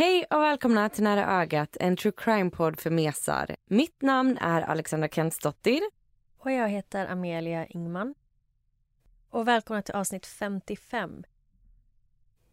Hej 0.00 0.24
och 0.30 0.40
välkomna 0.40 0.88
till 0.88 1.04
Nära 1.04 1.42
ögat, 1.42 1.76
en 1.80 1.96
true 1.96 2.12
crime-podd 2.16 2.80
för 2.80 2.90
mesar. 2.90 3.56
Mitt 3.64 4.02
namn 4.02 4.38
är 4.40 4.62
Alexandra 4.62 5.08
Kentsdottir. 5.08 5.82
Och 6.38 6.52
jag 6.52 6.68
heter 6.68 7.06
Amelia 7.06 7.66
Ingman. 7.66 8.14
Och 9.30 9.48
välkomna 9.48 9.82
till 9.82 9.94
avsnitt 9.94 10.26
55. 10.26 11.24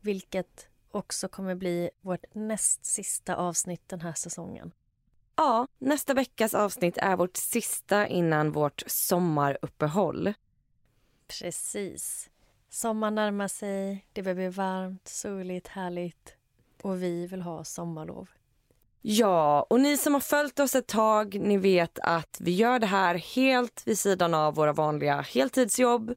Vilket 0.01 0.67
också 0.91 1.27
kommer 1.27 1.55
bli 1.55 1.89
vårt 2.01 2.25
näst 2.33 2.85
sista 2.85 3.35
avsnitt 3.35 3.89
den 3.89 4.01
här 4.01 4.13
säsongen. 4.13 4.71
Ja, 5.35 5.67
nästa 5.77 6.13
veckas 6.13 6.53
avsnitt 6.53 6.97
är 6.97 7.15
vårt 7.17 7.37
sista 7.37 8.07
innan 8.07 8.51
vårt 8.51 8.83
sommaruppehåll. 8.87 10.33
Precis. 11.39 12.29
Sommar 12.69 13.11
närmar 13.11 13.47
sig, 13.47 14.07
det 14.13 14.23
börjar 14.23 14.35
bli 14.35 14.49
varmt, 14.49 15.07
soligt, 15.07 15.67
härligt. 15.67 16.36
Och 16.81 17.03
vi 17.03 17.27
vill 17.27 17.41
ha 17.41 17.63
sommarlov. 17.63 18.29
Ja, 19.01 19.67
och 19.69 19.79
ni 19.79 19.97
som 19.97 20.13
har 20.13 20.21
följt 20.21 20.59
oss 20.59 20.75
ett 20.75 20.87
tag, 20.87 21.39
ni 21.39 21.57
vet 21.57 21.99
att 21.99 22.37
vi 22.39 22.51
gör 22.51 22.79
det 22.79 22.87
här 22.87 23.15
helt 23.15 23.83
vid 23.85 23.99
sidan 23.99 24.33
av 24.33 24.55
våra 24.55 24.73
vanliga 24.73 25.21
heltidsjobb. 25.21 26.13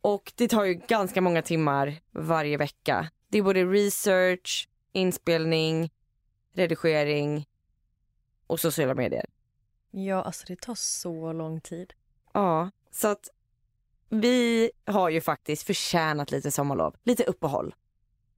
Och 0.00 0.32
det 0.36 0.48
tar 0.48 0.64
ju 0.64 0.74
ganska 0.74 1.20
många 1.20 1.42
timmar 1.42 2.00
varje 2.10 2.56
vecka. 2.56 3.10
Det 3.28 3.38
är 3.38 3.42
både 3.42 3.64
research, 3.64 4.68
inspelning, 4.92 5.90
redigering 6.52 7.46
och 8.46 8.60
sociala 8.60 8.94
medier. 8.94 9.26
Ja, 9.90 10.22
alltså 10.22 10.44
det 10.46 10.60
tar 10.60 10.74
så 10.74 11.32
lång 11.32 11.60
tid. 11.60 11.92
Ja, 12.32 12.70
så 12.90 13.08
att 13.08 13.28
vi 14.08 14.70
har 14.84 15.08
ju 15.08 15.20
faktiskt 15.20 15.62
förtjänat 15.62 16.30
lite 16.30 16.50
sommarlov, 16.50 16.96
lite 17.04 17.24
uppehåll. 17.24 17.74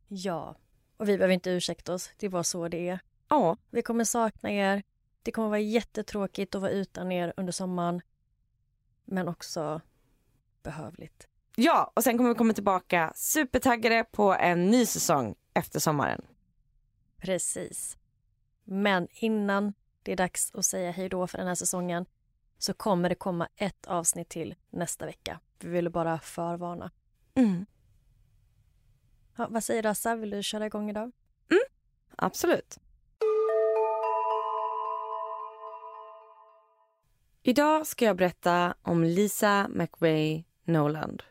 Ja, 0.08 0.56
och 1.02 1.08
vi 1.08 1.18
behöver 1.18 1.34
inte 1.34 1.50
ursäkta 1.50 1.94
oss. 1.94 2.10
Det 2.16 2.26
är 2.26 2.30
bara 2.30 2.44
så 2.44 2.68
det 2.68 2.88
är. 2.88 3.00
Ja, 3.28 3.56
Vi 3.70 3.82
kommer 3.82 4.04
sakna 4.04 4.50
er. 4.50 4.82
Det 5.22 5.32
kommer 5.32 5.48
vara 5.48 5.58
jättetråkigt 5.60 6.54
att 6.54 6.60
vara 6.60 6.70
utan 6.70 7.12
er 7.12 7.32
under 7.36 7.52
sommaren. 7.52 8.00
Men 9.04 9.28
också 9.28 9.80
behövligt. 10.62 11.28
ja, 11.56 11.92
och 11.96 12.04
sen 12.04 12.16
kommer 12.16 12.30
vi 12.30 12.34
komma 12.36 12.52
tillbaka 12.54 13.12
supertaggade 13.14 14.04
på 14.04 14.34
en 14.34 14.66
ny 14.66 14.86
säsong 14.86 15.34
efter 15.54 15.80
sommaren. 15.80 16.22
Precis. 17.16 17.98
Men 18.64 19.08
innan 19.10 19.74
det 20.02 20.12
är 20.12 20.16
dags 20.16 20.54
att 20.54 20.64
säga 20.64 20.90
hej 20.90 21.08
då 21.08 21.26
för 21.26 21.38
den 21.38 21.46
här 21.46 21.54
säsongen 21.54 22.06
så 22.58 22.74
kommer 22.74 23.08
det 23.08 23.14
komma 23.14 23.48
ett 23.56 23.86
avsnitt 23.86 24.28
till 24.28 24.54
nästa 24.70 25.06
vecka. 25.06 25.40
Vi 25.58 25.68
ville 25.68 25.90
bara 25.90 26.18
förvarna. 26.18 26.90
Mm. 27.34 27.66
Ja, 29.36 29.46
vad 29.50 29.64
säger 29.64 29.82
du, 29.82 29.88
Assa? 29.88 30.16
Vill 30.16 30.30
du 30.30 30.42
köra 30.42 30.66
igång 30.66 30.90
idag? 30.90 31.12
Mm, 31.50 31.62
absolut. 32.16 32.78
Idag 37.42 37.86
ska 37.86 38.04
jag 38.04 38.16
berätta 38.16 38.74
om 38.82 39.04
Lisa 39.04 39.68
McVeigh 39.68 40.44
Noland. 40.64 41.22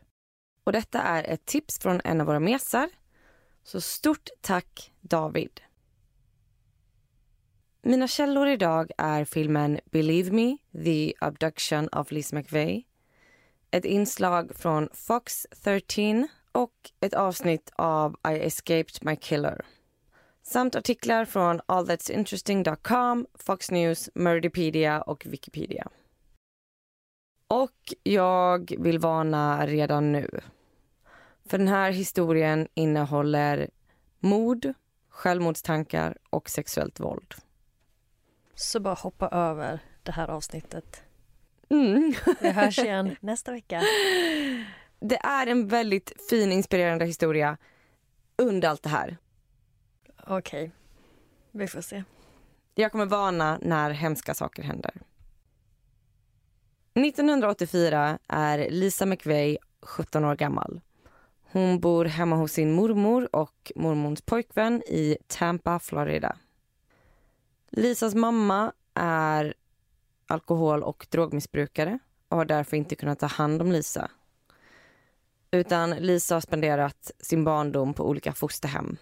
Och 0.64 0.72
detta 0.72 1.02
är 1.02 1.24
ett 1.24 1.46
tips 1.46 1.78
från 1.78 2.00
en 2.04 2.20
av 2.20 2.26
våra 2.26 2.40
mesar. 2.40 2.88
Så 3.62 3.80
stort 3.80 4.28
tack 4.40 4.92
David. 5.00 5.60
Mina 7.82 8.08
källor 8.08 8.48
idag 8.48 8.90
är 8.98 9.24
filmen 9.24 9.80
Believe 9.84 10.30
Me, 10.30 10.56
The 10.84 11.14
Abduction 11.20 11.88
of 11.88 12.10
Lisa 12.10 12.36
McVeigh. 12.36 12.84
Ett 13.70 13.84
inslag 13.84 14.56
från 14.56 14.88
Fox 14.92 15.46
13 15.62 16.28
och 16.52 16.72
ett 17.00 17.14
avsnitt 17.14 17.70
av 17.76 18.16
I 18.28 18.46
Escaped 18.46 18.98
My 19.00 19.16
Killer 19.16 19.64
samt 20.42 20.76
artiklar 20.76 21.24
från 21.24 21.60
allthat'sinteresting.com, 21.60 23.26
Fox 23.34 23.70
News, 23.70 24.10
Murderpedia 24.14 25.02
och 25.02 25.26
Wikipedia. 25.26 25.88
Och 27.48 27.94
jag 28.02 28.74
vill 28.78 28.98
varna 28.98 29.66
redan 29.66 30.12
nu. 30.12 30.40
För 31.46 31.58
den 31.58 31.68
här 31.68 31.90
historien 31.90 32.68
innehåller 32.74 33.70
mord, 34.20 34.72
självmordstankar 35.08 36.16
och 36.30 36.50
sexuellt 36.50 37.00
våld. 37.00 37.34
Så 38.54 38.80
bara 38.80 38.94
hoppa 38.94 39.28
över 39.28 39.80
det 40.02 40.12
här 40.12 40.28
avsnittet. 40.28 41.02
Mm. 41.68 42.14
Vi 42.40 42.50
hörs 42.50 42.78
igen 42.84 43.16
nästa 43.20 43.52
vecka. 43.52 43.82
Det 45.04 45.16
är 45.16 45.46
en 45.46 45.68
väldigt 45.68 46.12
fin, 46.30 46.52
inspirerande 46.52 47.04
historia 47.04 47.56
under 48.36 48.68
allt 48.68 48.82
det 48.82 48.88
här. 48.88 49.16
Okej, 50.26 50.70
vi 51.50 51.66
får 51.66 51.80
se. 51.80 52.04
Jag 52.74 52.92
kommer 52.92 53.06
varna 53.06 53.58
när 53.62 53.90
hemska 53.90 54.34
saker 54.34 54.62
händer. 54.62 54.92
1984 56.94 58.18
är 58.28 58.70
Lisa 58.70 59.06
McVeigh 59.06 59.58
17 59.82 60.24
år 60.24 60.36
gammal. 60.36 60.80
Hon 61.42 61.80
bor 61.80 62.04
hemma 62.04 62.36
hos 62.36 62.52
sin 62.52 62.72
mormor 62.72 63.28
och 63.32 63.72
mormons 63.76 64.22
pojkvän 64.22 64.82
i 64.82 65.16
Tampa, 65.26 65.78
Florida. 65.78 66.36
Lisas 67.70 68.14
mamma 68.14 68.72
är 68.94 69.54
alkohol 70.26 70.82
och 70.82 71.06
drogmissbrukare 71.10 71.98
och 72.28 72.36
har 72.36 72.44
därför 72.44 72.76
inte 72.76 72.94
kunnat 72.94 73.18
ta 73.18 73.26
hand 73.26 73.62
om 73.62 73.72
Lisa. 73.72 74.10
Utan 75.54 75.90
Lisa 75.90 76.34
har 76.34 76.40
spenderat 76.40 77.10
sin 77.18 77.44
barndom 77.44 77.94
på 77.94 78.08
olika 78.08 78.32
fosterhem. 78.32 78.96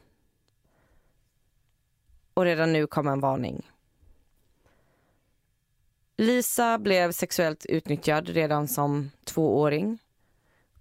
Och 2.35 2.45
redan 2.45 2.73
nu 2.73 2.87
kom 2.87 3.09
en 3.09 3.21
varning. 3.21 3.71
Lisa 6.17 6.79
blev 6.79 7.13
sexuellt 7.13 7.67
utnyttjad 7.67 8.29
redan 8.29 8.69
som 8.69 9.11
tvååring 9.25 9.99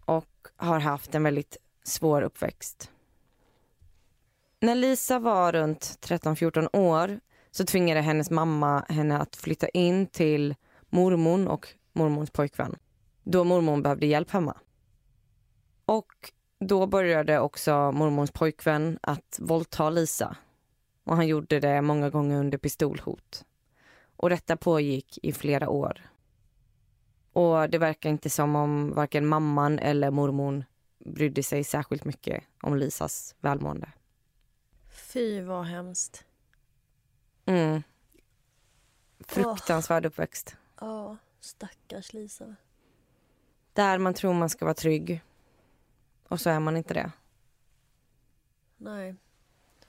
och 0.06 0.48
har 0.56 0.80
haft 0.80 1.16
en 1.16 1.24
väldigt 1.24 1.58
svår 1.84 2.22
uppväxt. 2.22 2.92
När 4.60 4.76
Lisa 4.76 5.20
var 5.20 5.52
runt 5.52 5.98
13-14 6.02 6.70
år 6.74 7.20
så 7.52 7.66
tvingade 7.66 8.02
hennes 8.02 8.32
mamma 8.32 8.86
henne 8.90 9.18
att 9.18 9.36
flytta 9.36 9.70
in 9.70 10.08
till 10.08 10.56
mormon 10.90 11.48
och 11.48 11.68
mormons 11.94 12.32
pojkvän 12.32 12.76
då 13.24 13.44
mormon 13.44 13.82
behövde 13.82 14.06
hjälp 14.06 14.32
hemma. 14.32 14.58
Och 15.90 16.32
då 16.60 16.88
började 16.88 17.40
också 17.40 17.92
mormons 17.92 18.32
pojkvän 18.32 19.00
att 19.02 19.40
våldta 19.42 19.90
Lisa 19.90 20.38
och 21.04 21.16
han 21.16 21.28
gjorde 21.28 21.60
det 21.60 21.82
många 21.82 22.10
gånger 22.10 22.40
under 22.40 22.58
pistolhot. 22.58 23.46
Och 24.16 24.30
detta 24.30 24.58
pågick 24.58 25.20
i 25.24 25.32
flera 25.32 25.70
år. 25.70 26.10
Och 27.34 27.70
det 27.70 27.78
verkar 27.78 28.10
inte 28.10 28.30
som 28.30 28.56
om 28.56 28.94
varken 28.94 29.28
mamman 29.28 29.80
eller 29.80 30.12
mormon 30.12 30.64
brydde 31.06 31.44
sig 31.44 31.64
särskilt 31.64 32.06
mycket 32.06 32.44
om 32.62 32.78
Lisas 32.78 33.36
välmående. 33.40 33.92
Fy 34.90 35.42
vad 35.42 35.66
hemskt. 35.66 36.26
Mm. 37.46 37.84
Fruktansvärd 39.20 40.06
uppväxt. 40.06 40.56
Ja, 40.80 41.18
stackars 41.40 42.14
Lisa. 42.14 42.56
Där 43.74 43.98
man 43.98 44.14
tror 44.14 44.34
man 44.34 44.50
ska 44.50 44.66
vara 44.66 44.76
trygg. 44.76 45.22
Och 46.30 46.42
så 46.42 46.50
är 46.50 46.60
man 46.60 46.78
inte 46.78 46.94
det. 46.94 47.12
Nej, 48.78 49.16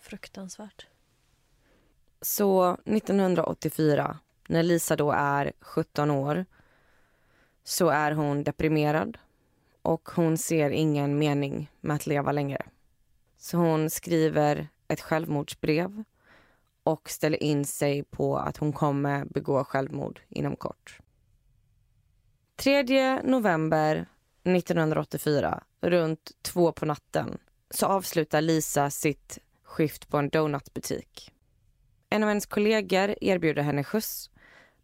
fruktansvärt. 0.00 0.86
Så 2.20 2.76
1984, 2.84 4.18
när 4.48 4.62
Lisa 4.62 4.96
då 4.96 5.12
är 5.12 5.52
17 5.60 6.10
år 6.10 6.44
så 7.64 7.88
är 7.88 8.12
hon 8.12 8.44
deprimerad 8.44 9.18
och 9.82 10.10
hon 10.14 10.38
ser 10.38 10.70
ingen 10.70 11.18
mening 11.18 11.70
med 11.80 11.96
att 11.96 12.06
leva 12.06 12.32
längre. 12.32 12.66
Så 13.36 13.56
hon 13.56 13.90
skriver 13.90 14.68
ett 14.88 15.00
självmordsbrev 15.00 16.04
och 16.82 17.10
ställer 17.10 17.42
in 17.42 17.64
sig 17.64 18.02
på 18.02 18.36
att 18.36 18.56
hon 18.56 18.72
kommer 18.72 19.24
begå 19.24 19.64
självmord 19.64 20.20
inom 20.28 20.56
kort. 20.56 20.98
3 22.56 23.22
november 23.22 24.06
1984, 24.44 25.62
runt 25.80 26.32
två 26.42 26.72
på 26.72 26.86
natten, 26.86 27.38
så 27.70 27.86
avslutar 27.86 28.40
Lisa 28.40 28.90
sitt 28.90 29.38
skift 29.62 30.08
på 30.08 30.18
en 30.18 30.28
donutbutik. 30.28 31.32
En 32.10 32.22
av 32.22 32.28
hennes 32.28 32.46
kollegor 32.46 33.14
erbjuder 33.20 33.62
henne 33.62 33.84
skjuts 33.84 34.30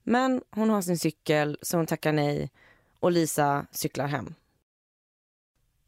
men 0.08 0.42
hon 0.50 0.70
har 0.70 0.82
sin 0.82 0.98
cykel 0.98 1.58
så 1.62 1.76
hon 1.76 1.86
tackar 1.86 2.12
nej 2.12 2.50
och 3.00 3.12
Lisa 3.12 3.66
cyklar 3.70 4.06
hem. 4.06 4.34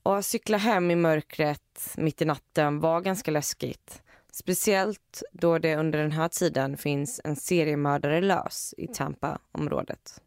Och 0.03 0.19
att 0.19 0.27
cykla 0.27 0.59
hem 0.59 0.91
i 0.91 0.97
mörkret 0.97 1.95
mitt 1.97 2.23
i 2.23 2.25
natten 2.25 2.81
var 2.81 3.01
ganska 3.01 3.31
läskigt. 3.31 4.03
Speciellt 4.33 5.23
då 5.33 5.59
det 5.59 5.77
under 5.77 5.99
den 5.99 6.13
här 6.13 6.29
tiden 6.29 6.77
finns 6.77 7.21
en 7.25 7.37
seriemördare 7.37 8.21
lös 8.21 8.75
i 8.79 8.87
Tampa-området. 8.87 10.23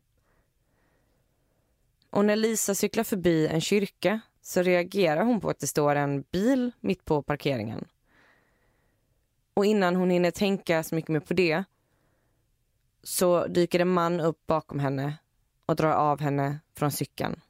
Och 2.12 2.26
när 2.26 2.36
Lisa 2.36 2.76
cyklar 2.76 3.04
förbi 3.04 3.48
en 3.48 3.62
kyrka 3.62 4.20
så 4.42 4.62
reagerar 4.62 5.24
hon 5.24 5.42
på 5.42 5.50
att 5.50 5.60
det 5.60 5.68
står 5.68 5.96
en 5.96 6.22
bil 6.22 6.72
mitt 6.80 7.06
på 7.06 7.22
parkeringen. 7.24 7.88
Och 9.54 9.66
innan 9.66 9.96
hon 9.96 10.10
hinner 10.10 10.32
tänka 10.32 10.84
så 10.84 10.96
mycket 10.96 11.10
mer 11.10 11.20
på 11.20 11.34
det 11.34 11.64
så 13.04 13.48
dyker 13.48 13.80
en 13.80 13.88
man 13.88 14.20
upp 14.20 14.48
bakom 14.48 14.80
henne 14.80 15.18
och 15.66 15.76
drar 15.76 15.92
av 15.92 16.20
henne 16.20 16.60
från 16.74 16.92
cykeln. 16.92 17.42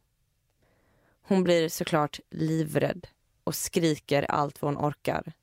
Hon 1.21 1.43
blir 1.43 1.69
såklart 1.69 2.19
livrädd 2.29 3.07
och 3.43 3.55
skriker 3.55 4.31
allt 4.31 4.61
vad 4.61 4.73
hon 4.73 4.85
orkar. 4.85 5.33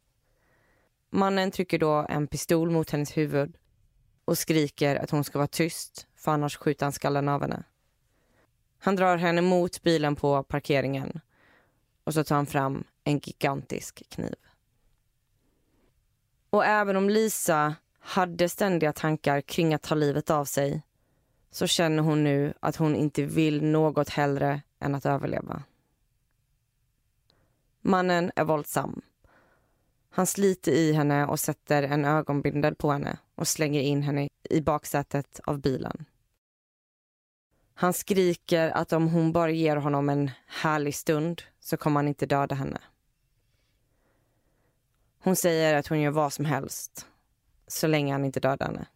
Mannen 1.10 1.50
trycker 1.50 1.78
då 1.78 2.06
en 2.08 2.26
pistol 2.26 2.70
mot 2.70 2.90
hennes 2.90 3.16
huvud 3.16 3.56
och 4.24 4.38
skriker 4.38 4.96
att 4.96 5.10
hon 5.10 5.24
ska 5.24 5.38
vara 5.38 5.48
tyst 5.48 6.06
för 6.16 6.32
annars 6.32 6.56
skjuter 6.56 6.86
han 6.86 6.92
skallen 6.92 7.28
av 7.28 7.40
henne. 7.40 7.64
Han 8.78 8.96
drar 8.96 9.16
henne 9.16 9.40
mot 9.40 9.82
bilen 9.82 10.16
på 10.16 10.42
parkeringen 10.42 11.20
och 12.04 12.14
så 12.14 12.24
tar 12.24 12.36
han 12.36 12.46
fram 12.46 12.84
en 13.04 13.18
gigantisk 13.18 14.02
kniv. 14.08 14.34
Och 16.50 16.64
även 16.64 16.96
om 16.96 17.10
Lisa 17.10 17.74
hade 17.98 18.48
ständiga 18.48 18.92
tankar 18.92 19.40
kring 19.40 19.74
att 19.74 19.82
ta 19.82 19.94
livet 19.94 20.30
av 20.30 20.44
sig 20.44 20.82
så 21.50 21.66
känner 21.66 22.02
hon 22.02 22.24
nu 22.24 22.54
att 22.60 22.76
hon 22.76 22.96
inte 22.96 23.22
vill 23.22 23.62
något 23.62 24.08
hellre 24.08 24.62
än 24.80 24.94
att 24.94 25.06
överleva. 25.06 25.62
Mannen 27.80 28.30
är 28.36 28.44
våldsam. 28.44 29.02
Han 30.10 30.26
sliter 30.26 30.72
i 30.72 30.92
henne 30.92 31.26
och 31.26 31.40
sätter 31.40 31.82
en 31.82 32.04
ögonbindel 32.04 32.74
på 32.74 32.92
henne 32.92 33.18
och 33.34 33.48
slänger 33.48 33.80
in 33.80 34.02
henne 34.02 34.28
i 34.50 34.60
baksätet 34.60 35.40
av 35.44 35.58
bilen. 35.58 36.04
Han 37.80 37.92
skriker 37.92 38.70
att 38.70 38.92
om 38.92 39.08
hon 39.08 39.32
bara 39.32 39.50
ger 39.50 39.76
honom 39.76 40.08
en 40.08 40.30
härlig 40.46 40.94
stund 40.94 41.42
så 41.60 41.76
kommer 41.76 42.00
han 42.00 42.08
inte 42.08 42.26
döda 42.26 42.54
henne. 42.54 42.80
Hon 45.18 45.36
säger 45.36 45.74
att 45.74 45.86
hon 45.86 46.00
gör 46.00 46.10
vad 46.10 46.32
som 46.32 46.44
helst 46.44 47.06
så 47.66 47.86
länge 47.86 48.12
han 48.12 48.24
inte 48.24 48.40
dödar 48.40 48.66
henne. 48.66 48.86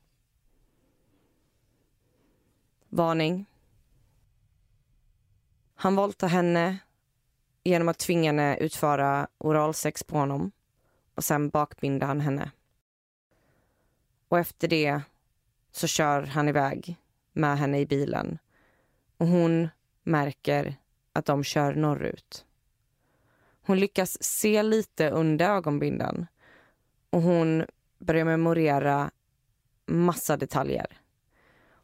Varning. 2.88 3.46
Han 5.74 5.96
våldtar 5.96 6.28
henne 6.28 6.78
genom 7.64 7.88
att 7.88 7.98
tvinga 7.98 8.28
henne 8.28 8.56
utföra 8.56 9.28
oralsex 9.38 10.04
på 10.04 10.18
honom 10.18 10.52
och 11.14 11.24
sen 11.24 11.48
bakbinder 11.48 12.06
han 12.06 12.20
henne. 12.20 12.50
Och 14.28 14.38
efter 14.38 14.68
det 14.68 15.00
så 15.72 15.86
kör 15.86 16.22
han 16.22 16.48
iväg 16.48 16.96
med 17.32 17.58
henne 17.58 17.80
i 17.80 17.86
bilen 17.86 18.38
och 19.22 19.28
hon 19.28 19.68
märker 20.02 20.76
att 21.12 21.26
de 21.26 21.44
kör 21.44 21.74
norrut. 21.74 22.44
Hon 23.66 23.78
lyckas 23.78 24.22
se 24.22 24.62
lite 24.62 25.10
under 25.10 25.50
ögonbindeln 25.50 26.26
och 27.10 27.22
hon 27.22 27.64
börjar 27.98 28.24
memorera 28.24 29.10
massa 29.86 30.36
detaljer. 30.36 30.86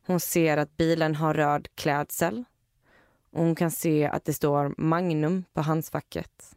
Hon 0.06 0.20
ser 0.20 0.56
att 0.56 0.76
bilen 0.76 1.14
har 1.14 1.34
röd 1.34 1.68
klädsel 1.74 2.44
och 3.30 3.42
hon 3.42 3.54
kan 3.54 3.70
se 3.70 4.06
att 4.06 4.24
det 4.24 4.32
står 4.32 4.74
Magnum 4.78 5.44
på 5.52 5.60
handskfacket. 5.60 6.56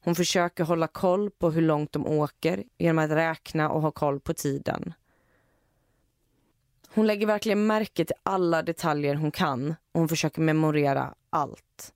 Hon 0.00 0.14
försöker 0.14 0.64
hålla 0.64 0.86
koll 0.86 1.30
på 1.30 1.50
hur 1.50 1.62
långt 1.62 1.92
de 1.92 2.06
åker 2.06 2.64
genom 2.78 2.98
att 2.98 3.10
räkna 3.10 3.70
och 3.70 3.82
ha 3.82 3.90
koll 3.90 4.20
på 4.20 4.34
tiden. 4.34 4.94
Hon 6.96 7.06
lägger 7.06 7.26
verkligen 7.26 7.66
märke 7.66 8.04
till 8.04 8.16
alla 8.22 8.62
detaljer 8.62 9.14
hon 9.14 9.30
kan 9.30 9.70
och 9.92 10.00
hon 10.00 10.08
försöker 10.08 10.42
memorera 10.42 11.14
allt. 11.30 11.94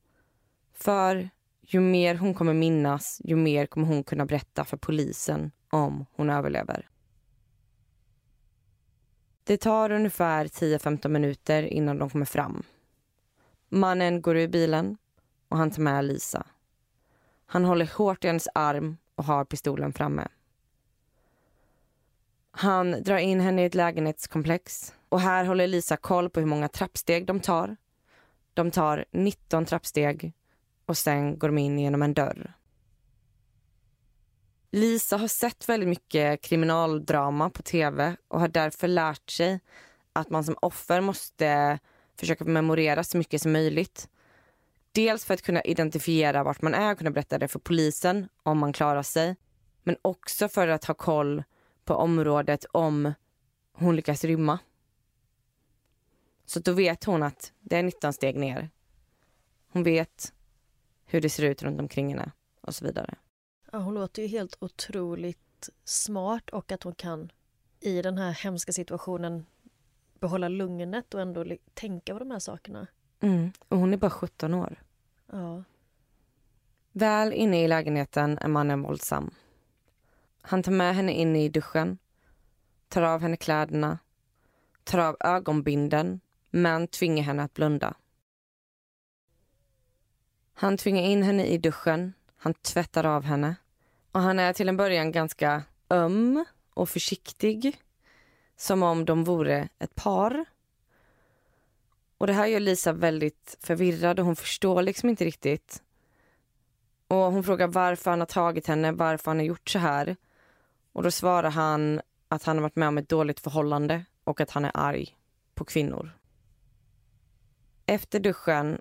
För 0.75 1.31
ju 1.61 1.81
mer 1.81 2.14
hon 2.14 2.35
kommer 2.35 2.55
minnas, 2.55 3.20
ju 3.25 3.37
mer 3.37 3.67
kommer 3.67 3.87
hon 3.87 4.05
kunna 4.05 4.26
berätta 4.26 4.64
för 4.64 4.76
polisen 4.76 5.50
om 5.70 6.06
hon 6.12 6.31
överlever. 6.31 6.88
Det 9.44 9.56
tar 9.56 9.93
ungefär 9.93 10.44
10-15 10.44 11.08
minuter 11.08 11.62
innan 11.62 11.99
de 11.99 12.11
kommer 12.11 12.26
fram. 12.26 12.62
Mannen 13.69 14.23
går 14.23 14.37
ur 14.37 14.49
bilen 14.49 14.96
och 15.49 15.56
han 15.56 15.70
tar 15.70 15.82
med 15.82 16.05
Lisa. 16.05 16.46
Han 17.46 17.64
håller 17.64 17.96
hårt 17.96 18.25
i 18.25 18.26
hennes 18.26 18.49
arm 18.55 18.96
och 19.14 19.25
har 19.25 19.44
pistolen 19.44 19.93
framme. 19.93 20.29
Han 22.50 23.02
drar 23.02 23.19
in 23.19 23.41
henne 23.41 23.62
i 23.62 23.64
ett 23.64 23.75
lägenhetskomplex 23.75 24.94
och 25.08 25.20
här 25.20 25.44
håller 25.44 25.67
Lisa 25.67 25.97
koll 25.97 26.31
på 26.31 26.41
hur 26.41 26.47
många 26.47 26.69
trappsteg 26.69 27.26
de 27.26 27.41
tar. 27.41 27.76
De 28.55 28.70
tar 28.70 29.05
19 29.11 29.64
trappsteg 29.64 30.32
och 30.87 30.97
sen 30.97 31.38
går 31.38 31.49
de 31.49 31.58
in 31.58 31.79
genom 31.79 32.02
en 32.02 32.14
dörr. 32.14 32.52
Lisa 34.73 35.17
har 35.17 35.29
sett 35.29 35.69
väldigt 35.69 35.88
mycket 35.88 36.41
kriminaldrama 36.41 37.50
på 37.50 37.62
tv 37.62 38.17
och 38.29 38.41
har 38.41 38.49
därför 38.49 38.88
lärt 38.88 39.31
sig 39.31 39.61
att 40.12 40.31
man 40.31 40.44
som 40.44 40.56
offer 40.62 41.00
måste 41.00 41.79
försöka 42.20 42.44
memorera 42.44 43.05
så 43.05 43.19
mycket 43.19 43.43
som 43.43 43.53
möjligt. 43.53 44.08
Dels 44.93 45.25
för 45.25 45.35
att 45.35 45.43
kunna 45.43 45.62
identifiera 45.62 46.43
vart 46.43 46.62
man 46.62 46.75
är 46.75 46.93
och 46.93 46.99
kunna 46.99 47.11
berätta 47.11 47.38
det 47.38 47.49
för 47.49 47.58
polisen 47.58 48.29
om 48.43 48.58
man 48.58 48.73
klarar 48.73 49.03
sig. 49.03 49.37
Men 49.82 49.96
också 50.03 50.49
för 50.49 50.69
att 50.69 50.85
ha 50.85 50.94
koll 50.94 51.43
på 51.91 51.97
området 51.97 52.65
om 52.73 53.13
hon 53.73 53.97
lyckas 53.97 54.25
rymma. 54.25 54.59
Så 56.45 56.61
då 56.61 56.73
vet 56.73 57.05
hon 57.05 57.23
att 57.23 57.53
det 57.61 57.77
är 57.77 57.82
19 57.82 58.13
steg 58.13 58.37
ner. 58.37 58.70
Hon 59.73 59.82
vet 59.82 60.32
hur 61.05 61.20
det 61.20 61.31
ser 61.31 61.43
ut 61.43 61.63
runt 61.63 61.81
omkring 61.81 62.09
henne 62.09 62.32
och 62.61 62.75
så 62.75 62.85
vidare. 62.85 63.15
Ja, 63.73 63.79
hon 63.79 63.94
låter 63.94 64.23
ju 64.23 64.29
helt 64.29 64.56
otroligt 64.61 65.69
smart 65.85 66.51
och 66.51 66.73
att 66.73 66.82
hon 66.82 66.94
kan 66.94 67.32
i 67.81 68.03
den 68.03 68.19
här 68.19 68.32
hemska 68.32 68.73
situationen 68.73 69.47
behålla 70.20 70.49
lugnet 70.49 71.15
och 71.15 71.20
ändå 71.20 71.44
tänka 71.75 72.13
på 72.13 72.19
de 72.19 72.31
här 72.31 72.39
sakerna. 72.39 72.87
Mm. 73.20 73.53
Och 73.69 73.79
hon 73.79 73.93
är 73.93 73.99
bara 73.99 74.11
17 74.11 74.55
år. 74.55 74.82
Ja. 75.27 75.65
Väl 76.93 77.32
inne 77.32 77.65
i 77.65 77.69
lägenheten 77.69 78.39
är 78.39 78.49
mannen 78.49 78.82
våldsam. 78.82 79.31
Han 80.43 80.63
tar 80.63 80.73
med 80.73 80.94
henne 80.94 81.13
in 81.13 81.37
i 81.37 81.49
duschen, 81.49 81.99
tar 82.89 83.03
av 83.03 83.20
henne 83.20 83.37
kläderna, 83.37 83.99
tar 84.85 84.99
av 84.99 85.17
ögonbinden 85.20 86.20
men 86.51 86.89
tvingar 86.89 87.23
henne 87.23 87.43
att 87.43 87.55
blunda. 87.55 87.94
Han 90.55 90.77
tvingar 90.77 91.03
in 91.03 91.23
henne 91.23 91.47
i 91.47 91.59
duschen, 91.59 92.13
han 92.37 92.55
tvättar 92.55 93.06
av 93.06 93.25
henne 93.25 93.56
och 94.13 94.20
han 94.20 94.39
är 94.39 94.53
till 94.53 94.69
en 94.69 94.77
början 94.77 95.13
ganska 95.13 95.63
öm 95.91 96.44
och 96.75 96.89
försiktig 96.89 97.82
som 98.56 98.82
om 98.82 99.05
de 99.05 99.25
vore 99.25 99.69
ett 99.79 99.94
par. 99.94 100.44
Och 102.19 102.27
Det 102.27 102.32
här 102.32 102.47
gör 102.47 102.61
Lisa 102.61 102.93
väldigt 102.93 103.56
förvirrad 103.61 104.19
och 104.19 104.27
hon 104.27 104.37
förstår 104.37 104.82
liksom 104.82 105.09
inte 105.09 105.25
riktigt. 105.25 105.82
Och 107.09 107.17
Hon 107.17 107.44
frågar 107.44 107.67
varför 107.67 108.11
han 108.11 108.20
har 108.20 108.27
tagit 108.27 108.67
henne, 108.67 108.93
varför 108.93 109.31
han 109.31 109.39
har 109.39 109.44
gjort 109.44 109.70
så 109.70 109.79
här. 109.79 110.17
Och 110.93 111.03
Då 111.03 111.11
svarar 111.11 111.51
han 111.51 112.01
att 112.29 112.44
han 112.44 112.56
har 112.56 112.63
varit 112.63 112.77
med 112.77 112.89
om 112.89 112.99
ett 112.99 113.09
dåligt 113.09 113.41
förhållande 113.41 114.05
och 114.25 114.41
att 114.41 114.51
han 114.51 114.65
är 114.65 114.73
arg 114.75 115.17
på 115.55 115.65
kvinnor. 115.65 116.13
Efter 117.87 118.20
duschen 118.20 118.81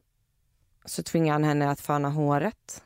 så 0.86 1.04
tvingar 1.04 1.34
han 1.34 1.44
henne 1.44 1.70
att 1.70 1.82
föna 1.82 2.10
håret. 2.10 2.84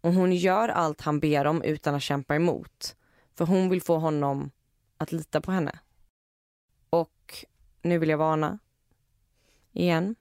Och 0.00 0.12
hon 0.12 0.32
gör 0.32 0.68
allt 0.68 1.00
han 1.00 1.20
ber 1.20 1.44
om 1.44 1.62
utan 1.62 1.94
att 1.94 2.02
kämpa 2.02 2.36
emot. 2.36 2.96
För 3.34 3.46
hon 3.46 3.68
vill 3.68 3.82
få 3.82 3.98
honom 3.98 4.50
att 4.96 5.12
lita 5.12 5.40
på 5.40 5.52
henne. 5.52 5.78
Och 6.90 7.44
nu 7.82 7.98
vill 7.98 8.08
jag 8.08 8.18
varna. 8.18 8.58
Igen. 9.72 10.16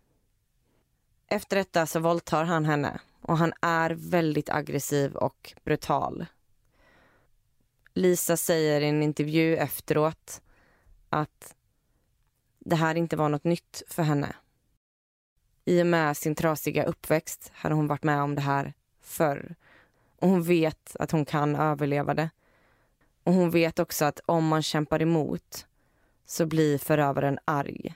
Efter 1.27 1.55
detta 1.55 1.86
så 1.86 2.00
våldtar 2.00 2.43
han 2.43 2.65
henne 2.65 3.00
och 3.22 3.38
han 3.38 3.53
är 3.62 3.89
väldigt 3.89 4.50
aggressiv 4.50 5.15
och 5.15 5.53
brutal. 5.63 6.25
Lisa 8.00 8.38
säger 8.38 8.82
i 8.82 8.89
en 8.89 9.03
intervju 9.03 9.58
efteråt 9.58 10.41
att 11.10 11.56
det 12.60 12.75
här 12.75 12.96
inte 12.96 13.15
var 13.15 13.29
något 13.29 13.44
nytt 13.44 13.84
för 13.88 14.03
henne. 14.03 14.36
I 15.65 15.82
och 15.82 15.88
med 15.88 16.18
sin 16.18 16.36
trasiga 16.36 16.84
uppväxt 16.84 17.51
hade 17.53 17.75
hon 17.75 17.88
varit 17.88 18.03
med 18.03 18.22
om 18.22 18.36
det 18.36 18.41
här 18.41 18.74
förr. 19.01 19.56
Och 20.20 20.29
hon 20.29 20.44
vet 20.44 20.96
att 21.00 21.12
hon 21.12 21.25
kan 21.25 21.56
överleva 21.56 22.13
det. 22.13 22.29
Och 23.24 23.34
hon 23.34 23.51
vet 23.51 23.79
också 23.79 24.06
att 24.06 24.20
om 24.25 24.48
man 24.48 24.63
kämpar 24.63 25.01
emot 25.01 25.68
så 26.25 26.46
blir 26.46 26.77
förövaren 26.77 27.39
arg. 27.46 27.96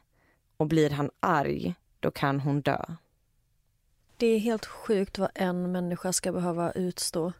Och 0.58 0.68
blir 0.68 0.90
han 0.90 1.12
arg, 1.20 1.76
då 2.00 2.12
kan 2.12 2.40
hon 2.40 2.62
dö. 2.62 2.86
Det 4.18 4.28
är 4.28 4.40
helt 4.40 4.66
sjukt 4.66 5.18
vad 5.18 5.32
en 5.36 5.72
människa 5.72 6.14
ska 6.14 6.32
behöva 6.32 6.72
utstå. 6.72 7.34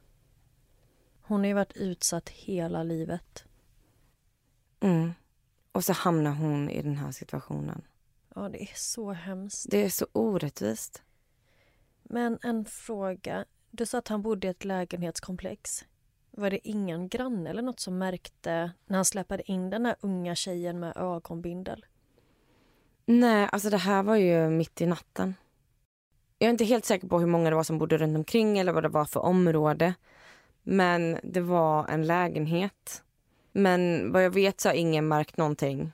Hon 1.26 1.40
har 1.40 1.48
ju 1.48 1.54
varit 1.54 1.78
utsatt 1.78 2.30
hela 2.30 2.84
livet. 2.84 3.46
Mm. 4.80 5.14
Och 5.72 5.84
så 5.84 5.94
hamnar 5.94 6.32
hon 6.32 6.70
i 6.70 6.82
den 6.82 6.98
här 6.98 7.12
situationen. 7.12 7.82
Ja, 8.36 8.50
det 8.50 8.64
är 8.64 8.76
så 8.76 9.12
hemskt. 9.12 9.68
Det 9.70 9.86
är 9.86 9.90
så 9.90 10.08
orättvist. 10.14 11.02
Men 12.04 12.40
en 12.42 12.66
fråga. 12.66 13.46
Du 13.72 13.86
sa 13.86 13.98
att 13.98 14.08
han 14.08 14.22
bodde 14.22 14.48
i 14.48 14.50
ett 14.50 14.66
lägenhetskomplex. 14.66 15.86
Var 16.32 16.50
det 16.50 16.68
ingen 16.68 17.10
granne 17.10 17.50
eller 17.50 17.62
något 17.62 17.80
som 17.80 17.98
märkte 17.98 18.72
när 18.86 18.96
han 18.96 19.06
släpade 19.06 19.52
in 19.52 19.70
den 19.70 19.86
här 19.86 19.96
unga 20.02 20.36
tjejen 20.36 20.80
med 20.80 20.98
ögonbindel? 20.98 21.86
Nej, 23.06 23.50
alltså 23.52 23.70
det 23.70 23.78
här 23.78 24.04
var 24.04 24.16
ju 24.16 24.50
mitt 24.50 24.82
i 24.82 24.86
natten. 24.86 25.36
Jag 26.40 26.48
är 26.48 26.52
inte 26.52 26.66
helt 26.66 26.86
säker 26.86 27.08
på 27.08 27.20
hur 27.20 27.28
många 27.28 27.50
det 27.50 27.56
var 27.56 27.64
som 27.64 27.78
bodde 27.78 27.98
runt 27.98 28.18
omkring 28.18 28.60
eller 28.60 28.72
vad 28.72 28.84
det 28.84 28.90
var 28.90 29.06
för 29.06 29.20
område. 29.20 29.94
Men 30.64 31.20
det 31.24 31.42
var 31.42 31.88
en 31.88 32.08
lägenhet. 32.08 33.04
Men 33.52 34.12
vad 34.12 34.24
jag 34.24 34.30
vet 34.30 34.62
så 34.62 34.70
har 34.70 34.74
ingen 34.74 35.08
märkt 35.08 35.38
någonting. 35.38 35.92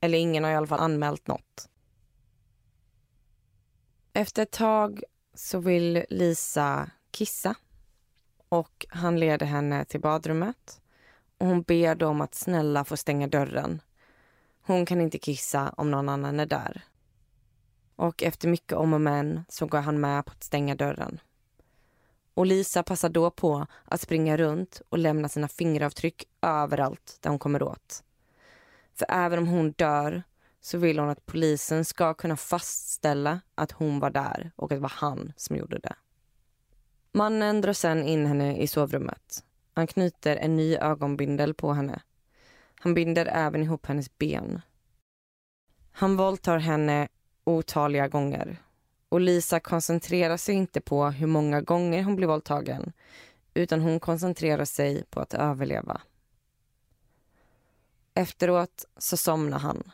Eller 0.00 0.18
ingen 0.18 0.44
har 0.44 0.50
i 0.50 0.54
alla 0.54 0.66
fall 0.66 0.80
anmält 0.80 1.26
något. 1.26 1.68
Efter 4.12 4.42
ett 4.42 4.50
tag 4.50 5.02
så 5.34 5.58
vill 5.58 6.04
Lisa 6.10 6.90
kissa. 7.10 7.54
Och 8.48 8.86
han 8.88 9.20
leder 9.20 9.46
henne 9.46 9.84
till 9.84 10.00
badrummet. 10.00 10.80
Och 11.38 11.46
hon 11.46 11.62
ber 11.62 11.94
dem 11.94 12.20
att 12.20 12.34
snälla 12.34 12.84
få 12.84 12.96
stänga 12.96 13.26
dörren. 13.26 13.82
Hon 14.62 14.86
kan 14.86 15.00
inte 15.00 15.18
kissa 15.18 15.74
om 15.76 15.90
någon 15.90 16.08
annan 16.08 16.40
är 16.40 16.46
där. 16.46 16.82
Och 17.96 18.22
efter 18.22 18.48
mycket 18.48 18.72
om 18.72 18.92
och 18.92 19.00
men 19.00 19.44
så 19.48 19.66
går 19.66 19.78
han 19.78 20.00
med 20.00 20.24
på 20.24 20.32
att 20.32 20.44
stänga 20.44 20.74
dörren. 20.74 21.20
Och 22.40 22.46
Lisa 22.46 22.82
passar 22.82 23.08
då 23.08 23.30
på 23.30 23.66
att 23.84 24.00
springa 24.00 24.36
runt 24.36 24.82
och 24.88 24.98
lämna 24.98 25.28
sina 25.28 25.48
fingeravtryck 25.48 26.24
överallt 26.42 27.18
där 27.20 27.30
hon 27.30 27.38
kommer 27.38 27.62
åt. 27.62 28.02
För 28.94 29.06
även 29.08 29.38
om 29.38 29.46
hon 29.46 29.72
dör 29.72 30.22
så 30.60 30.78
vill 30.78 30.98
hon 30.98 31.08
att 31.08 31.26
polisen 31.26 31.84
ska 31.84 32.14
kunna 32.14 32.36
fastställa 32.36 33.40
att 33.54 33.72
hon 33.72 34.00
var 34.00 34.10
där 34.10 34.50
och 34.56 34.64
att 34.64 34.76
det 34.76 34.78
var 34.78 34.92
han 34.94 35.32
som 35.36 35.56
gjorde 35.56 35.78
det. 35.78 35.94
Mannen 37.12 37.60
drar 37.60 37.72
sen 37.72 38.02
in 38.02 38.26
henne 38.26 38.56
i 38.56 38.66
sovrummet. 38.66 39.44
Han 39.74 39.86
knyter 39.86 40.36
en 40.36 40.56
ny 40.56 40.76
ögonbindel 40.76 41.54
på 41.54 41.72
henne. 41.72 42.02
Han 42.74 42.94
binder 42.94 43.26
även 43.26 43.62
ihop 43.62 43.86
hennes 43.86 44.18
ben. 44.18 44.60
Han 45.92 46.16
våldtar 46.16 46.58
henne 46.58 47.08
otaliga 47.44 48.08
gånger 48.08 48.58
och 49.10 49.20
Lisa 49.20 49.60
koncentrerar 49.60 50.36
sig 50.36 50.54
inte 50.54 50.80
på 50.80 51.06
hur 51.06 51.26
många 51.26 51.60
gånger 51.60 52.02
hon 52.02 52.16
blir 52.16 52.26
våldtagen 52.26 52.92
utan 53.54 53.80
hon 53.80 54.00
koncentrerar 54.00 54.64
sig 54.64 55.04
på 55.04 55.20
att 55.20 55.34
överleva. 55.34 56.00
Efteråt 58.14 58.84
så 58.96 59.16
somnar 59.16 59.58
han. 59.58 59.90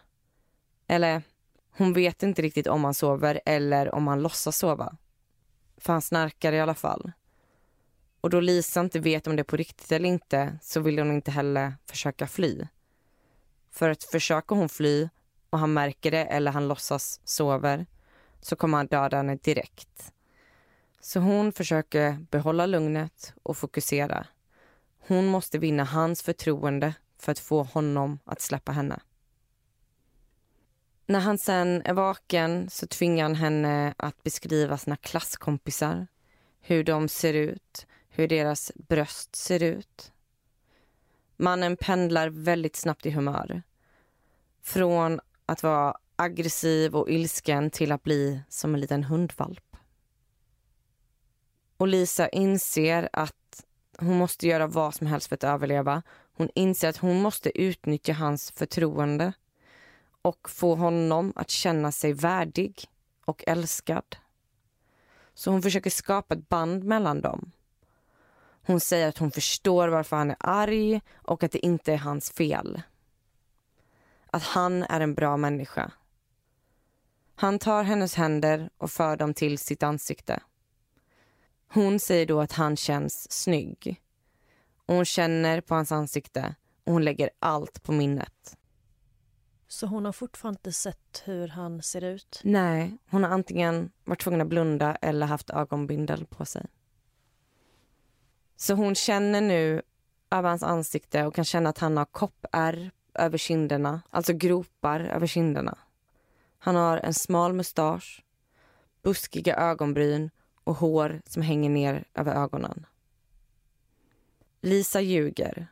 Eller 0.86 1.22
hon 1.70 1.92
vet 1.92 2.22
inte 2.22 2.42
riktigt 2.42 2.66
om 2.66 2.84
han 2.84 2.94
sover 2.94 3.40
eller 3.44 3.94
om 3.94 4.06
han 4.06 4.22
låtsas 4.22 4.58
sova. 4.58 4.96
För 5.76 5.92
han 5.92 6.02
snarkar 6.02 6.52
i 6.52 6.60
alla 6.60 6.74
fall. 6.74 7.12
Och 8.20 8.30
då 8.30 8.40
Lisa 8.40 8.80
inte 8.80 9.00
vet 9.00 9.26
om 9.26 9.36
det 9.36 9.42
är 9.42 9.44
på 9.44 9.56
riktigt 9.56 9.92
eller 9.92 10.08
inte 10.08 10.58
så 10.62 10.80
vill 10.80 10.98
hon 10.98 11.12
inte 11.12 11.30
heller 11.30 11.74
försöka 11.86 12.26
fly. 12.26 12.66
För 13.70 13.90
att 13.90 14.04
försöker 14.04 14.56
hon 14.56 14.68
fly 14.68 15.08
och 15.50 15.58
han 15.58 15.72
märker 15.72 16.10
det 16.10 16.24
eller 16.24 16.52
han 16.52 16.68
låtsas 16.68 17.20
sover 17.24 17.86
så 18.46 18.56
kommer 18.56 18.76
han 18.76 18.86
döda 18.86 19.16
henne 19.16 19.36
direkt. 19.36 20.12
Så 21.00 21.20
hon 21.20 21.52
försöker 21.52 22.26
behålla 22.30 22.66
lugnet 22.66 23.34
och 23.42 23.56
fokusera. 23.56 24.26
Hon 24.98 25.26
måste 25.26 25.58
vinna 25.58 25.84
hans 25.84 26.22
förtroende 26.22 26.94
för 27.18 27.32
att 27.32 27.38
få 27.38 27.62
honom 27.62 28.18
att 28.24 28.40
släppa 28.40 28.72
henne. 28.72 29.00
När 31.06 31.20
han 31.20 31.38
sen 31.38 31.82
är 31.84 31.92
vaken 31.92 32.70
så 32.70 32.86
tvingar 32.86 33.24
han 33.24 33.34
henne 33.34 33.94
att 33.96 34.22
beskriva 34.22 34.78
sina 34.78 34.96
klasskompisar. 34.96 36.06
Hur 36.60 36.84
de 36.84 37.08
ser 37.08 37.34
ut, 37.34 37.86
hur 38.08 38.28
deras 38.28 38.72
bröst 38.74 39.36
ser 39.36 39.62
ut. 39.62 40.12
Mannen 41.36 41.76
pendlar 41.76 42.28
väldigt 42.28 42.76
snabbt 42.76 43.06
i 43.06 43.10
humör. 43.10 43.62
Från 44.62 45.20
att 45.46 45.62
vara 45.62 45.96
aggressiv 46.16 46.96
och 46.96 47.10
ilsken 47.10 47.70
till 47.70 47.92
att 47.92 48.02
bli 48.02 48.40
som 48.48 48.74
en 48.74 48.80
liten 48.80 49.04
hundvalp. 49.04 49.76
Och 51.76 51.88
Lisa 51.88 52.28
inser 52.28 53.08
att 53.12 53.64
hon 53.98 54.18
måste 54.18 54.46
göra 54.46 54.66
vad 54.66 54.94
som 54.94 55.06
helst 55.06 55.28
för 55.28 55.34
att 55.34 55.44
överleva. 55.44 56.02
Hon 56.32 56.48
inser 56.54 56.88
att 56.88 56.96
hon 56.96 57.22
måste 57.22 57.58
utnyttja 57.60 58.12
hans 58.12 58.50
förtroende 58.50 59.32
och 60.22 60.50
få 60.50 60.74
honom 60.74 61.32
att 61.36 61.50
känna 61.50 61.92
sig 61.92 62.12
värdig 62.12 62.84
och 63.24 63.44
älskad. 63.46 64.16
Så 65.34 65.50
hon 65.50 65.62
försöker 65.62 65.90
skapa 65.90 66.34
ett 66.34 66.48
band 66.48 66.84
mellan 66.84 67.20
dem. 67.20 67.52
Hon 68.66 68.80
säger 68.80 69.08
att 69.08 69.18
hon 69.18 69.30
förstår 69.30 69.88
varför 69.88 70.16
han 70.16 70.30
är 70.30 70.36
arg 70.38 71.00
och 71.14 71.42
att 71.42 71.52
det 71.52 71.66
inte 71.66 71.92
är 71.92 71.98
hans 71.98 72.30
fel. 72.30 72.82
Att 74.30 74.42
han 74.42 74.82
är 74.82 75.00
en 75.00 75.14
bra 75.14 75.36
människa. 75.36 75.90
Han 77.38 77.58
tar 77.58 77.82
hennes 77.82 78.14
händer 78.14 78.70
och 78.78 78.90
för 78.90 79.16
dem 79.16 79.34
till 79.34 79.58
sitt 79.58 79.82
ansikte. 79.82 80.42
Hon 81.68 82.00
säger 82.00 82.26
då 82.26 82.40
att 82.40 82.52
han 82.52 82.76
känns 82.76 83.32
snygg. 83.32 84.02
Hon 84.86 85.04
känner 85.04 85.60
på 85.60 85.74
hans 85.74 85.92
ansikte 85.92 86.54
och 86.84 86.92
hon 86.92 87.04
lägger 87.04 87.30
allt 87.38 87.82
på 87.82 87.92
minnet. 87.92 88.56
Så 89.68 89.86
hon 89.86 90.04
har 90.04 90.12
fortfarande 90.12 90.58
inte 90.58 90.72
sett 90.72 91.22
hur 91.24 91.48
han 91.48 91.82
ser 91.82 92.04
ut? 92.04 92.40
Nej, 92.44 92.98
hon 93.10 93.24
har 93.24 93.30
antingen 93.30 93.90
varit 94.04 94.20
tvungen 94.20 94.40
att 94.40 94.48
blunda 94.48 94.94
eller 94.94 95.26
haft 95.26 95.50
ögonbindel 95.50 96.26
på 96.26 96.44
sig. 96.44 96.66
Så 98.56 98.74
hon 98.74 98.94
känner 98.94 99.40
nu 99.40 99.82
över 100.30 100.48
hans 100.48 100.62
ansikte 100.62 101.26
och 101.26 101.34
kan 101.34 101.44
känna 101.44 101.70
att 101.70 101.78
han 101.78 101.96
har 101.96 102.04
koppärr 102.04 102.90
över 103.14 103.38
kinderna, 103.38 104.02
alltså 104.10 104.32
gropar 104.32 105.00
över 105.00 105.26
kinderna. 105.26 105.78
Han 106.58 106.76
har 106.76 106.98
en 106.98 107.14
smal 107.14 107.52
mustasch, 107.52 108.24
buskiga 109.02 109.56
ögonbryn 109.56 110.30
och 110.64 110.76
hår 110.76 111.22
som 111.26 111.42
hänger 111.42 111.70
ner 111.70 112.04
över 112.14 112.34
ögonen. 112.34 112.86
Lisa 114.60 115.00
ljuger. 115.00 115.66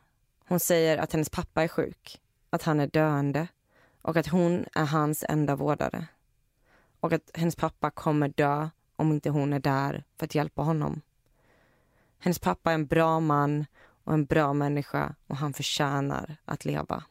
Hon 0.47 0.59
säger 0.59 0.97
att 0.97 1.13
hennes 1.13 1.29
pappa 1.29 1.63
är 1.63 1.67
sjuk, 1.67 2.21
att 2.49 2.63
han 2.63 2.79
är 2.79 2.87
döende 2.87 3.47
och 4.01 4.17
att 4.17 4.27
hon 4.27 4.65
är 4.75 4.85
hans 4.85 5.25
enda 5.29 5.55
vårdare. 5.55 6.07
Och 6.99 7.13
att 7.13 7.31
hennes 7.33 7.55
pappa 7.55 7.91
kommer 7.91 8.27
dö 8.27 8.69
om 8.95 9.11
inte 9.11 9.29
hon 9.29 9.53
är 9.53 9.59
där 9.59 10.03
för 10.17 10.25
att 10.25 10.35
hjälpa 10.35 10.61
honom. 10.61 11.01
Hennes 12.19 12.39
pappa 12.39 12.71
är 12.71 12.75
en 12.75 12.85
bra 12.85 13.19
man 13.19 13.65
och 14.03 14.13
en 14.13 14.25
bra 14.25 14.53
människa 14.53 15.15
och 15.27 15.37
han 15.37 15.53
förtjänar 15.53 16.37
att 16.45 16.65
leva. 16.65 17.03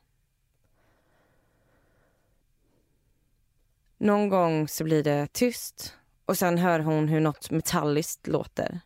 Någon 4.05 4.29
gång 4.29 4.69
så 4.69 4.85
blir 4.85 5.03
det 5.03 5.33
tyst 5.33 5.95
och 6.27 6.39
sen 6.39 6.59
hör 6.59 6.81
hon 6.81 7.09
hur 7.09 7.21
något 7.21 7.51
metalliskt 7.51 8.27
låter. 8.27 8.81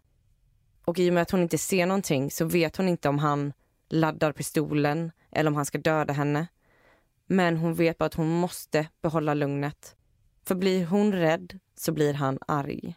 Och 0.85 0.99
i 0.99 1.11
och 1.11 1.15
med 1.15 1.23
att 1.23 1.31
hon 1.31 1.43
inte 1.43 1.59
ser 1.59 1.87
någonting 1.87 2.31
så 2.31 2.45
vet 2.45 2.77
hon 2.77 2.89
inte 2.89 3.09
om 3.09 3.19
han 3.19 3.53
laddar 3.89 4.33
pistolen 4.33 5.13
eller 5.31 5.51
om 5.51 5.57
han 5.57 5.67
ska 5.67 5.79
döda 5.79 6.13
henne. 6.13 6.47
Men 7.27 7.57
hon 7.57 7.75
vet 7.75 7.99
bara 7.99 8.05
att 8.05 8.15
hon 8.15 8.29
måste 8.29 8.89
behålla 9.03 9.35
lugnet. 9.35 9.97
För 10.45 10.55
blir 10.55 10.87
hon 10.87 11.13
rädd 11.13 11.59
så 11.75 11.93
blir 11.93 12.15
han 12.15 12.39
arg. 12.47 12.95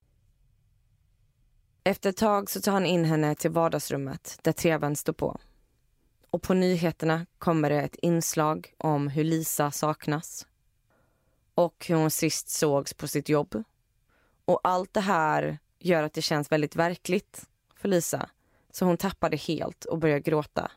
Efter 1.84 2.10
ett 2.10 2.18
tag 2.18 2.50
så 2.50 2.62
tar 2.62 2.72
han 2.72 2.86
in 2.86 3.06
henne 3.06 3.36
till 3.36 3.52
vardagsrummet 3.52 4.40
där 4.42 4.52
tvn 4.52 4.96
står 4.96 5.14
på. 5.14 5.40
Och 6.32 6.42
på 6.42 6.54
nyheterna 6.54 7.26
kommer 7.38 7.70
det 7.70 7.82
ett 7.82 7.96
inslag 8.02 8.74
om 8.78 9.08
hur 9.08 9.24
Lisa 9.24 9.72
saknas 9.72 10.46
och 11.66 11.86
hur 11.88 11.96
hon 11.96 12.12
sist 12.12 12.50
sågs 12.50 12.94
på 12.94 13.08
sitt 13.08 13.30
jobb. 13.30 13.64
Och 14.46 14.60
allt 14.64 14.94
det 14.94 15.02
här 15.02 15.60
gör 15.80 16.04
att 16.04 16.14
det 16.14 16.22
känns 16.22 16.52
väldigt 16.52 16.76
verkligt 16.76 17.50
för 17.76 17.88
Lisa. 17.88 18.30
Så 18.72 18.86
hon 18.86 18.98
tappar 18.98 19.30
det 19.30 19.38
helt 19.38 19.86
och 19.86 20.00
börjar 20.00 20.20
gråta. 20.20 20.72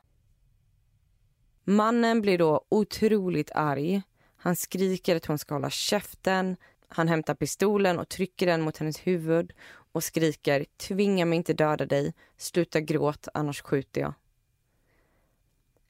Mannen 1.64 2.20
blir 2.20 2.38
då 2.38 2.64
otroligt 2.68 3.50
arg. 3.54 4.02
Han 4.36 4.56
skriker 4.56 5.16
att 5.16 5.26
hon 5.26 5.38
ska 5.38 5.54
hålla 5.54 5.70
käften. 5.70 6.56
Han 6.88 7.08
hämtar 7.08 7.34
pistolen 7.34 7.98
och 7.98 8.08
trycker 8.08 8.46
den 8.46 8.62
mot 8.62 8.76
hennes 8.76 9.06
huvud 9.06 9.52
och 9.92 10.04
skriker 10.04 10.66
tvinga 10.76 11.24
mig 11.24 11.36
inte 11.36 11.52
döda 11.52 11.86
dig, 11.86 12.14
sluta 12.36 12.80
gråt 12.80 13.28
annars 13.34 13.62
skjuter 13.62 14.00
jag. 14.00 14.14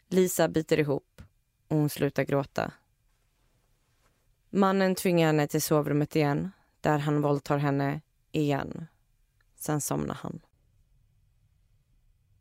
Lisa 0.09 0.49
biter 0.49 0.79
ihop 0.79 1.23
och 1.69 1.77
hon 1.77 1.89
slutar 1.89 2.23
gråta. 2.23 2.73
Mannen 4.57 4.95
tvingar 4.95 5.27
henne 5.27 5.47
till 5.47 5.63
sovrummet 5.63 6.17
igen 6.17 6.51
där 6.81 6.99
han 6.99 7.23
våldtar 7.23 7.59
henne 7.59 8.01
igen. 8.33 8.87
Sen 9.55 9.81
somnar 9.81 10.15
han. 10.15 10.41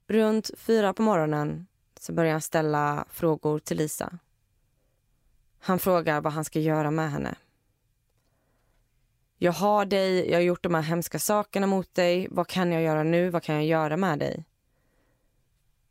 Runt 0.08 0.52
fyra 0.58 0.94
på 0.94 1.02
morgonen 1.02 1.68
så 2.00 2.14
börjar 2.14 2.32
han 2.32 2.42
ställa 2.42 3.06
frågor 3.10 3.60
till 3.60 3.78
Lisa. 3.78 4.20
Han 5.60 5.80
frågar 5.80 6.22
vad 6.22 6.34
han 6.34 6.46
ska 6.46 6.60
göra 6.60 6.92
med 6.92 7.12
henne. 7.12 7.36
Jag 9.38 9.54
har 9.54 9.86
dig, 9.86 10.30
jag 10.30 10.38
har 10.38 10.44
gjort 10.44 10.64
de 10.64 10.74
här 10.74 10.82
hemska 10.82 11.20
sakerna 11.20 11.68
mot 11.68 11.96
dig. 11.96 12.28
Vad 12.32 12.48
kan 12.48 12.72
jag 12.72 12.82
göra 12.82 13.04
nu? 13.04 13.30
Vad 13.30 13.44
kan 13.44 13.56
jag 13.56 13.66
göra 13.66 13.98
med 13.98 14.20
dig? 14.20 14.46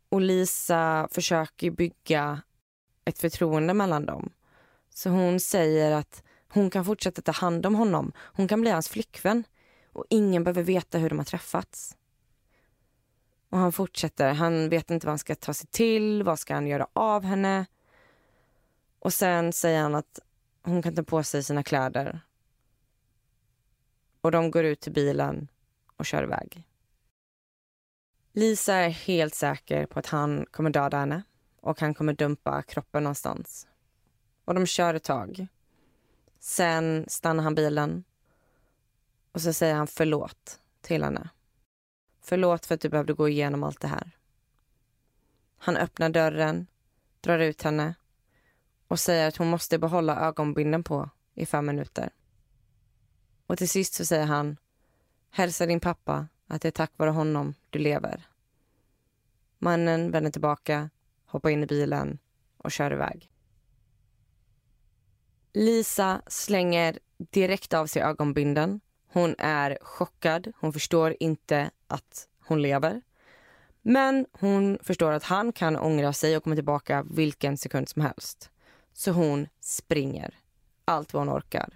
Och 0.09 0.21
Lisa 0.21 1.07
försöker 1.11 1.71
bygga 1.71 2.41
ett 3.05 3.19
förtroende 3.19 3.73
mellan 3.73 4.05
dem. 4.05 4.31
Så 4.93 5.09
hon 5.09 5.39
säger 5.39 5.91
att 5.91 6.23
hon 6.47 6.69
kan 6.69 6.85
fortsätta 6.85 7.21
ta 7.21 7.31
hand 7.31 7.65
om 7.65 7.75
honom. 7.75 8.11
Hon 8.17 8.47
kan 8.47 8.61
bli 8.61 8.71
hans 8.71 8.89
flickvän. 8.89 9.43
Och 9.93 10.05
ingen 10.09 10.43
behöver 10.43 10.63
veta 10.63 10.97
hur 10.97 11.09
de 11.09 11.17
har 11.17 11.25
träffats. 11.25 11.97
Och 13.49 13.57
han 13.57 13.71
fortsätter. 13.71 14.33
Han 14.33 14.69
vet 14.69 14.91
inte 14.91 15.05
vad 15.07 15.11
han 15.11 15.19
ska 15.19 15.35
ta 15.35 15.53
sig 15.53 15.67
till. 15.67 16.23
Vad 16.23 16.39
ska 16.39 16.53
han 16.53 16.67
göra 16.67 16.87
av 16.93 17.23
henne? 17.23 17.65
Och 18.99 19.13
sen 19.13 19.53
säger 19.53 19.81
han 19.81 19.95
att 19.95 20.19
hon 20.61 20.81
kan 20.81 20.95
ta 20.95 21.03
på 21.03 21.23
sig 21.23 21.43
sina 21.43 21.63
kläder. 21.63 22.21
Och 24.21 24.31
de 24.31 24.51
går 24.51 24.65
ut 24.65 24.81
till 24.81 24.93
bilen 24.93 25.47
och 25.97 26.05
kör 26.05 26.23
iväg. 26.23 26.63
Lisa 28.33 28.73
är 28.73 28.89
helt 28.89 29.35
säker 29.35 29.85
på 29.85 29.99
att 29.99 30.07
han 30.07 30.45
kommer 30.51 30.69
döda 30.69 30.97
henne 30.97 31.23
och 31.61 31.79
han 31.79 31.93
kommer 31.93 32.13
dumpa 32.13 32.61
kroppen 32.61 33.03
någonstans. 33.03 33.67
Och 34.45 34.53
de 34.53 34.65
kör 34.65 34.93
ett 34.93 35.03
tag. 35.03 35.47
Sen 36.39 37.05
stannar 37.07 37.43
han 37.43 37.55
bilen 37.55 38.03
och 39.31 39.41
så 39.41 39.53
säger 39.53 39.75
han 39.75 39.87
förlåt 39.87 40.59
till 40.81 41.03
henne. 41.03 41.29
Förlåt 42.21 42.65
för 42.65 42.75
att 42.75 42.81
du 42.81 42.89
behövde 42.89 43.13
gå 43.13 43.29
igenom 43.29 43.63
allt 43.63 43.79
det 43.79 43.87
här. 43.87 44.11
Han 45.57 45.77
öppnar 45.77 46.09
dörren, 46.09 46.67
drar 47.21 47.39
ut 47.39 47.61
henne 47.61 47.95
och 48.87 48.99
säger 48.99 49.27
att 49.27 49.37
hon 49.37 49.47
måste 49.47 49.79
behålla 49.79 50.19
ögonbinden 50.19 50.83
på 50.83 51.09
i 51.33 51.45
fem 51.45 51.65
minuter. 51.65 52.09
Och 53.47 53.57
till 53.57 53.69
sist 53.69 53.93
så 53.93 54.05
säger 54.05 54.25
han 54.25 54.57
Hälsa 55.29 55.65
din 55.65 55.79
pappa 55.79 56.27
att 56.47 56.61
det 56.61 56.67
är 56.67 56.71
tack 56.71 56.91
vare 56.97 57.09
honom 57.09 57.53
du 57.69 57.79
lever. 57.79 58.27
Mannen 59.59 60.11
vänder 60.11 60.31
tillbaka, 60.31 60.89
hoppar 61.25 61.49
in 61.49 61.63
i 61.63 61.65
bilen 61.65 62.19
och 62.57 62.71
kör 62.71 62.93
iväg. 62.93 63.32
Lisa 65.53 66.21
slänger 66.27 66.99
direkt 67.17 67.73
av 67.73 67.87
sig 67.87 68.01
ögonbinden. 68.01 68.79
Hon 69.07 69.35
är 69.37 69.77
chockad. 69.81 70.51
Hon 70.59 70.73
förstår 70.73 71.15
inte 71.19 71.71
att 71.87 72.27
hon 72.39 72.61
lever. 72.61 73.01
Men 73.81 74.25
hon 74.31 74.79
förstår 74.83 75.11
att 75.11 75.23
han 75.23 75.53
kan 75.53 75.77
ångra 75.77 76.13
sig 76.13 76.37
och 76.37 76.43
komma 76.43 76.55
tillbaka 76.55 77.05
vilken 77.11 77.57
sekund 77.57 77.89
som 77.89 78.01
helst. 78.01 78.49
Så 78.93 79.11
hon 79.11 79.47
springer 79.59 80.39
allt 80.85 81.13
vad 81.13 81.27
hon 81.27 81.37
orkar. 81.37 81.69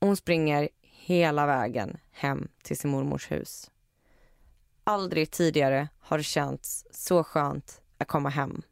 Hon 0.00 0.16
springer 0.16 0.68
hela 0.82 1.46
vägen 1.46 1.96
hem 2.10 2.48
till 2.62 2.78
sin 2.78 2.90
mormors 2.90 3.30
hus. 3.30 3.70
Aldrig 4.84 5.30
tidigare 5.30 5.88
har 5.98 6.18
det 6.18 6.24
känts 6.24 6.86
så 6.90 7.24
skönt 7.24 7.80
att 7.98 8.08
komma 8.08 8.28
hem. 8.28 8.62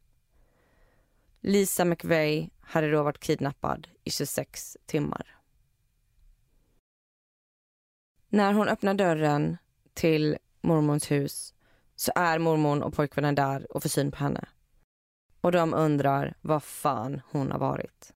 Lisa 1.40 1.84
McVeigh 1.84 2.48
hade 2.68 2.90
då 2.90 3.02
varit 3.02 3.20
kidnappad 3.20 3.88
i 4.04 4.10
26 4.10 4.76
timmar. 4.86 5.36
När 8.28 8.52
hon 8.52 8.68
öppnar 8.68 8.94
dörren 8.94 9.56
till 9.94 10.36
mormons 10.60 11.10
hus 11.10 11.54
så 11.96 12.12
är 12.14 12.38
mormon 12.38 12.82
och 12.82 12.94
pojkvännen 12.94 13.34
där 13.34 13.72
och 13.72 13.82
får 13.82 13.88
syn 13.88 14.10
på 14.10 14.16
henne. 14.16 14.48
Och 15.40 15.52
de 15.52 15.74
undrar 15.74 16.34
vad 16.40 16.62
fan 16.62 17.20
hon 17.30 17.52
har 17.52 17.58
varit. 17.58 18.12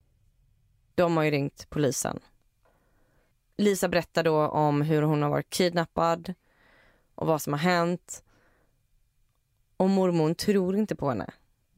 De 0.94 1.16
har 1.16 1.24
ju 1.24 1.30
ringt 1.30 1.66
polisen. 1.70 2.20
Lisa 3.56 3.88
berättar 3.88 4.22
då 4.24 4.48
om 4.48 4.82
hur 4.82 5.02
hon 5.02 5.22
har 5.22 5.30
varit 5.30 5.50
kidnappad 5.50 6.34
och 7.14 7.26
vad 7.26 7.42
som 7.42 7.52
har 7.52 7.60
hänt. 7.60 8.24
Och 9.76 9.90
mormon 9.90 10.34
tror 10.34 10.76
inte 10.76 10.96
på 10.96 11.08
henne. 11.08 11.32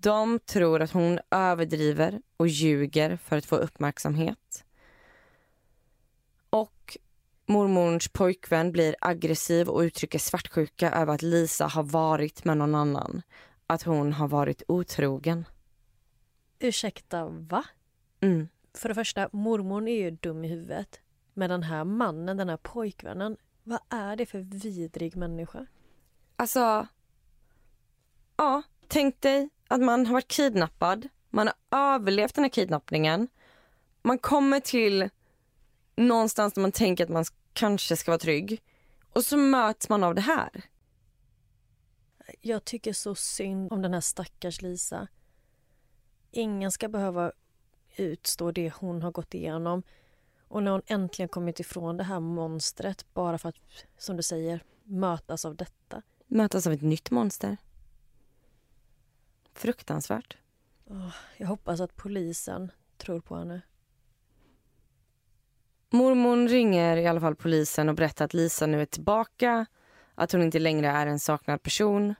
De 0.04 0.38
tror 0.38 0.82
att 0.82 0.90
hon 0.90 1.18
överdriver 1.30 2.22
och 2.36 2.48
ljuger 2.48 3.16
för 3.16 3.36
att 3.36 3.46
få 3.46 3.56
uppmärksamhet. 3.56 4.64
Och 6.50 6.96
mormons 7.46 8.08
pojkvän 8.08 8.72
blir 8.72 8.96
aggressiv 9.00 9.68
och 9.68 9.80
uttrycker 9.80 10.18
svartsjuka 10.18 10.90
över 10.90 11.14
att 11.14 11.22
Lisa 11.22 11.66
har 11.66 11.82
varit 11.82 12.44
med 12.44 12.56
någon 12.56 12.74
annan. 12.74 13.22
Att 13.66 13.82
hon 13.82 14.12
har 14.12 14.28
varit 14.28 14.62
otrogen. 14.68 15.44
Ursäkta, 16.58 17.28
va? 17.28 17.64
Mm. 18.20 18.48
För 18.74 18.88
det 18.88 18.94
första, 18.94 19.28
mormor 19.32 19.88
är 19.88 20.02
ju 20.02 20.10
dum 20.10 20.44
i 20.44 20.48
huvudet. 20.48 21.00
Men 21.34 21.50
den 21.50 21.62
här 21.62 21.84
mannen, 21.84 22.36
den 22.36 22.48
här 22.48 22.56
pojkvännen, 22.56 23.36
vad 23.62 23.80
är 23.88 24.16
det 24.16 24.26
för 24.26 24.38
vidrig 24.38 25.16
människa? 25.16 25.66
Alltså, 26.36 26.86
ja, 28.36 28.62
tänk 28.88 29.20
dig 29.20 29.50
att 29.68 29.80
man 29.80 30.06
har 30.06 30.12
varit 30.12 30.28
kidnappad, 30.28 31.08
man 31.30 31.50
har 31.70 31.94
överlevt 31.94 32.34
den 32.34 32.44
här 32.44 32.48
kidnappningen. 32.48 33.28
Man 34.02 34.18
kommer 34.18 34.60
till 34.60 35.08
någonstans 35.96 36.54
där 36.54 36.62
man 36.62 36.72
tänker 36.72 37.04
att 37.04 37.10
man 37.10 37.24
kanske 37.52 37.96
ska 37.96 38.10
vara 38.10 38.18
trygg 38.18 38.62
och 39.12 39.24
så 39.24 39.36
möts 39.36 39.88
man 39.88 40.04
av 40.04 40.14
det 40.14 40.20
här. 40.20 40.64
Jag 42.40 42.64
tycker 42.64 42.92
så 42.92 43.14
synd 43.14 43.72
om 43.72 43.82
den 43.82 43.94
här 43.94 44.00
stackars 44.00 44.62
Lisa. 44.62 45.08
Ingen 46.30 46.72
ska 46.72 46.88
behöva 46.88 47.32
utstå 47.96 48.50
det 48.50 48.72
hon 48.74 49.02
har 49.02 49.10
gått 49.10 49.34
igenom. 49.34 49.82
Och 50.48 50.62
när 50.62 50.70
hon 50.70 50.82
äntligen 50.86 51.28
kommit 51.28 51.60
ifrån 51.60 51.96
det 51.96 52.04
här 52.04 52.20
monstret 52.20 53.14
bara 53.14 53.38
för 53.38 53.48
att, 53.48 53.56
som 53.98 54.16
du 54.16 54.22
säger, 54.22 54.64
mötas 54.82 55.44
av 55.44 55.56
detta. 55.56 56.02
Mötas 56.26 56.66
av 56.66 56.72
ett 56.72 56.82
nytt 56.82 57.10
monster. 57.10 57.56
Fruktansvärt. 59.54 60.36
Jag 61.36 61.46
hoppas 61.46 61.80
att 61.80 61.96
polisen 61.96 62.72
tror 62.96 63.20
på 63.20 63.36
henne. 63.36 63.62
Mormon 65.90 66.48
ringer 66.48 66.96
i 66.96 67.06
alla 67.06 67.20
fall 67.20 67.36
polisen 67.36 67.88
och 67.88 67.94
berättar 67.94 68.24
att 68.24 68.34
Lisa 68.34 68.66
nu 68.66 68.82
är 68.82 68.86
tillbaka, 68.86 69.66
att 70.14 70.32
hon 70.32 70.42
inte 70.42 70.58
längre 70.58 70.88
är 70.88 71.06
en 71.06 71.20
saknad 71.20 71.62
person. 71.62 72.14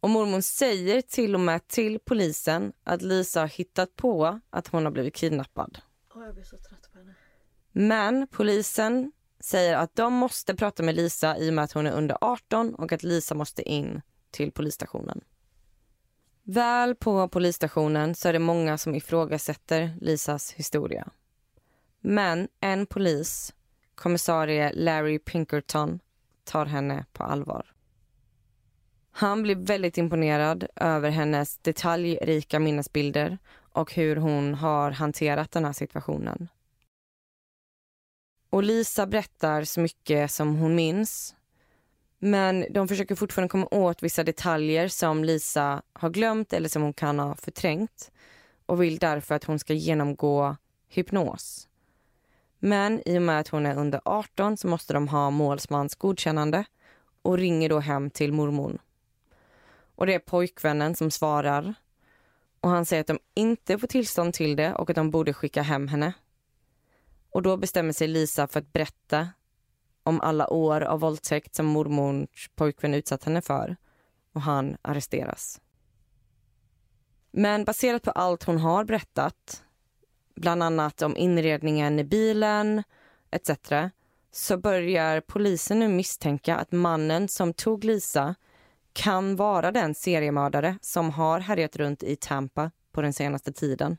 Och 0.00 0.10
mormon 0.10 0.42
säger 0.42 1.02
till 1.02 1.34
och 1.34 1.40
med 1.40 1.68
till 1.68 1.98
polisen 1.98 2.72
att 2.84 3.02
Lisa 3.02 3.40
har 3.40 3.48
hittat 3.48 3.96
på 3.96 4.40
att 4.50 4.68
hon 4.68 4.84
har 4.84 4.92
blivit 4.92 5.14
kidnappad. 5.14 5.78
Oh, 6.14 6.24
jag 6.24 6.34
blir 6.34 6.44
så 6.44 6.56
trött 6.56 6.92
på 6.92 6.98
henne. 6.98 7.14
Men 7.72 8.26
polisen 8.28 9.12
säger 9.40 9.76
att 9.76 9.96
de 9.96 10.12
måste 10.12 10.54
prata 10.54 10.82
med 10.82 10.94
Lisa 10.94 11.38
i 11.38 11.50
och 11.50 11.54
med 11.54 11.64
att 11.64 11.72
hon 11.72 11.86
är 11.86 11.92
under 11.92 12.18
18 12.20 12.74
och 12.74 12.92
att 12.92 13.02
Lisa 13.02 13.34
måste 13.34 13.62
in 13.62 14.02
till 14.30 14.52
polisstationen. 14.52 15.20
Väl 16.48 16.94
på 16.94 17.28
polisstationen 17.28 18.14
så 18.14 18.28
är 18.28 18.32
det 18.32 18.38
många 18.38 18.78
som 18.78 18.94
ifrågasätter 18.94 19.96
Lisas 20.00 20.52
historia. 20.52 21.08
Men 22.00 22.48
en 22.60 22.86
polis, 22.86 23.54
kommissarie 23.94 24.72
Larry 24.72 25.18
Pinkerton, 25.18 26.00
tar 26.44 26.66
henne 26.66 27.04
på 27.12 27.24
allvar. 27.24 27.74
Han 29.10 29.42
blir 29.42 29.56
väldigt 29.56 29.98
imponerad 29.98 30.66
över 30.76 31.10
hennes 31.10 31.58
detaljrika 31.58 32.58
minnesbilder 32.58 33.38
och 33.72 33.94
hur 33.94 34.16
hon 34.16 34.54
har 34.54 34.90
hanterat 34.90 35.50
den 35.50 35.64
här 35.64 35.72
situationen. 35.72 36.48
Och 38.50 38.62
Lisa 38.62 39.06
berättar 39.06 39.64
så 39.64 39.80
mycket 39.80 40.30
som 40.30 40.56
hon 40.56 40.74
minns. 40.74 41.34
Men 42.26 42.66
de 42.70 42.88
försöker 42.88 43.14
fortfarande 43.14 43.48
komma 43.48 43.68
åt 43.70 44.02
vissa 44.02 44.24
detaljer 44.24 44.88
som 44.88 45.24
Lisa 45.24 45.82
har 45.92 46.10
glömt 46.10 46.52
eller 46.52 46.68
som 46.68 46.82
hon 46.82 46.92
kan 46.92 47.18
ha 47.18 47.34
förträngt 47.34 48.10
och 48.66 48.82
vill 48.82 48.98
därför 48.98 49.34
att 49.34 49.44
hon 49.44 49.58
ska 49.58 49.72
genomgå 49.72 50.56
hypnos. 50.88 51.68
Men 52.58 53.08
i 53.08 53.18
och 53.18 53.22
med 53.22 53.40
att 53.40 53.48
hon 53.48 53.66
är 53.66 53.76
under 53.76 54.00
18 54.04 54.56
så 54.56 54.68
måste 54.68 54.92
de 54.92 55.08
ha 55.08 55.30
målsmans 55.30 55.94
godkännande 55.94 56.64
och 57.22 57.38
ringer 57.38 57.68
då 57.68 57.78
hem 57.78 58.10
till 58.10 58.32
mormon. 58.32 58.78
Och 59.94 60.06
det 60.06 60.14
är 60.14 60.18
pojkvännen 60.18 60.94
som 60.94 61.10
svarar 61.10 61.74
Och 62.60 62.70
han 62.70 62.86
säger 62.86 63.00
att 63.00 63.06
de 63.06 63.18
inte 63.34 63.78
får 63.78 63.86
tillstånd 63.86 64.34
till 64.34 64.56
det 64.56 64.74
och 64.74 64.90
att 64.90 64.96
de 64.96 65.10
borde 65.10 65.32
skicka 65.32 65.62
hem 65.62 65.88
henne. 65.88 66.12
Och 67.30 67.42
då 67.42 67.56
bestämmer 67.56 67.92
sig 67.92 68.08
Lisa 68.08 68.46
för 68.46 68.60
att 68.60 68.72
berätta 68.72 69.28
om 70.06 70.20
alla 70.20 70.50
år 70.50 70.80
av 70.80 71.00
våldtäkt 71.00 71.54
som 71.54 71.66
mormors 71.66 72.50
pojkvän 72.54 72.94
utsatt 72.94 73.24
henne 73.24 73.40
för. 73.40 73.76
Och 74.32 74.40
han 74.40 74.76
arresteras. 74.82 75.60
Men 77.30 77.64
baserat 77.64 78.02
på 78.02 78.10
allt 78.10 78.42
hon 78.44 78.58
har 78.58 78.84
berättat, 78.84 79.64
bland 80.34 80.62
annat 80.62 81.02
om 81.02 81.16
inredningen 81.16 81.98
i 81.98 82.04
bilen 82.04 82.82
etc. 83.30 83.50
så 84.30 84.56
börjar 84.56 85.20
polisen 85.20 85.78
nu 85.78 85.88
misstänka 85.88 86.56
att 86.56 86.72
mannen 86.72 87.28
som 87.28 87.52
tog 87.52 87.84
Lisa 87.84 88.34
kan 88.92 89.36
vara 89.36 89.72
den 89.72 89.94
seriemördare 89.94 90.78
som 90.80 91.10
har 91.10 91.40
härjat 91.40 91.76
runt 91.76 92.02
i 92.02 92.16
Tampa 92.16 92.70
på 92.92 93.02
den 93.02 93.12
senaste 93.12 93.52
tiden. 93.52 93.96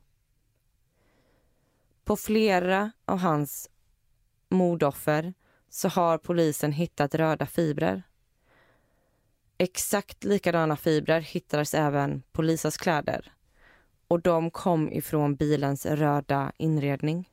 På 2.06 2.16
flera 2.16 2.92
av 3.06 3.18
hans 3.18 3.70
mordoffer 4.50 5.34
så 5.70 5.90
har 5.90 6.18
polisen 6.18 6.72
hittat 6.72 7.16
röda 7.16 7.46
fibrer. 7.46 8.04
Exakt 9.58 10.24
likadana 10.24 10.76
fibrer 10.76 11.22
hittades 11.22 11.74
även 11.74 12.24
på 12.32 12.42
Lisas 12.42 12.78
kläder 12.78 13.34
och 14.08 14.22
de 14.22 14.52
kom 14.52 14.92
ifrån 14.92 15.36
bilens 15.36 15.86
röda 15.86 16.52
inredning. 16.58 17.30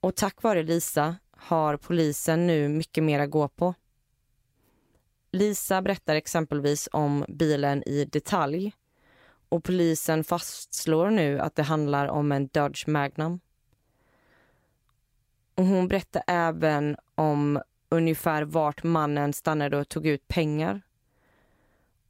Och 0.00 0.16
tack 0.16 0.42
vare 0.42 0.62
Lisa 0.62 1.16
har 1.30 1.76
polisen 1.76 2.46
nu 2.46 2.68
mycket 2.68 3.04
mer 3.04 3.20
att 3.20 3.30
gå 3.30 3.48
på. 3.48 3.74
Lisa 5.32 5.82
berättar 5.82 6.14
exempelvis 6.14 6.88
om 6.92 7.24
bilen 7.28 7.82
i 7.88 8.04
detalj 8.04 8.72
och 9.48 9.64
polisen 9.64 10.24
fastslår 10.24 11.10
nu 11.10 11.40
att 11.40 11.54
det 11.54 11.62
handlar 11.62 12.06
om 12.06 12.32
en 12.32 12.46
Dodge 12.46 12.88
Magnum. 12.88 13.40
Och 15.58 15.66
hon 15.66 15.88
berättar 15.88 16.22
även 16.26 16.96
om 17.14 17.62
ungefär 17.88 18.42
vart 18.42 18.82
mannen 18.82 19.32
stannade 19.32 19.76
och 19.76 19.88
tog 19.88 20.06
ut 20.06 20.28
pengar. 20.28 20.80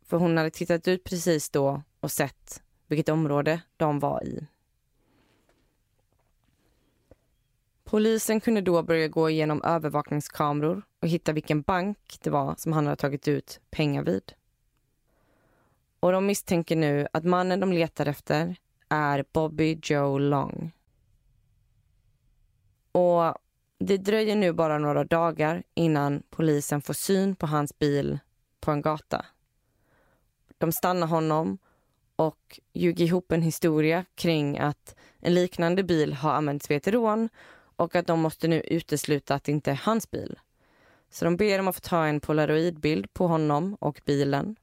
För 0.03 0.17
hon 0.17 0.37
hade 0.37 0.51
tittat 0.51 0.89
ut 0.89 1.05
precis 1.05 1.51
då 1.51 1.83
och 2.01 2.11
sett 2.11 2.63
vilket 2.87 3.09
område 3.09 3.61
de 3.77 3.99
var 3.99 4.25
i. 4.25 4.47
Polisen 7.85 8.41
kunde 8.41 8.61
då 8.61 8.83
börja 8.83 9.09
gå 9.09 9.31
igenom 9.31 9.63
övervakningskameror 9.63 10.83
och 11.01 11.09
hitta 11.09 11.33
vilken 11.33 11.63
bank 11.63 12.19
det 12.23 12.31
var 12.31 12.55
som 12.59 12.73
han 12.73 12.87
hade 12.87 12.97
tagit 12.97 13.29
ut 13.29 13.61
pengar 13.71 14.03
vid. 14.03 14.33
Och 16.01 16.13
de 16.13 16.27
misstänker 16.27 16.77
nu 16.77 17.09
att 17.13 17.25
mannen 17.25 17.61
de 17.61 17.73
letar 17.73 18.07
efter 18.07 18.57
är 18.89 19.25
Bobby 19.33 19.79
Joe 19.83 20.19
Long. 20.19 20.73
Och 22.99 23.35
det 23.79 23.97
dröjer 23.97 24.37
nu 24.37 24.53
bara 24.53 24.79
några 24.79 25.05
dagar 25.05 25.63
innan 25.75 26.23
polisen 26.31 26.83
får 26.83 26.95
syn 26.95 27.37
på 27.37 27.47
hans 27.47 27.79
bil 27.79 28.19
på 28.61 28.71
en 28.71 28.83
gata. 28.83 29.25
De 30.59 30.73
stannar 30.73 31.07
honom 31.07 31.59
och 32.17 32.61
ljuger 32.73 33.05
ihop 33.05 33.33
en 33.33 33.43
historia 33.43 34.05
kring 34.15 34.59
att 34.59 34.95
en 35.21 35.35
liknande 35.35 35.83
bil 35.83 36.13
har 36.13 36.33
använts 36.33 36.71
vid 36.71 36.77
ett 36.77 36.89
rån 36.89 37.29
och 37.77 37.97
att 37.97 38.07
de 38.07 38.21
måste 38.21 38.49
nu 38.49 38.61
utesluta 38.61 39.35
att 39.35 39.45
det 39.45 39.53
inte 39.53 39.71
är 39.71 39.81
hans 39.85 40.11
bil. 40.11 40.39
Så 41.11 41.25
de 41.25 41.37
ber 41.37 41.59
om 41.59 41.69
att 41.69 41.75
få 41.75 41.81
ta 41.81 42.07
en 42.07 42.21
polaroidbild 42.21 43.13
på 43.13 43.27
honom 43.27 43.77
och 43.81 44.01
bilen. 44.05 44.57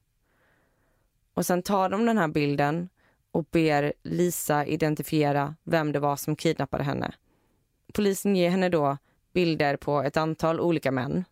Och 1.34 1.46
sen 1.46 1.62
tar 1.62 1.88
de 1.88 2.06
den 2.06 2.18
här 2.18 2.28
bilden 2.28 2.88
och 3.30 3.44
ber 3.50 3.92
Lisa 4.02 4.66
identifiera 4.66 5.54
vem 5.64 5.92
det 5.92 5.98
var 5.98 6.16
som 6.16 6.36
kidnappade 6.36 6.84
henne. 6.84 7.14
Polisen 7.96 8.36
ger 8.36 8.50
henne 8.50 8.68
då 8.68 8.98
bilder 9.32 9.76
på 9.76 10.02
ett 10.02 10.16
antal 10.16 10.60
olika 10.60 10.90
män. 10.90 11.24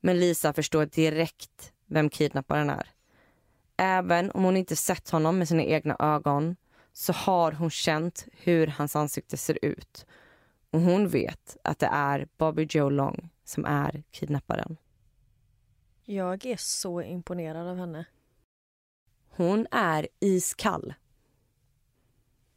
Men 0.00 0.20
Lisa 0.20 0.52
förstår 0.52 0.86
direkt 0.86 1.72
vem 1.86 2.10
kidnapparen 2.10 2.70
är. 2.70 2.90
Även 3.76 4.30
om 4.30 4.44
hon 4.44 4.56
inte 4.56 4.76
sett 4.76 5.10
honom 5.10 5.38
med 5.38 5.48
sina 5.48 5.62
egna 5.62 5.96
ögon 5.98 6.56
så 6.92 7.12
har 7.12 7.52
hon 7.52 7.70
känt 7.70 8.26
hur 8.32 8.66
hans 8.66 8.96
ansikte 8.96 9.36
ser 9.36 9.58
ut. 9.62 10.06
Och 10.70 10.80
hon 10.80 11.08
vet 11.08 11.56
att 11.64 11.78
det 11.78 11.90
är 11.92 12.28
Bobby 12.36 12.66
Joe 12.70 12.90
Long 12.90 13.28
som 13.44 13.64
är 13.64 14.02
kidnapparen. 14.10 14.76
Jag 16.04 16.46
är 16.46 16.56
så 16.56 17.02
imponerad 17.02 17.68
av 17.68 17.76
henne. 17.76 18.04
Hon 19.28 19.66
är 19.70 20.08
iskall. 20.20 20.94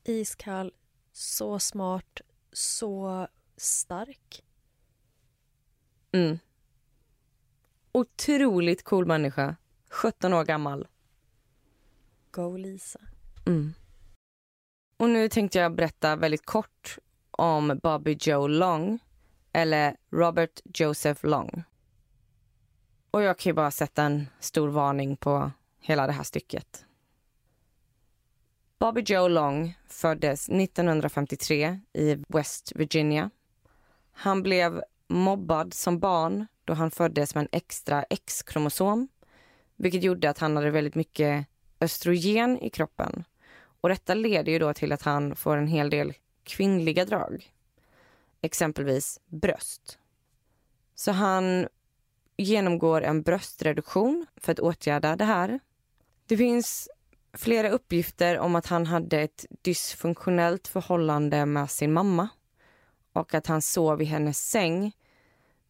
Iskall, 0.03 0.73
så 1.11 1.59
smart, 1.59 2.21
så 2.57 3.27
stark. 3.57 4.43
Mm. 6.11 6.39
Otroligt 7.91 8.83
cool 8.83 9.05
människa. 9.05 9.55
17 9.89 10.33
år 10.33 10.45
gammal. 10.45 10.87
Go 12.31 12.57
Lisa. 12.57 12.99
Mm. 13.45 13.73
Och 14.97 15.09
nu 15.09 15.29
tänkte 15.29 15.59
jag 15.59 15.75
berätta 15.75 16.15
väldigt 16.15 16.45
kort 16.45 16.97
om 17.31 17.79
Bobby 17.83 18.17
Joe 18.19 18.47
Long 18.47 18.99
eller 19.53 19.97
Robert 20.11 20.61
Joseph 20.63 21.25
Long. 21.25 21.63
Och 23.11 23.21
jag 23.21 23.37
kan 23.37 23.49
ju 23.49 23.53
bara 23.53 23.71
sätta 23.71 24.03
en 24.03 24.27
stor 24.39 24.67
varning 24.67 25.17
på 25.17 25.51
hela 25.79 26.07
det 26.07 26.13
här 26.13 26.23
stycket. 26.23 26.84
Bobby 28.79 29.01
Joe 29.01 29.27
Long 29.27 29.77
föddes 29.87 30.49
1953 30.49 31.79
i 31.93 32.23
West 32.27 32.71
Virginia. 32.75 33.29
Han 34.11 34.43
blev 34.43 34.83
mobbad 35.07 35.73
som 35.73 35.99
barn 35.99 36.47
då 36.65 36.73
han 36.73 36.91
föddes 36.91 37.35
med 37.35 37.41
en 37.41 37.47
extra 37.51 38.03
X-kromosom 38.03 39.07
vilket 39.75 40.03
gjorde 40.03 40.29
att 40.29 40.39
han 40.39 40.55
hade 40.55 40.71
väldigt 40.71 40.95
mycket 40.95 41.47
östrogen 41.81 42.59
i 42.59 42.69
kroppen. 42.69 43.23
Och 43.81 43.89
Detta 43.89 44.13
leder 44.13 44.51
ju 44.51 44.59
då 44.59 44.73
till 44.73 44.91
att 44.91 45.01
han 45.01 45.35
får 45.35 45.57
en 45.57 45.67
hel 45.67 45.89
del 45.89 46.13
kvinnliga 46.43 47.05
drag. 47.05 47.51
Exempelvis 48.41 49.19
bröst. 49.25 49.99
Så 50.95 51.11
han 51.11 51.67
genomgår 52.37 53.01
en 53.01 53.21
bröstreduktion 53.21 54.25
för 54.35 54.51
att 54.51 54.59
åtgärda 54.59 55.15
det 55.15 55.25
här. 55.25 55.59
Det 56.25 56.37
finns 56.37 56.89
flera 57.35 57.69
uppgifter 57.69 58.39
om 58.39 58.55
att 58.55 58.67
han 58.67 58.85
hade 58.85 59.21
ett 59.21 59.45
dysfunktionellt 59.61 60.67
förhållande 60.67 61.45
med 61.45 61.71
sin 61.71 61.93
mamma 61.93 62.29
och 63.13 63.33
att 63.33 63.47
han 63.47 63.61
sov 63.61 64.01
i 64.01 64.05
hennes 64.05 64.49
säng 64.49 64.91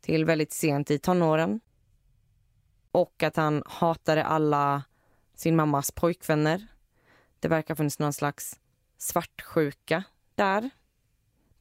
till 0.01 0.25
väldigt 0.25 0.53
sent 0.53 0.91
i 0.91 0.99
tonåren. 0.99 1.59
Och 2.91 3.23
att 3.23 3.35
han 3.35 3.63
hatade 3.65 4.23
alla 4.23 4.83
sin 5.35 5.55
mammas 5.55 5.91
pojkvänner. 5.91 6.67
Det 7.39 7.47
verkar 7.47 7.73
ha 7.73 7.75
funnits 7.75 7.99
någon 7.99 8.13
slags 8.13 8.59
svartsjuka 8.97 10.03
där. 10.35 10.69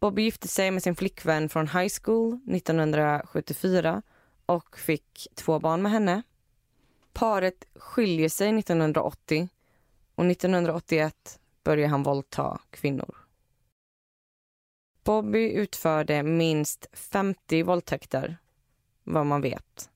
Bobby 0.01 0.23
gifte 0.23 0.49
sig 0.49 0.71
med 0.71 0.83
sin 0.83 0.97
flickvän 0.97 1.49
från 1.49 1.69
high 1.69 1.93
school 2.03 2.35
1974 2.35 4.03
och 4.47 4.79
fick 4.79 5.27
två 5.35 5.59
barn 5.59 5.83
med 5.83 5.93
henne. 5.93 6.23
Paret 7.12 7.64
skiljer 7.75 8.29
sig 8.29 8.59
1980 8.59 9.49
och 10.14 10.27
1981 10.27 11.40
började 11.64 11.90
han 11.90 12.03
våldta 12.03 12.61
kvinnor. 12.70 13.14
Bobby 15.05 15.53
utförde 15.53 16.22
minst 16.22 16.87
50 16.92 17.62
våldtäkter, 17.62 18.37
vad 19.05 19.27
man 19.27 19.40
vet. 19.40 19.90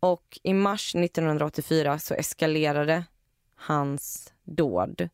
Och 0.00 0.38
i 0.42 0.54
mars 0.54 0.94
1984 0.94 1.98
så 1.98 2.14
eskalerade 2.14 3.04
hans 3.54 4.32
dåd. 4.44 5.08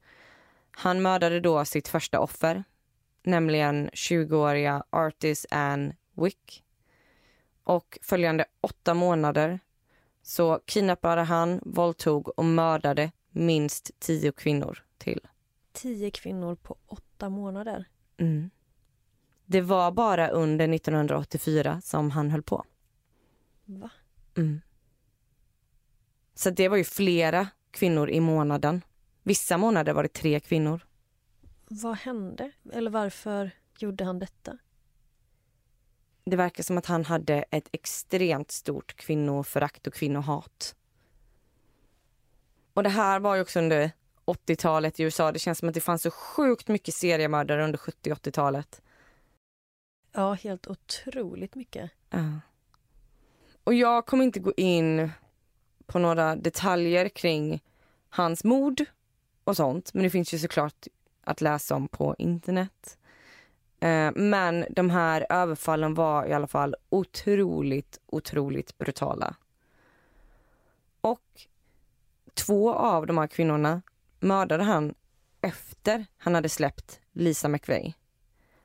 Han 0.71 1.03
mördade 1.03 1.41
då 1.41 1.65
sitt 1.65 1.89
första 1.89 2.21
offer, 2.21 2.65
nämligen 3.23 3.91
20-åriga 3.91 4.85
Artis 4.91 5.47
Ann 5.51 5.93
Wick. 6.15 6.65
Och 7.65 7.99
följande 8.03 8.45
åtta 8.61 8.95
månader 8.95 9.61
så 10.23 10.61
kidnappade 10.67 11.23
han, 11.23 11.61
våldtog 11.65 12.39
och 12.39 12.45
mördade 12.45 13.13
minst 13.37 13.91
tio 13.99 14.33
kvinnor 14.33 14.85
till. 14.99 15.21
Tio 15.73 16.11
kvinnor 16.11 16.55
på 16.55 16.77
åtta 16.87 17.29
månader? 17.29 17.89
Mm. 18.17 18.51
Det 19.47 19.61
var 19.61 19.93
bara 19.93 20.29
under 20.29 20.75
1984 20.75 21.81
som 21.85 22.11
han 22.11 22.31
höll 22.31 22.43
på. 22.43 22.65
Va? 23.65 23.91
Mm. 24.37 24.61
Så 26.35 26.51
det 26.51 26.69
var 26.69 26.77
ju 26.77 26.85
flera 26.85 27.49
kvinnor 27.71 28.11
i 28.11 28.21
månaden. 28.21 28.83
Vissa 29.23 29.59
månader 29.59 29.93
var 29.93 30.03
det 30.03 30.13
tre 30.13 30.41
kvinnor. 30.41 30.87
Vad 31.69 31.97
hände? 31.97 32.51
Eller 32.73 32.91
varför 32.91 33.51
gjorde 33.79 34.05
han 34.05 34.19
detta? 34.19 34.59
Det 36.25 36.37
verkar 36.37 36.63
som 36.63 36.79
att 36.79 36.87
han 36.87 37.05
hade 37.05 37.45
ett 37.51 37.69
extremt 37.73 38.51
stort 38.51 38.97
kvinnoförakt 38.97 39.87
och 39.87 39.95
kvinnohat. 39.95 40.77
Och 42.77 42.83
det 42.83 42.89
här 42.89 43.21
var 43.21 43.35
ju 43.35 43.43
också 43.43 43.59
under 43.59 43.91
80-talet 44.25 45.01
i 45.01 45.03
USA. 45.03 45.33
Det 45.33 45.39
känns 45.39 45.59
som 45.59 45.69
att 45.69 45.75
det 45.75 45.81
fanns 45.81 46.03
så 46.03 46.11
sjukt 46.11 46.69
mycket 46.69 46.95
seriemördare 46.95 47.65
under 47.65 47.79
70 47.79 48.13
80-talet. 48.13 48.83
Ja, 50.13 50.33
helt 50.33 50.67
otroligt 50.67 51.55
mycket. 51.55 51.91
Ja. 52.11 52.41
Och 53.65 53.75
jag 53.75 54.07
kommer 54.07 54.25
inte 54.25 54.41
gå 54.41 54.53
in 54.57 55.11
på 55.87 55.99
några 55.99 56.37
detaljer 56.37 57.09
kring 57.09 57.63
hans 58.09 58.45
mord 58.45 58.85
och 59.45 59.57
sånt. 59.57 59.95
Men 59.95 60.03
det 60.03 60.11
finns 60.11 60.35
ju 60.35 60.39
såklart 60.39 60.87
att 61.25 61.41
läsa 61.41 61.75
om 61.75 61.89
på 61.89 62.15
internet. 62.19 62.99
Eh, 63.81 64.11
men 64.15 64.65
de 64.71 64.91
här 64.91 65.27
överfallen 65.31 65.95
var 65.95 66.27
i 66.27 66.33
alla 66.33 66.47
fall 66.47 66.75
otroligt, 66.89 68.01
otroligt 68.07 68.79
brutala. 68.79 69.37
Och 71.01 71.47
två 72.37 72.75
av 72.75 73.07
de 73.07 73.19
här 73.19 73.27
kvinnorna 73.27 73.83
mördade 74.21 74.63
han 74.63 74.95
efter 75.41 76.07
han 76.19 76.35
hade 76.35 76.49
släppt 76.49 77.01
Lisa 77.13 77.49
McVeigh. 77.49 77.95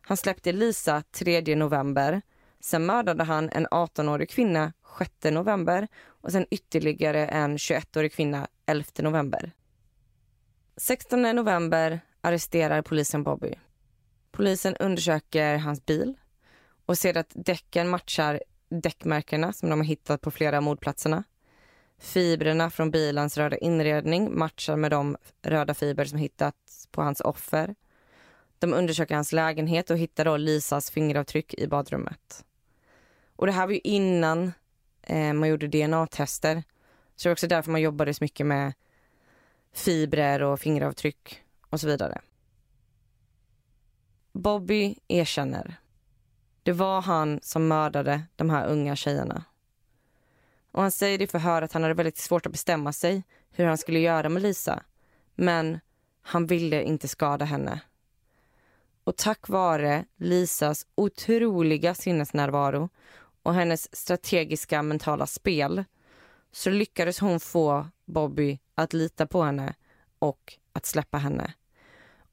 Han 0.01 0.17
släppte 0.17 0.51
Lisa 0.51 1.03
3 1.11 1.55
november. 1.55 2.21
Sen 2.59 2.85
mördade 2.85 3.23
han 3.23 3.49
en 3.49 3.67
18-årig 3.67 4.29
kvinna 4.29 4.73
6 4.99 5.11
november 5.23 5.87
och 6.05 6.31
sen 6.31 6.45
ytterligare 6.51 7.27
en 7.27 7.57
21-årig 7.57 8.13
kvinna 8.13 8.47
11 8.65 8.85
november. 8.99 9.51
16 10.77 11.21
november 11.21 11.99
arresterar 12.21 12.81
polisen 12.81 13.23
Bobby. 13.23 13.53
Polisen 14.31 14.75
undersöker 14.75 15.57
hans 15.57 15.85
bil 15.85 16.17
och 16.85 16.97
ser 16.97 17.17
att 17.17 17.31
däcken 17.35 17.89
matchar 17.89 18.41
däckmärkena 18.69 19.53
som 19.53 19.69
de 19.69 19.79
har 19.79 19.85
hittat 19.85 20.21
på 20.21 20.31
flera 20.31 20.61
mordplatserna. 20.61 21.23
Fibrerna 22.01 22.69
från 22.69 22.91
bilens 22.91 23.37
röda 23.37 23.57
inredning 23.57 24.37
matchar 24.37 24.75
med 24.75 24.91
de 24.91 25.17
röda 25.41 25.73
fibrer 25.73 26.05
som 26.05 26.19
hittats 26.19 26.87
på 26.91 27.01
hans 27.01 27.21
offer. 27.21 27.75
De 28.59 28.73
undersöker 28.73 29.15
hans 29.15 29.31
lägenhet 29.31 29.89
och 29.89 29.97
hittar 29.97 30.25
då 30.25 30.37
Lisas 30.37 30.91
fingeravtryck 30.91 31.53
i 31.53 31.67
badrummet. 31.67 32.45
Och 33.35 33.45
det 33.45 33.51
här 33.51 33.67
var 33.67 33.73
ju 33.73 33.79
innan 33.79 34.53
eh, 35.01 35.33
man 35.33 35.49
gjorde 35.49 35.67
DNA-tester. 35.67 36.63
Så 37.15 37.23
det 37.23 37.29
var 37.29 37.33
också 37.33 37.47
därför 37.47 37.71
man 37.71 37.81
jobbade 37.81 38.13
så 38.13 38.23
mycket 38.23 38.45
med 38.45 38.73
fibrer 39.73 40.43
och 40.43 40.59
fingeravtryck 40.59 41.43
och 41.69 41.79
så 41.79 41.87
vidare. 41.87 42.21
Bobby 44.31 44.95
erkänner. 45.07 45.75
Det 46.63 46.71
var 46.71 47.01
han 47.01 47.39
som 47.43 47.67
mördade 47.67 48.23
de 48.35 48.49
här 48.49 48.67
unga 48.67 48.95
tjejerna. 48.95 49.43
Och 50.71 50.81
han 50.81 50.91
säger 50.91 51.21
i 51.21 51.27
förhör 51.27 51.61
att 51.61 51.73
han 51.73 51.81
hade 51.81 51.93
väldigt 51.93 52.17
svårt 52.17 52.45
att 52.45 52.51
bestämma 52.51 52.93
sig 52.93 53.23
hur 53.51 53.65
han 53.65 53.77
skulle 53.77 53.99
göra 53.99 54.29
med 54.29 54.41
Lisa. 54.41 54.83
Men 55.35 55.79
han 56.21 56.45
ville 56.45 56.83
inte 56.83 57.07
skada 57.07 57.45
henne. 57.45 57.81
Och 59.03 59.17
tack 59.17 59.49
vare 59.49 60.05
Lisas 60.15 60.87
otroliga 60.95 61.93
sinnesnärvaro 61.93 62.89
och 63.43 63.53
hennes 63.53 63.95
strategiska 63.95 64.81
mentala 64.83 65.27
spel 65.27 65.83
så 66.51 66.69
lyckades 66.69 67.19
hon 67.19 67.39
få 67.39 67.87
Bobby 68.05 68.59
att 68.75 68.93
lita 68.93 69.27
på 69.27 69.43
henne 69.43 69.73
och 70.19 70.53
att 70.73 70.85
släppa 70.85 71.17
henne. 71.17 71.53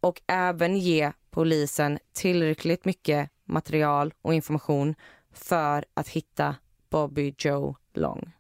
Och 0.01 0.23
även 0.27 0.79
ge 0.79 1.13
polisen 1.31 1.99
tillräckligt 2.13 2.85
mycket 2.85 3.31
material 3.45 4.15
och 4.23 4.35
information 4.35 4.95
för 5.33 5.85
att 5.95 6.09
hitta 6.09 6.57
Bobby 6.91 7.35
Joe 7.39 7.77
lång. 7.99 8.33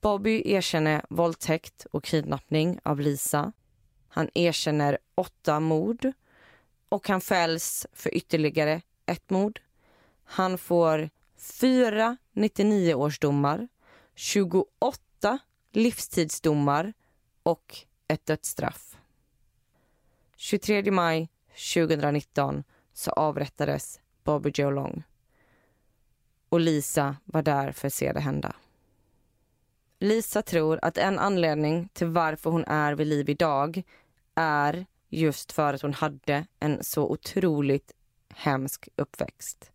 Bobby 0.00 0.42
erkänner 0.44 1.04
våldtäkt 1.08 1.86
och 1.90 2.04
kidnappning 2.04 2.78
av 2.82 3.00
Lisa. 3.00 3.52
Han 4.08 4.30
erkänner 4.34 4.98
åtta 5.14 5.60
mord 5.60 6.12
och 6.88 7.08
han 7.08 7.20
fälls 7.20 7.86
för 7.92 8.14
ytterligare 8.14 8.82
ett 9.06 9.30
mord. 9.30 9.60
Han 10.24 10.58
får 10.58 11.10
fyra 11.36 12.16
99-årsdomar, 12.32 13.68
28 14.14 15.38
livstidsdomar 15.72 16.92
och 17.42 17.76
ett 18.08 18.26
dödsstraff. 18.26 18.96
23 20.36 20.90
maj 20.90 21.28
2019 21.74 22.64
så 22.92 23.10
avrättades 23.10 24.00
Bobby 24.24 24.50
Joe 24.54 24.70
Long. 24.70 25.02
Och 26.48 26.60
Lisa 26.60 27.16
var 27.24 27.42
där 27.42 27.72
för 27.72 27.86
att 27.86 27.94
se 27.94 28.12
det 28.12 28.20
hända. 28.20 28.54
Lisa 29.98 30.42
tror 30.42 30.78
att 30.82 30.98
en 30.98 31.18
anledning 31.18 31.88
till 31.92 32.06
varför 32.06 32.50
hon 32.50 32.64
är 32.64 32.92
vid 32.92 33.06
liv 33.06 33.30
idag 33.30 33.82
är 34.34 34.86
just 35.08 35.52
för 35.52 35.74
att 35.74 35.82
hon 35.82 35.94
hade 35.94 36.46
en 36.60 36.84
så 36.84 37.10
otroligt 37.10 37.92
hemsk 38.34 38.88
uppväxt. 38.96 39.70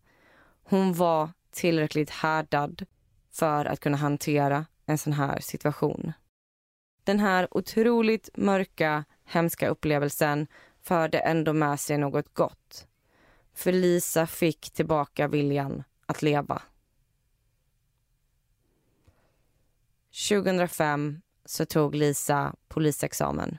Hon 0.64 0.92
var 0.92 1.30
tillräckligt 1.50 2.10
härdad 2.10 2.86
för 3.30 3.64
att 3.64 3.80
kunna 3.80 3.96
hantera 3.96 4.66
en 4.86 4.98
sån 4.98 5.12
här 5.12 5.40
situation. 5.40 6.12
Den 7.04 7.20
här 7.20 7.48
otroligt 7.50 8.28
mörka, 8.34 9.04
hemska 9.24 9.68
upplevelsen 9.68 10.46
förde 10.82 11.18
ändå 11.18 11.52
med 11.52 11.80
sig 11.80 11.98
något 11.98 12.34
gott. 12.34 12.86
För 13.54 13.72
Lisa 13.72 14.26
fick 14.26 14.70
tillbaka 14.70 15.28
viljan 15.28 15.84
att 16.06 16.22
leva. 16.22 16.62
2005 20.28 21.20
så 21.44 21.66
tog 21.66 21.94
Lisa 21.94 22.54
polisexamen. 22.68 23.58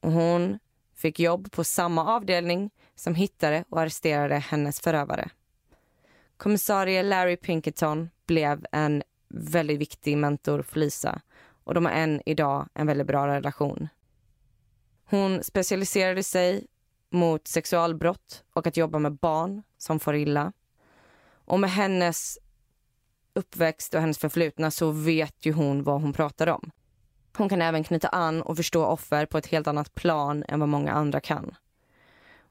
Och 0.00 0.12
hon 0.12 0.58
fick 0.94 1.20
jobb 1.20 1.52
på 1.52 1.64
samma 1.64 2.14
avdelning 2.14 2.70
som 2.94 3.14
hittade 3.14 3.64
och 3.68 3.80
arresterade 3.80 4.34
hennes 4.34 4.80
förövare. 4.80 5.30
Kommissarie 6.36 7.02
Larry 7.02 7.36
Pinkerton 7.36 8.10
blev 8.26 8.66
en 8.72 9.02
väldigt 9.28 9.80
viktig 9.80 10.18
mentor 10.18 10.62
för 10.62 10.78
Lisa 10.78 11.20
och 11.64 11.74
de 11.74 11.86
har 11.86 11.92
än 11.92 12.22
idag 12.26 12.68
en 12.74 12.86
väldigt 12.86 13.06
bra 13.06 13.26
relation. 13.26 13.88
Hon 15.04 15.44
specialiserade 15.44 16.22
sig 16.22 16.66
mot 17.10 17.48
sexualbrott 17.48 18.44
och 18.52 18.66
att 18.66 18.76
jobba 18.76 18.98
med 18.98 19.12
barn 19.12 19.62
som 19.78 20.00
får 20.00 20.16
illa. 20.16 20.52
Och 21.50 21.60
med 21.60 21.70
hennes 21.70 22.38
uppväxt 23.34 23.94
och 23.94 24.00
hennes 24.00 24.18
förflutna 24.18 24.70
så 24.70 24.90
vet 24.90 25.46
ju 25.46 25.52
hon 25.52 25.82
vad 25.82 26.02
hon 26.02 26.12
pratar 26.12 26.46
om. 26.46 26.70
Hon 27.36 27.48
kan 27.48 27.62
även 27.62 27.84
knyta 27.84 28.08
an 28.08 28.42
och 28.42 28.56
förstå 28.56 28.84
offer 28.84 29.26
på 29.26 29.38
ett 29.38 29.46
helt 29.46 29.66
annat 29.66 29.94
plan 29.94 30.44
än 30.48 30.60
vad 30.60 30.68
många 30.68 30.92
andra 30.92 31.20
kan. 31.20 31.54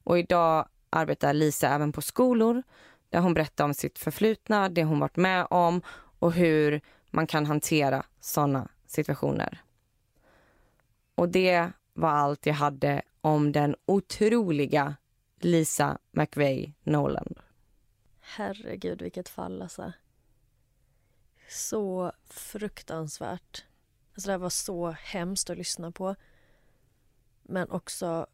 Och 0.04 0.20
idag 0.20 0.68
arbetar 0.90 1.34
Lisa 1.34 1.70
även 1.70 1.92
på 1.92 2.02
skolor 2.02 2.64
där 3.10 3.20
hon 3.20 3.34
berättar 3.34 3.66
om 3.66 3.74
sitt 3.74 4.00
förflutna, 4.00 4.70
det 4.70 4.84
hon 4.84 5.00
varit 5.00 5.18
med 5.18 5.48
om 5.50 5.82
och 6.20 6.34
hur 6.34 6.82
man 7.10 7.28
kan 7.28 7.46
hantera 7.46 8.06
sådana 8.20 8.68
situationer. 8.86 9.62
Och 11.16 11.30
det 11.30 11.72
var 11.94 12.10
allt 12.10 12.46
jag 12.46 12.54
hade 12.54 13.02
om 13.22 13.52
den 13.52 13.76
otroliga 13.86 14.96
Lisa 15.40 15.98
McVeigh 16.12 16.72
Noland. 16.84 17.40
Herregud, 18.36 19.02
vilket 19.02 19.30
fall 19.30 19.62
alltså. 19.62 19.94
Så 21.50 22.12
fruktansvärt. 22.26 23.66
Alltså 24.14 24.28
det 24.28 24.32
här 24.32 24.38
var 24.38 24.50
så 24.50 24.92
hemskt 24.92 25.50
att 25.50 25.58
lyssna 25.58 25.92
på. 25.92 26.16
Men 27.44 27.72
också 27.72 28.28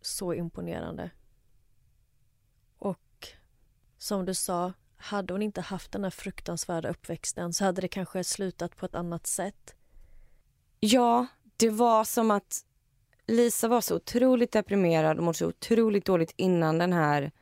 så 0.00 0.34
imponerande. 0.34 1.10
Och 2.78 3.28
som 3.98 4.24
du 4.24 4.34
sa, 4.34 4.72
hade 4.96 5.34
hon 5.34 5.42
inte 5.42 5.60
haft 5.60 5.92
den 5.92 6.04
här 6.04 6.10
fruktansvärda 6.10 6.88
uppväxten 6.88 7.52
så 7.52 7.64
hade 7.64 7.80
det 7.80 7.88
kanske 7.88 8.24
slutat 8.24 8.76
på 8.76 8.86
ett 8.86 8.94
annat 8.94 9.26
sätt. 9.26 9.74
Ja, 10.80 11.26
det 11.56 11.70
var 11.70 12.04
som 12.04 12.30
att 12.30 12.64
Lisa 13.26 13.68
var 13.68 13.80
så 13.80 13.96
otroligt 13.96 14.52
deprimerad 14.52 15.18
och 15.18 15.24
mådde 15.24 15.38
så 15.38 15.46
otroligt 15.46 16.04
dåligt 16.04 16.34
innan 16.36 16.78
den 16.78 16.92
här 16.92 17.32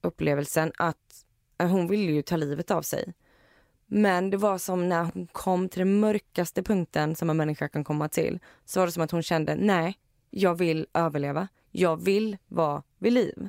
upplevelsen 0.00 0.72
att 0.78 1.24
Eh, 1.58 1.68
hon 1.68 1.88
ville 1.88 2.12
ju 2.12 2.22
ta 2.22 2.36
livet 2.36 2.70
av 2.70 2.82
sig. 2.82 3.14
Men 3.86 4.30
det 4.30 4.36
var 4.36 4.58
som 4.58 4.88
när 4.88 5.04
hon 5.04 5.26
kom 5.26 5.68
till 5.68 5.78
den 5.78 6.00
mörkaste 6.00 6.62
punkten 6.62 7.16
som 7.16 7.30
en 7.30 7.36
människa 7.36 7.68
kan 7.68 7.84
komma 7.84 8.08
till. 8.08 8.38
Så 8.64 8.80
var 8.80 8.86
det 8.86 8.92
som 8.92 9.02
att 9.02 9.10
hon 9.10 9.22
kände, 9.22 9.54
nej, 9.54 9.98
jag 10.30 10.54
vill 10.54 10.86
överleva. 10.94 11.48
Jag 11.70 12.04
vill 12.04 12.36
vara 12.48 12.82
vid 12.98 13.12
liv. 13.12 13.48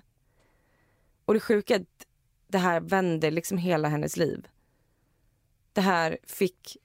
Och 1.25 1.33
det 1.33 1.39
sjuka 1.39 1.75
är 1.75 1.79
att 1.79 2.07
det 2.47 2.57
här 2.57 2.81
vände 2.81 3.31
liksom 3.31 3.57
hela 3.57 3.87
hennes 3.87 4.17
liv. 4.17 4.47
Det 5.73 5.81
här 5.81 6.17
fick, 6.23 6.77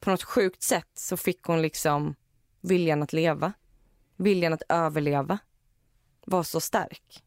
på 0.00 0.10
något 0.10 0.22
sjukt 0.22 0.62
sätt 0.62 0.90
så 0.94 1.16
fick 1.16 1.42
hon 1.42 1.62
liksom 1.62 2.14
viljan 2.60 3.02
att 3.02 3.12
leva. 3.12 3.52
Viljan 4.16 4.52
att 4.52 4.62
överleva 4.68 5.38
var 6.24 6.42
så 6.42 6.60
stark. 6.60 7.22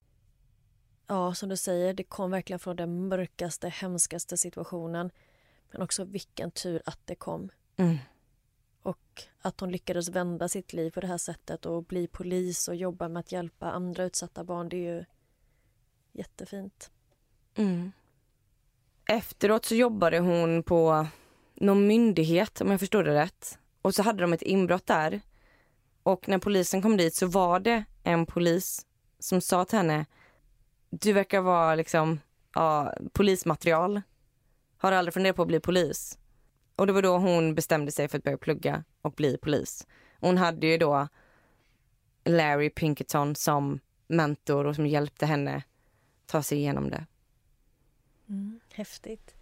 Ja, 1.07 1.33
som 1.33 1.49
du 1.49 1.57
säger, 1.57 1.93
det 1.93 2.03
kom 2.03 2.31
verkligen 2.31 2.59
från 2.59 2.75
den 2.75 3.07
mörkaste, 3.07 3.69
hemskaste 3.69 4.37
situationen. 4.37 5.11
Men 5.71 5.81
också 5.81 6.03
vilken 6.03 6.51
tur 6.51 6.81
att 6.85 6.99
det 7.05 7.15
kom. 7.15 7.49
Mm. 7.75 7.97
Och 8.81 9.23
att 9.41 9.59
hon 9.59 9.71
lyckades 9.71 10.09
vända 10.09 10.49
sitt 10.49 10.73
liv 10.73 10.91
på 10.91 11.01
det 11.01 11.07
här 11.07 11.17
sättet 11.17 11.65
och 11.65 11.83
bli 11.83 12.07
polis 12.07 12.67
och 12.67 12.75
jobba 12.75 13.07
med 13.07 13.19
att 13.19 13.31
hjälpa 13.31 13.71
andra 13.71 14.03
utsatta 14.03 14.43
barn, 14.43 14.69
det 14.69 14.77
är 14.77 14.95
ju 14.95 15.05
jättefint. 16.11 16.91
Mm. 17.55 17.91
Efteråt 19.05 19.65
så 19.65 19.75
jobbade 19.75 20.19
hon 20.19 20.63
på 20.63 21.07
någon 21.53 21.87
myndighet 21.87 22.61
om 22.61 22.71
jag 22.71 22.79
förstod 22.79 23.05
det 23.05 23.13
rätt. 23.13 23.59
Och 23.81 23.95
så 23.95 24.03
hade 24.03 24.21
de 24.21 24.33
ett 24.33 24.41
inbrott 24.41 24.85
där. 24.85 25.21
Och 26.03 26.27
när 26.27 26.37
polisen 26.37 26.81
kom 26.81 26.97
dit 26.97 27.15
så 27.15 27.27
var 27.27 27.59
det 27.59 27.83
en 28.03 28.25
polis 28.25 28.85
som 29.19 29.41
sa 29.41 29.65
till 29.65 29.77
henne 29.77 30.05
du 30.99 31.13
verkar 31.13 31.41
vara 31.41 31.75
liksom 31.75 32.19
ja, 32.55 32.93
polismaterial. 33.11 34.01
Har 34.77 34.91
aldrig 34.91 35.13
funderat 35.13 35.35
på 35.35 35.41
att 35.41 35.47
bli 35.47 35.59
polis. 35.59 36.17
Och 36.75 36.87
det 36.87 36.93
var 36.93 37.01
då 37.01 37.17
hon 37.17 37.55
bestämde 37.55 37.91
sig 37.91 38.07
för 38.07 38.17
att 38.17 38.23
börja 38.23 38.37
plugga 38.37 38.83
och 39.01 39.11
bli 39.11 39.37
polis. 39.37 39.87
Hon 40.19 40.37
hade 40.37 40.67
ju 40.67 40.77
då 40.77 41.07
Larry 42.23 42.69
Pinkerton 42.69 43.35
som 43.35 43.79
mentor 44.07 44.65
och 44.65 44.75
som 44.75 44.87
hjälpte 44.87 45.25
henne 45.25 45.63
ta 46.25 46.43
sig 46.43 46.57
igenom 46.57 46.89
det. 46.89 47.05
Mm, 48.29 48.59
häftigt. 48.73 49.35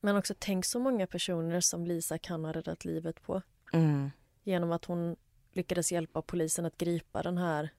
Men 0.00 0.16
också 0.16 0.34
tänk 0.38 0.64
så 0.64 0.78
många 0.78 1.06
personer 1.06 1.60
som 1.60 1.86
Lisa 1.86 2.18
kan 2.18 2.44
ha 2.44 2.52
räddat 2.52 2.84
livet 2.84 3.22
på. 3.22 3.42
Mm. 3.72 4.10
Genom 4.42 4.72
att 4.72 4.84
hon 4.84 5.16
lyckades 5.52 5.92
hjälpa 5.92 6.22
polisen 6.22 6.66
att 6.66 6.78
gripa 6.78 7.22
den 7.22 7.38
här 7.38 7.70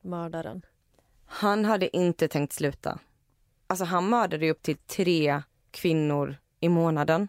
mördaren. 0.00 0.62
Han 1.32 1.64
hade 1.64 1.96
inte 1.96 2.28
tänkt 2.28 2.52
sluta. 2.52 2.98
Alltså 3.66 3.84
han 3.84 4.08
mördade 4.08 4.50
upp 4.50 4.62
till 4.62 4.76
tre 4.76 5.42
kvinnor 5.70 6.36
i 6.60 6.68
månaden. 6.68 7.28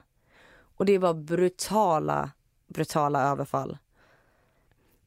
Och 0.53 0.85
det 0.85 0.97
var 0.97 1.13
brutala, 1.13 2.31
brutala 2.67 3.21
överfall. 3.21 3.77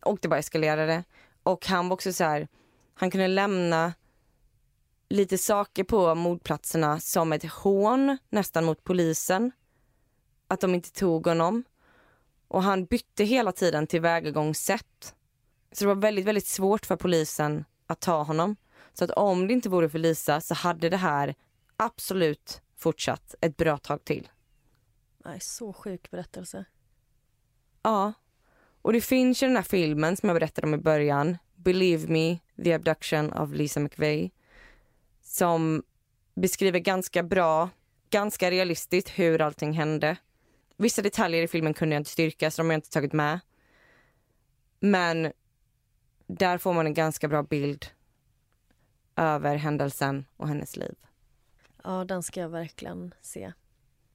Och 0.04 0.18
det 0.22 0.28
bara 0.28 0.38
eskalerade. 0.38 1.04
Och 1.42 1.66
han 1.66 1.88
var 1.88 1.94
också 1.94 2.12
så 2.12 2.24
här, 2.24 2.48
han 2.94 3.11
kunde 3.11 3.28
lämna 3.28 3.92
lite 5.09 5.38
saker 5.38 5.85
på 5.85 6.14
mordplatserna 6.14 7.00
som 7.00 7.33
ett 7.33 7.52
hån 7.52 8.18
nästan 8.30 8.64
mot 8.64 8.85
polisen. 8.85 9.52
Att 10.48 10.61
de 10.61 10.74
inte 10.74 10.92
tog 10.92 11.26
honom. 11.26 11.64
Och 12.48 12.62
han 12.62 12.85
bytte 12.85 13.24
hela 13.24 13.52
tiden 13.52 13.87
tillvägagångssätt. 13.87 15.14
Så 15.72 15.85
det 15.85 15.88
var 15.88 15.94
väldigt, 15.94 16.24
väldigt 16.24 16.46
svårt 16.46 16.87
för 16.87 16.96
polisen 16.96 17.64
att 17.87 18.00
ta 18.00 18.22
honom. 18.22 18.57
Så 18.94 19.04
att 19.04 19.11
om 19.11 19.46
det 19.46 19.52
inte 19.52 19.68
vore 19.68 19.88
för 19.88 19.98
Lisa 19.98 20.40
så 20.40 20.54
hade 20.54 20.88
det 20.88 20.96
här 20.96 21.35
absolut 21.76 22.62
fortsatt 22.76 23.35
ett 23.40 23.57
bra 23.57 23.78
tag 23.78 24.04
till. 24.04 24.28
Nej, 25.24 25.40
så 25.40 25.72
sjuk 25.72 26.11
berättelse. 26.11 26.64
Ja. 27.83 28.12
Och 28.83 28.92
det 28.92 29.00
finns 29.00 29.42
ju 29.42 29.46
den 29.46 29.57
här 29.57 29.62
filmen 29.62 30.16
som 30.16 30.28
jag 30.28 30.37
berättade 30.37 30.66
om 30.66 30.74
i 30.74 30.78
början. 30.78 31.38
Believe 31.57 32.09
me, 32.09 32.38
the 32.64 32.72
abduction 32.72 33.33
of 33.33 33.52
Lisa 33.52 33.80
McVeigh. 33.80 34.30
Som 35.22 35.83
beskriver 36.35 36.78
ganska 36.78 37.22
bra, 37.22 37.70
ganska 38.11 38.50
realistiskt 38.50 39.09
hur 39.09 39.40
allting 39.40 39.72
hände. 39.72 40.16
Vissa 40.76 41.02
detaljer 41.02 41.42
i 41.42 41.48
filmen 41.48 41.74
kunde 41.74 41.94
jag 41.94 42.00
inte 42.00 42.11
styrka 42.11 42.50
så 42.50 42.62
de 42.62 42.66
har 42.66 42.72
jag 42.72 42.78
inte 42.78 42.90
tagit 42.90 43.12
med. 43.12 43.40
Men 44.80 45.33
där 46.26 46.59
får 46.59 46.72
man 46.72 46.87
en 46.87 46.94
ganska 46.94 47.28
bra 47.28 47.42
bild 47.42 47.87
över 49.16 49.57
händelsen 49.57 50.24
och 50.37 50.48
hennes 50.48 50.77
liv. 50.77 50.94
Ja, 51.85 52.05
den 52.05 52.22
ska 52.22 52.40
jag 52.40 52.48
verkligen 52.48 53.14
se. 53.20 53.53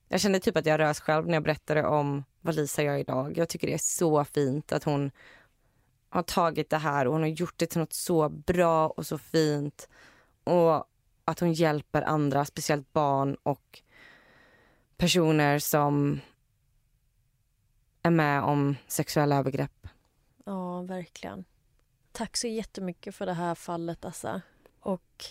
Jag 0.07 0.21
kände 0.21 0.39
typ 0.39 0.57
att 0.57 0.65
jag 0.65 0.79
rös 0.79 0.99
själv 0.99 1.27
när 1.27 1.33
jag 1.33 1.43
berättade 1.43 1.85
om 1.85 2.23
vad 2.41 2.55
Lisa 2.55 2.83
gör 2.83 2.97
idag. 2.97 3.37
Jag 3.37 3.49
tycker 3.49 3.67
det 3.67 3.73
är 3.73 3.77
så 3.81 4.25
fint 4.25 4.71
att 4.71 4.83
hon 4.83 5.11
har 6.09 6.23
tagit 6.23 6.69
det 6.69 6.77
här 6.77 7.07
och 7.07 7.13
hon 7.13 7.21
har 7.21 7.29
gjort 7.29 7.57
det 7.57 7.65
till 7.65 7.79
något 7.79 7.93
så 7.93 8.29
bra 8.29 8.87
och 8.87 9.05
så 9.05 9.17
fint. 9.17 9.89
Och 10.43 10.85
att 11.25 11.39
hon 11.39 11.53
hjälper 11.53 12.01
andra, 12.01 12.45
speciellt 12.45 12.93
barn 12.93 13.35
och 13.43 13.81
personer 14.97 15.59
som 15.59 16.19
är 18.01 18.11
med 18.11 18.43
om 18.43 18.75
sexuella 18.87 19.35
övergrepp. 19.35 19.87
Ja, 20.45 20.81
verkligen. 20.81 21.45
Tack 22.11 22.37
så 22.37 22.47
jättemycket 22.47 23.15
för 23.15 23.25
det 23.25 23.33
här 23.33 23.55
fallet, 23.55 24.05
Assa. 24.05 24.41
Och 24.79 25.25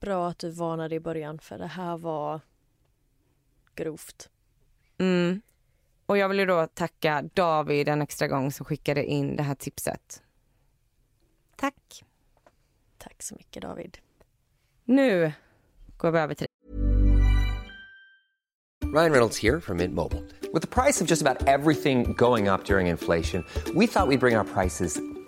bra 0.00 0.28
att 0.28 0.38
du 0.38 0.50
varnade 0.50 0.94
i 0.94 1.00
början, 1.00 1.38
för 1.38 1.58
det 1.58 1.66
här 1.66 1.96
var 1.96 2.40
grovt. 3.74 4.30
Mm. 4.98 5.40
Och 6.06 6.18
jag 6.18 6.28
vill 6.28 6.38
ju 6.38 6.46
då 6.46 6.66
tacka 6.66 7.22
David 7.34 7.88
en 7.88 8.02
extra 8.02 8.28
gång 8.28 8.52
som 8.52 8.66
skickade 8.66 9.04
in 9.04 9.36
det 9.36 9.42
här 9.42 9.54
tipset. 9.54 10.22
Tack. 11.56 12.04
Tack 12.98 13.22
så 13.22 13.34
mycket, 13.34 13.62
David. 13.62 13.98
Nu 14.84 15.32
går 15.96 16.10
vi 16.10 16.18
över 16.18 16.34
till 16.34 16.46
Ryan 18.92 19.12
Reynolds 19.12 19.38
here 19.38 19.60
from 19.60 19.76
Mint 19.76 19.94
Mobile. 19.94 20.22
With 20.52 20.62
the 20.62 20.82
price 20.82 21.00
of 21.00 21.06
just 21.06 21.22
about 21.22 21.46
everything 21.46 22.12
going 22.16 22.48
up 22.48 22.64
during 22.64 22.88
inflation, 22.88 23.44
we 23.74 23.86
thought 23.86 24.08
we'd 24.08 24.20
bring 24.20 24.36
our 24.36 24.44
prices 24.44 25.00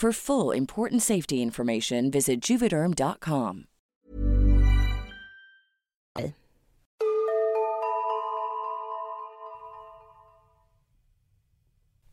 For 0.00 0.12
full 0.12 0.56
important 0.56 1.02
safety 1.02 1.42
information, 1.42 2.10
visit 2.10 2.40
juvederm.com. 2.50 3.64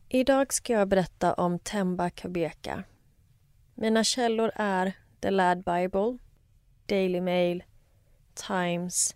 Idag 0.10 0.54
ska 0.54 0.74
jag 0.74 0.88
berätta 0.88 1.34
om 1.34 1.60
Temba 1.60 2.10
Kabeka. 2.10 2.84
Mina 3.76 4.04
källor 4.04 4.52
är 4.56 4.94
The 5.20 5.32
Lad 5.32 5.58
Bible, 5.58 6.18
Daily 6.86 7.22
Mail, 7.22 7.64
Times, 8.48 9.16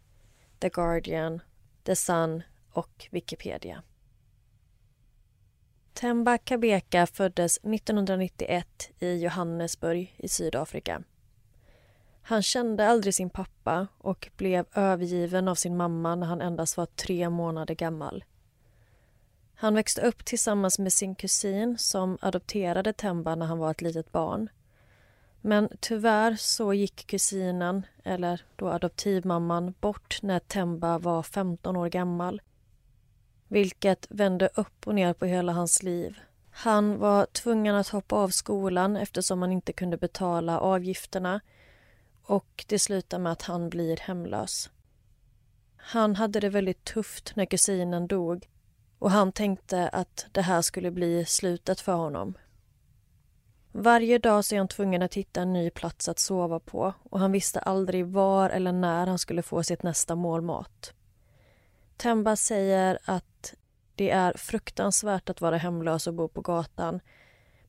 The 0.59 0.69
Guardian, 0.69 1.41
The 1.83 1.95
Sun 1.95 2.43
och 2.73 3.07
Wikipedia. 3.11 3.83
Temba 5.93 6.37
Kabeka 6.37 7.07
föddes 7.07 7.57
1991 7.57 8.89
i 8.99 9.23
Johannesburg 9.23 10.15
i 10.17 10.27
Sydafrika. 10.27 11.03
Han 12.21 12.41
kände 12.41 12.87
aldrig 12.87 13.15
sin 13.15 13.29
pappa 13.29 13.87
och 13.97 14.29
blev 14.37 14.65
övergiven 14.73 15.47
av 15.47 15.55
sin 15.55 15.77
mamma 15.77 16.15
när 16.15 16.27
han 16.27 16.41
endast 16.41 16.77
var 16.77 16.85
tre 16.85 17.29
månader 17.29 17.75
gammal. 17.75 18.23
Han 19.55 19.75
växte 19.75 20.01
upp 20.01 20.25
tillsammans 20.25 20.79
med 20.79 20.93
sin 20.93 21.15
kusin 21.15 21.77
som 21.77 22.17
adopterade 22.21 22.93
Temba 22.93 23.35
när 23.35 23.45
han 23.45 23.57
var 23.57 23.71
ett 23.71 23.81
litet 23.81 24.11
barn. 24.11 24.49
Men 25.41 25.69
tyvärr 25.79 26.35
så 26.35 26.73
gick 26.73 27.07
kusinen, 27.07 27.85
eller 28.03 28.41
då 28.55 28.69
adoptivmamman, 28.69 29.73
bort 29.79 30.19
när 30.21 30.39
Temba 30.39 30.97
var 30.97 31.23
15 31.23 31.75
år 31.75 31.89
gammal. 31.89 32.41
Vilket 33.51 34.07
vände 34.09 34.49
upp 34.55 34.87
och 34.87 34.95
ner 34.95 35.13
på 35.13 35.25
hela 35.25 35.51
hans 35.51 35.83
liv. 35.83 36.19
Han 36.51 36.97
var 36.99 37.25
tvungen 37.25 37.75
att 37.75 37.87
hoppa 37.87 38.15
av 38.15 38.29
skolan 38.29 38.97
eftersom 38.97 39.41
han 39.41 39.51
inte 39.51 39.73
kunde 39.73 39.97
betala 39.97 40.59
avgifterna 40.59 41.41
och 42.23 42.65
det 42.67 42.79
slutar 42.79 43.19
med 43.19 43.31
att 43.31 43.41
han 43.41 43.69
blir 43.69 43.97
hemlös. 43.97 44.69
Han 45.75 46.15
hade 46.15 46.39
det 46.39 46.49
väldigt 46.49 46.83
tufft 46.83 47.35
när 47.35 47.45
kusinen 47.45 48.07
dog 48.07 48.49
och 48.99 49.11
han 49.11 49.31
tänkte 49.31 49.89
att 49.89 50.25
det 50.31 50.41
här 50.41 50.61
skulle 50.61 50.91
bli 50.91 51.25
slutet 51.25 51.79
för 51.81 51.93
honom. 51.93 52.33
Varje 53.71 54.17
dag 54.17 54.45
så 54.45 54.55
är 54.55 54.59
han 54.59 54.67
tvungen 54.67 55.01
att 55.01 55.13
hitta 55.13 55.41
en 55.41 55.53
ny 55.53 55.69
plats 55.69 56.09
att 56.09 56.19
sova 56.19 56.59
på 56.59 56.93
och 57.03 57.19
han 57.19 57.31
visste 57.31 57.59
aldrig 57.59 58.05
var 58.05 58.49
eller 58.49 58.71
när 58.71 59.07
han 59.07 59.19
skulle 59.19 59.41
få 59.41 59.63
sitt 59.63 59.83
nästa 59.83 60.15
mål 60.15 60.41
mat. 60.41 60.93
Temba 62.01 62.35
säger 62.35 62.99
att 63.05 63.53
det 63.95 64.09
är 64.09 64.33
fruktansvärt 64.37 65.29
att 65.29 65.41
vara 65.41 65.57
hemlös 65.57 66.07
och 66.07 66.13
bo 66.13 66.27
på 66.27 66.41
gatan. 66.41 66.99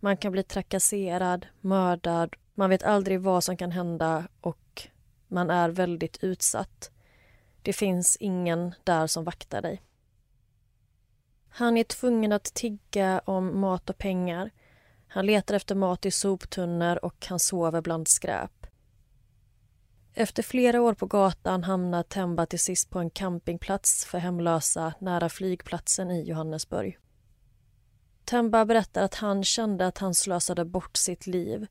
Man 0.01 0.17
kan 0.17 0.33
bli 0.33 0.43
trakasserad, 0.43 1.47
mördad, 1.61 2.37
man 2.55 2.71
vet 2.71 2.83
aldrig 2.83 3.21
vad 3.21 3.45
som 3.45 3.57
kan 3.57 3.73
hända 3.73 4.29
och 4.41 4.89
man 5.29 5.51
är 5.51 5.69
väldigt 5.69 6.25
utsatt. 6.25 6.91
Det 7.63 7.73
finns 7.73 8.17
ingen 8.21 8.75
där 8.85 9.07
som 9.07 9.25
vaktar 9.25 9.63
dig. 9.63 9.83
Han 11.49 11.77
är 11.77 11.85
tvungen 11.85 12.33
att 12.33 12.55
tigga 12.55 13.21
om 13.25 13.61
mat 13.61 13.91
och 13.91 13.99
pengar. 13.99 14.51
Han 15.09 15.27
letar 15.27 15.55
efter 15.55 15.75
mat 15.75 16.07
i 16.07 16.11
soptunnor 16.11 17.05
och 17.05 17.27
han 17.27 17.39
sover 17.39 17.81
bland 17.81 18.09
skräp. 18.09 18.62
Efter 20.15 20.43
flera 20.43 20.83
år 20.83 20.95
på 20.95 21.07
gatan 21.07 21.65
hamnar 21.65 22.03
Temba 22.03 22.47
till 22.47 22.61
sist 22.61 22.91
på 22.91 22.99
en 22.99 23.11
campingplats 23.11 24.05
för 24.05 24.19
hemlösa 24.19 24.95
nära 24.99 25.29
flygplatsen 25.29 26.11
i 26.11 26.23
Johannesburg. 26.23 26.99
Temba 28.25 28.65
berättar 28.65 29.03
att 29.03 29.15
han 29.15 29.45
kände 29.45 29.87
att 29.87 29.99
han 29.99 30.15
slösade 30.15 30.65
bort 30.65 30.97
sitt 30.97 31.27
liv 31.27 31.67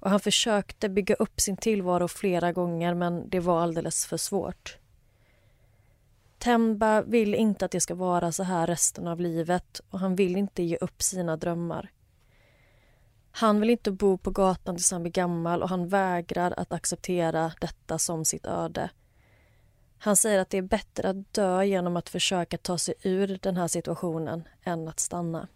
och 0.00 0.10
han 0.10 0.20
försökte 0.20 0.88
bygga 0.88 1.14
upp 1.14 1.40
sin 1.40 1.56
tillvaro 1.56 2.08
flera 2.08 2.52
gånger 2.52 2.94
men 2.94 3.28
det 3.28 3.40
var 3.40 3.60
alldeles 3.60 4.06
för 4.06 4.16
svårt. 4.16 4.78
Temba 6.38 7.02
vill 7.02 7.34
inte 7.34 7.64
att 7.64 7.70
det 7.70 7.80
ska 7.80 7.94
vara 7.94 8.32
så 8.32 8.42
här 8.42 8.66
resten 8.66 9.06
av 9.06 9.20
livet 9.20 9.80
och 9.90 10.00
han 10.00 10.16
vill 10.16 10.36
inte 10.36 10.62
ge 10.62 10.76
upp 10.76 11.02
sina 11.02 11.36
drömmar. 11.36 11.90
Han 13.38 13.60
vill 13.60 13.70
inte 13.70 13.90
bo 13.90 14.18
på 14.18 14.30
gatan 14.30 14.76
tills 14.76 14.90
han 14.90 15.02
blir 15.02 15.12
gammal 15.12 15.62
och 15.62 15.68
han 15.68 15.88
vägrar 15.88 16.54
att 16.56 16.72
acceptera 16.72 17.52
detta 17.60 17.98
som 17.98 18.24
sitt 18.24 18.46
öde. 18.46 18.90
Han 19.98 20.16
säger 20.16 20.38
att 20.38 20.50
det 20.50 20.58
är 20.58 20.62
bättre 20.62 21.08
att 21.08 21.32
dö 21.34 21.62
genom 21.62 21.96
att 21.96 22.08
försöka 22.08 22.58
ta 22.58 22.78
sig 22.78 22.94
ur 23.02 23.38
den 23.42 23.56
här 23.56 23.68
situationen 23.68 24.48
än 24.62 24.88
att 24.88 25.00
stanna. 25.00 25.48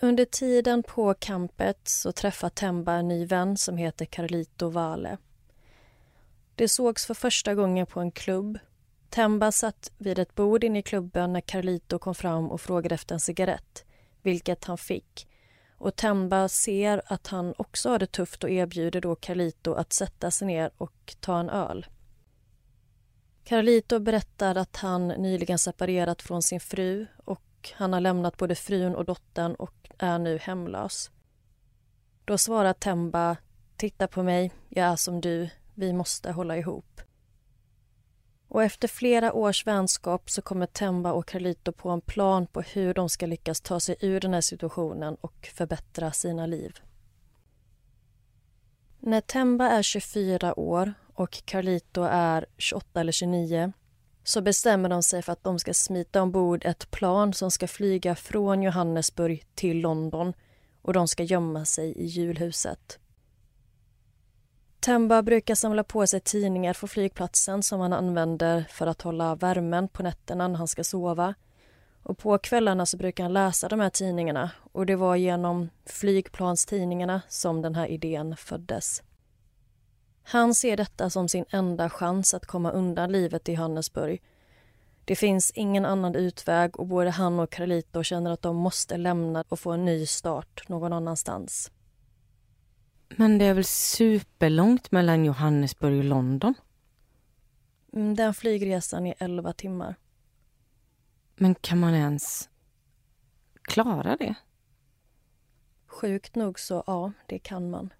Under 0.00 0.24
tiden 0.24 0.82
på 0.82 1.14
campet 1.14 1.88
så 1.88 2.12
träffar 2.12 2.48
Temba 2.48 2.92
en 2.92 3.08
ny 3.08 3.26
vän 3.26 3.56
som 3.56 3.76
heter 3.76 4.04
Carlito 4.04 4.68
Vale. 4.68 5.18
Det 6.54 6.68
sågs 6.68 7.06
för 7.06 7.14
första 7.14 7.54
gången 7.54 7.86
på 7.86 8.00
en 8.00 8.10
klubb. 8.10 8.58
Temba 9.10 9.52
satt 9.52 9.92
vid 9.98 10.18
ett 10.18 10.34
bord 10.34 10.64
inne 10.64 10.78
i 10.78 10.82
klubben 10.82 11.32
när 11.32 11.40
Carlito 11.40 11.98
kom 11.98 12.14
fram 12.14 12.50
och 12.50 12.60
frågade 12.60 12.94
efter 12.94 13.14
en 13.14 13.20
cigarett, 13.20 13.84
vilket 14.22 14.64
han 14.64 14.78
fick. 14.78 15.28
Och 15.78 15.96
Temba 15.96 16.48
ser 16.48 17.02
att 17.06 17.26
han 17.26 17.54
också 17.58 17.88
har 17.90 17.98
det 17.98 18.12
tufft 18.12 18.44
och 18.44 18.50
erbjuder 18.50 19.00
då 19.00 19.14
Carlito 19.14 19.72
att 19.72 19.92
sätta 19.92 20.30
sig 20.30 20.46
ner 20.46 20.70
och 20.76 21.16
ta 21.20 21.40
en 21.40 21.50
öl. 21.50 21.86
Carlito 23.44 23.98
berättar 23.98 24.54
att 24.54 24.76
han 24.76 25.08
nyligen 25.08 25.58
separerat 25.58 26.22
från 26.22 26.42
sin 26.42 26.60
fru 26.60 27.06
och 27.24 27.72
han 27.74 27.92
har 27.92 28.00
lämnat 28.00 28.36
både 28.36 28.54
frun 28.54 28.94
och 28.94 29.04
dottern 29.04 29.54
och 29.54 29.90
är 29.98 30.18
nu 30.18 30.38
hemlös. 30.38 31.10
Då 32.24 32.38
svarar 32.38 32.72
Temba, 32.72 33.36
titta 33.76 34.06
på 34.06 34.22
mig, 34.22 34.52
jag 34.68 34.86
är 34.86 34.96
som 34.96 35.20
du, 35.20 35.50
vi 35.74 35.92
måste 35.92 36.32
hålla 36.32 36.56
ihop. 36.56 37.00
Och 38.48 38.62
efter 38.62 38.88
flera 38.88 39.32
års 39.32 39.66
vänskap 39.66 40.30
så 40.30 40.42
kommer 40.42 40.66
Temba 40.66 41.12
och 41.12 41.26
Carlito 41.28 41.72
på 41.72 41.90
en 41.90 42.00
plan 42.00 42.46
på 42.46 42.60
hur 42.60 42.94
de 42.94 43.08
ska 43.08 43.26
lyckas 43.26 43.60
ta 43.60 43.80
sig 43.80 43.96
ur 44.00 44.20
den 44.20 44.34
här 44.34 44.40
situationen 44.40 45.16
och 45.20 45.48
förbättra 45.54 46.12
sina 46.12 46.46
liv. 46.46 46.80
När 49.00 49.20
Temba 49.20 49.68
är 49.68 49.82
24 49.82 50.60
år 50.60 50.94
och 51.14 51.42
Carlito 51.44 52.02
är 52.02 52.46
28 52.58 53.00
eller 53.00 53.12
29 53.12 53.72
så 54.24 54.40
bestämmer 54.40 54.88
de 54.88 55.02
sig 55.02 55.22
för 55.22 55.32
att 55.32 55.44
de 55.44 55.58
ska 55.58 55.74
smita 55.74 56.22
ombord 56.22 56.64
ett 56.64 56.90
plan 56.90 57.32
som 57.32 57.50
ska 57.50 57.68
flyga 57.68 58.14
från 58.14 58.62
Johannesburg 58.62 59.46
till 59.54 59.80
London 59.80 60.32
och 60.82 60.92
de 60.92 61.08
ska 61.08 61.22
gömma 61.22 61.64
sig 61.64 61.92
i 61.92 62.04
julhuset. 62.04 62.98
Temba 64.86 65.22
brukar 65.22 65.54
samla 65.54 65.84
på 65.84 66.06
sig 66.06 66.20
tidningar 66.20 66.72
från 66.72 66.88
flygplatsen 66.88 67.62
som 67.62 67.80
han 67.80 67.92
använder 67.92 68.64
för 68.70 68.86
att 68.86 69.02
hålla 69.02 69.34
värmen 69.34 69.88
på 69.88 70.02
nätterna 70.02 70.48
när 70.48 70.58
han 70.58 70.68
ska 70.68 70.84
sova. 70.84 71.34
Och 72.02 72.18
på 72.18 72.38
kvällarna 72.38 72.86
så 72.86 72.96
brukar 72.96 73.24
han 73.24 73.32
läsa 73.32 73.68
de 73.68 73.80
här 73.80 73.90
tidningarna 73.90 74.50
och 74.72 74.86
det 74.86 74.96
var 74.96 75.16
genom 75.16 75.68
flygplanstidningarna 75.86 77.22
som 77.28 77.62
den 77.62 77.74
här 77.74 77.86
idén 77.86 78.36
föddes. 78.36 79.02
Han 80.22 80.54
ser 80.54 80.76
detta 80.76 81.10
som 81.10 81.28
sin 81.28 81.44
enda 81.50 81.90
chans 81.90 82.34
att 82.34 82.46
komma 82.46 82.70
undan 82.70 83.12
livet 83.12 83.48
i 83.48 83.52
Johannesburg. 83.52 84.22
Det 85.04 85.16
finns 85.16 85.50
ingen 85.50 85.84
annan 85.84 86.14
utväg 86.14 86.80
och 86.80 86.86
både 86.86 87.10
han 87.10 87.40
och 87.40 87.50
Carlito 87.50 88.02
känner 88.02 88.30
att 88.30 88.42
de 88.42 88.56
måste 88.56 88.96
lämna 88.96 89.44
och 89.48 89.60
få 89.60 89.70
en 89.70 89.84
ny 89.84 90.06
start 90.06 90.68
någon 90.68 90.92
annanstans. 90.92 91.70
Men 93.08 93.38
det 93.38 93.44
är 93.44 93.54
väl 93.54 93.64
superlångt 93.64 94.90
mellan 94.90 95.24
Johannesburg 95.24 95.98
och 95.98 96.04
London? 96.04 96.54
Mm, 97.92 98.14
den 98.14 98.34
flygresan 98.34 99.06
är 99.06 99.14
11 99.18 99.52
timmar. 99.52 99.94
Men 101.36 101.54
kan 101.54 101.80
man 101.80 101.94
ens 101.94 102.48
klara 103.62 104.16
det? 104.16 104.34
Sjukt 105.86 106.34
nog 106.34 106.60
så 106.60 106.84
ja, 106.86 107.12
det 107.26 107.38
kan 107.38 107.70
man. 107.70 107.92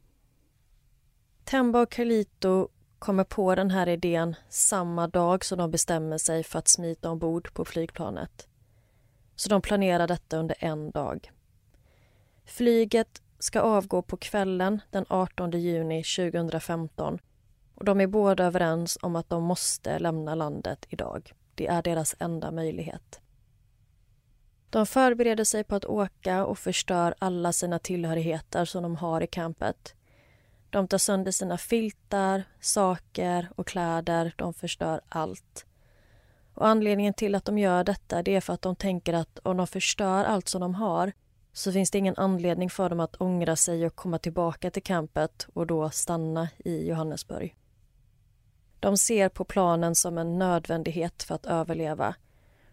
Temba 1.45 1.83
och 1.83 1.91
Carlito 1.91 2.69
kommer 2.99 3.25
på 3.25 3.55
den 3.55 3.71
här 3.71 3.89
idén 3.89 4.37
samma 4.49 5.09
dag 5.09 5.45
som 5.45 5.59
de 5.59 5.71
bestämmer 5.71 6.19
sig 6.19 6.45
för 6.45 6.59
att 6.59 6.69
smita 6.69 7.11
ombord 7.11 7.53
på 7.55 7.65
flygplanet. 7.65 8.49
Så 9.37 9.49
de 9.49 9.63
planerar 9.63 10.07
detta 10.07 10.37
under 10.37 10.57
en 10.59 10.91
dag. 10.91 11.33
Flyget 12.45 13.23
ska 13.39 13.61
avgå 13.61 14.03
på 14.03 14.17
kvällen 14.17 14.81
den 14.91 15.05
18 15.09 15.51
juni 15.51 16.03
2015 16.03 17.19
och 17.75 17.85
de 17.85 18.01
är 18.01 18.07
båda 18.07 18.45
överens 18.45 18.99
om 19.03 19.17
att 19.17 19.29
de 19.29 19.43
måste 19.43 19.99
lämna 19.99 20.35
landet 20.35 20.87
idag. 20.89 21.33
Det 21.55 21.67
är 21.67 21.83
deras 21.83 22.15
enda 22.19 22.51
möjlighet. 22.51 23.21
De 24.71 24.87
förbereder 24.87 25.45
sig 25.45 25.65
på 25.65 25.75
att 25.75 25.85
åka 25.85 26.45
och 26.45 26.59
förstör 26.59 27.15
alla 27.19 27.53
sina 27.53 27.79
tillhörigheter 27.79 28.65
som 28.65 28.83
de 28.83 28.97
har 28.97 29.21
i 29.21 29.27
campet. 29.27 29.95
De 30.71 30.89
tar 30.89 30.99
sönder 30.99 31.33
sina 31.33 31.59
filtar, 31.59 32.43
saker 32.61 33.49
och 33.57 33.67
kläder. 33.67 34.35
De 34.37 34.55
förstör 34.55 35.01
allt. 35.09 35.67
Och 36.55 36.67
Anledningen 36.67 37.15
till 37.15 37.35
att 37.35 37.45
de 37.45 37.59
gör 37.59 37.85
detta 37.85 38.23
det 38.23 38.35
är 38.35 38.41
för 38.41 38.53
att 38.53 38.63
de 38.63 38.77
tänker 38.77 39.13
att 39.15 39.39
om 39.43 39.57
de 39.57 39.67
förstör 39.67 40.25
allt 40.25 40.49
som 40.49 40.61
de 40.61 40.75
har 40.75 41.13
så 41.57 41.73
finns 41.73 41.91
det 41.91 41.99
ingen 41.99 42.17
anledning 42.17 42.71
för 42.71 42.89
dem 42.89 43.01
att 43.01 43.21
ångra 43.21 43.57
sig 43.57 43.87
och 43.87 43.97
komma 43.97 44.19
tillbaka 44.19 44.71
till 44.71 44.83
campet 44.83 45.47
och 45.53 45.67
då 45.67 45.91
stanna 45.91 46.49
i 46.59 46.89
Johannesburg. 46.89 47.57
De 48.81 48.97
ser 48.97 49.29
på 49.29 49.45
planen 49.45 49.95
som 49.95 50.19
en 50.19 50.39
nödvändighet 50.39 51.23
för 51.23 51.35
att 51.35 51.47
överleva. 51.47 52.15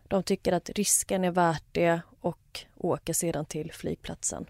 De 0.07 0.23
tycker 0.23 0.53
att 0.53 0.69
risken 0.69 1.23
är 1.23 1.31
värt 1.31 1.63
det 1.71 2.01
och 2.19 2.65
åker 2.75 3.13
sedan 3.13 3.45
till 3.45 3.71
flygplatsen. 3.71 4.45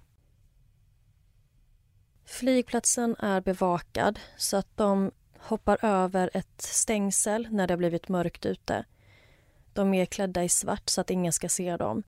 Flygplatsen 2.26 3.16
är 3.20 3.42
bevakad 3.42 4.20
så 4.38 4.58
att 4.58 4.78
de 4.78 5.12
hoppar 5.38 5.86
över 5.86 6.30
ett 6.34 6.62
stängsel 6.62 7.48
när 7.52 7.68
det 7.68 7.72
har 7.72 7.78
blivit 7.78 8.10
mörkt 8.10 8.46
ute. 8.46 8.86
De 9.74 9.94
är 9.94 10.06
klädda 10.06 10.44
i 10.44 10.50
svart 10.50 10.90
så 10.90 11.02
att 11.02 11.10
ingen 11.10 11.34
ska 11.34 11.50
se 11.50 11.78
dem. 11.78 12.04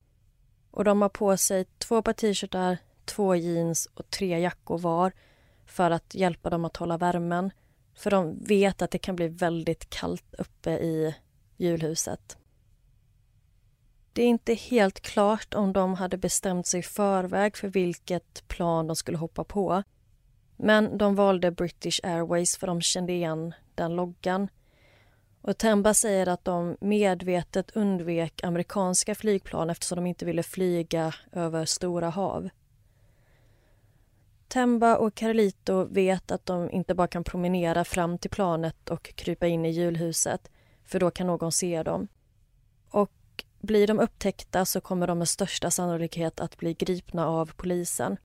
Och 0.75 0.83
de 0.83 1.01
har 1.01 1.09
på 1.09 1.37
sig 1.37 1.65
två 1.77 2.01
par 2.01 2.13
t-shirtar, 2.13 2.77
två 3.05 3.35
jeans 3.35 3.89
och 3.93 4.09
tre 4.09 4.39
jackor 4.39 4.77
var 4.77 5.11
för 5.65 5.91
att 5.91 6.15
hjälpa 6.15 6.49
dem 6.49 6.65
att 6.65 6.77
hålla 6.77 6.97
värmen. 6.97 7.51
För 7.93 8.11
de 8.11 8.43
vet 8.43 8.81
att 8.81 8.91
det 8.91 8.97
kan 8.97 9.15
bli 9.15 9.27
väldigt 9.27 9.89
kallt 9.89 10.35
uppe 10.37 10.71
i 10.71 11.15
julhuset. 11.57 12.37
Det 14.13 14.23
är 14.23 14.27
inte 14.27 14.53
helt 14.53 14.99
klart 14.99 15.53
om 15.53 15.73
de 15.73 15.93
hade 15.93 16.17
bestämt 16.17 16.67
sig 16.67 16.79
i 16.79 16.83
förväg 16.83 17.57
för 17.57 17.67
vilket 17.67 18.47
plan 18.47 18.87
de 18.87 18.95
skulle 18.95 19.17
hoppa 19.17 19.43
på. 19.43 19.83
Men 20.57 20.97
de 20.97 21.15
valde 21.15 21.51
British 21.51 21.99
Airways 22.03 22.57
för 22.57 22.67
de 22.67 22.81
kände 22.81 23.13
igen 23.13 23.53
den 23.75 23.95
loggan. 23.95 24.47
Och 25.47 25.57
Temba 25.57 25.93
säger 25.93 26.27
att 26.27 26.45
de 26.45 26.77
medvetet 26.79 27.71
undvek 27.71 28.43
amerikanska 28.43 29.15
flygplan 29.15 29.69
eftersom 29.69 29.95
de 29.95 30.05
inte 30.05 30.25
ville 30.25 30.43
flyga 30.43 31.13
över 31.31 31.65
stora 31.65 32.09
hav. 32.09 32.49
Temba 34.47 34.95
och 34.95 35.15
Carlito 35.15 35.83
vet 35.83 36.31
att 36.31 36.45
de 36.45 36.71
inte 36.71 36.95
bara 36.95 37.07
kan 37.07 37.23
promenera 37.23 37.83
fram 37.83 38.17
till 38.17 38.29
planet 38.29 38.89
och 38.89 39.03
krypa 39.15 39.47
in 39.47 39.65
i 39.65 39.69
julhuset, 39.69 40.51
för 40.85 40.99
då 40.99 41.11
kan 41.11 41.27
någon 41.27 41.51
se 41.51 41.83
dem. 41.83 42.07
Och 42.89 43.45
blir 43.59 43.87
de 43.87 43.99
upptäckta 43.99 44.65
så 44.65 44.81
kommer 44.81 45.07
de 45.07 45.17
med 45.17 45.29
största 45.29 45.71
sannolikhet 45.71 46.39
att 46.39 46.57
bli 46.57 46.73
gripna 46.73 47.27
av 47.27 47.51
polisen. 47.55 48.17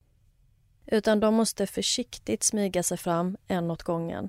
Utan 0.86 1.20
de 1.20 1.34
måste 1.34 1.66
försiktigt 1.66 2.42
smyga 2.42 2.82
sig 2.82 2.98
fram 2.98 3.36
en 3.46 3.70
åt 3.70 3.82
gången. 3.82 4.28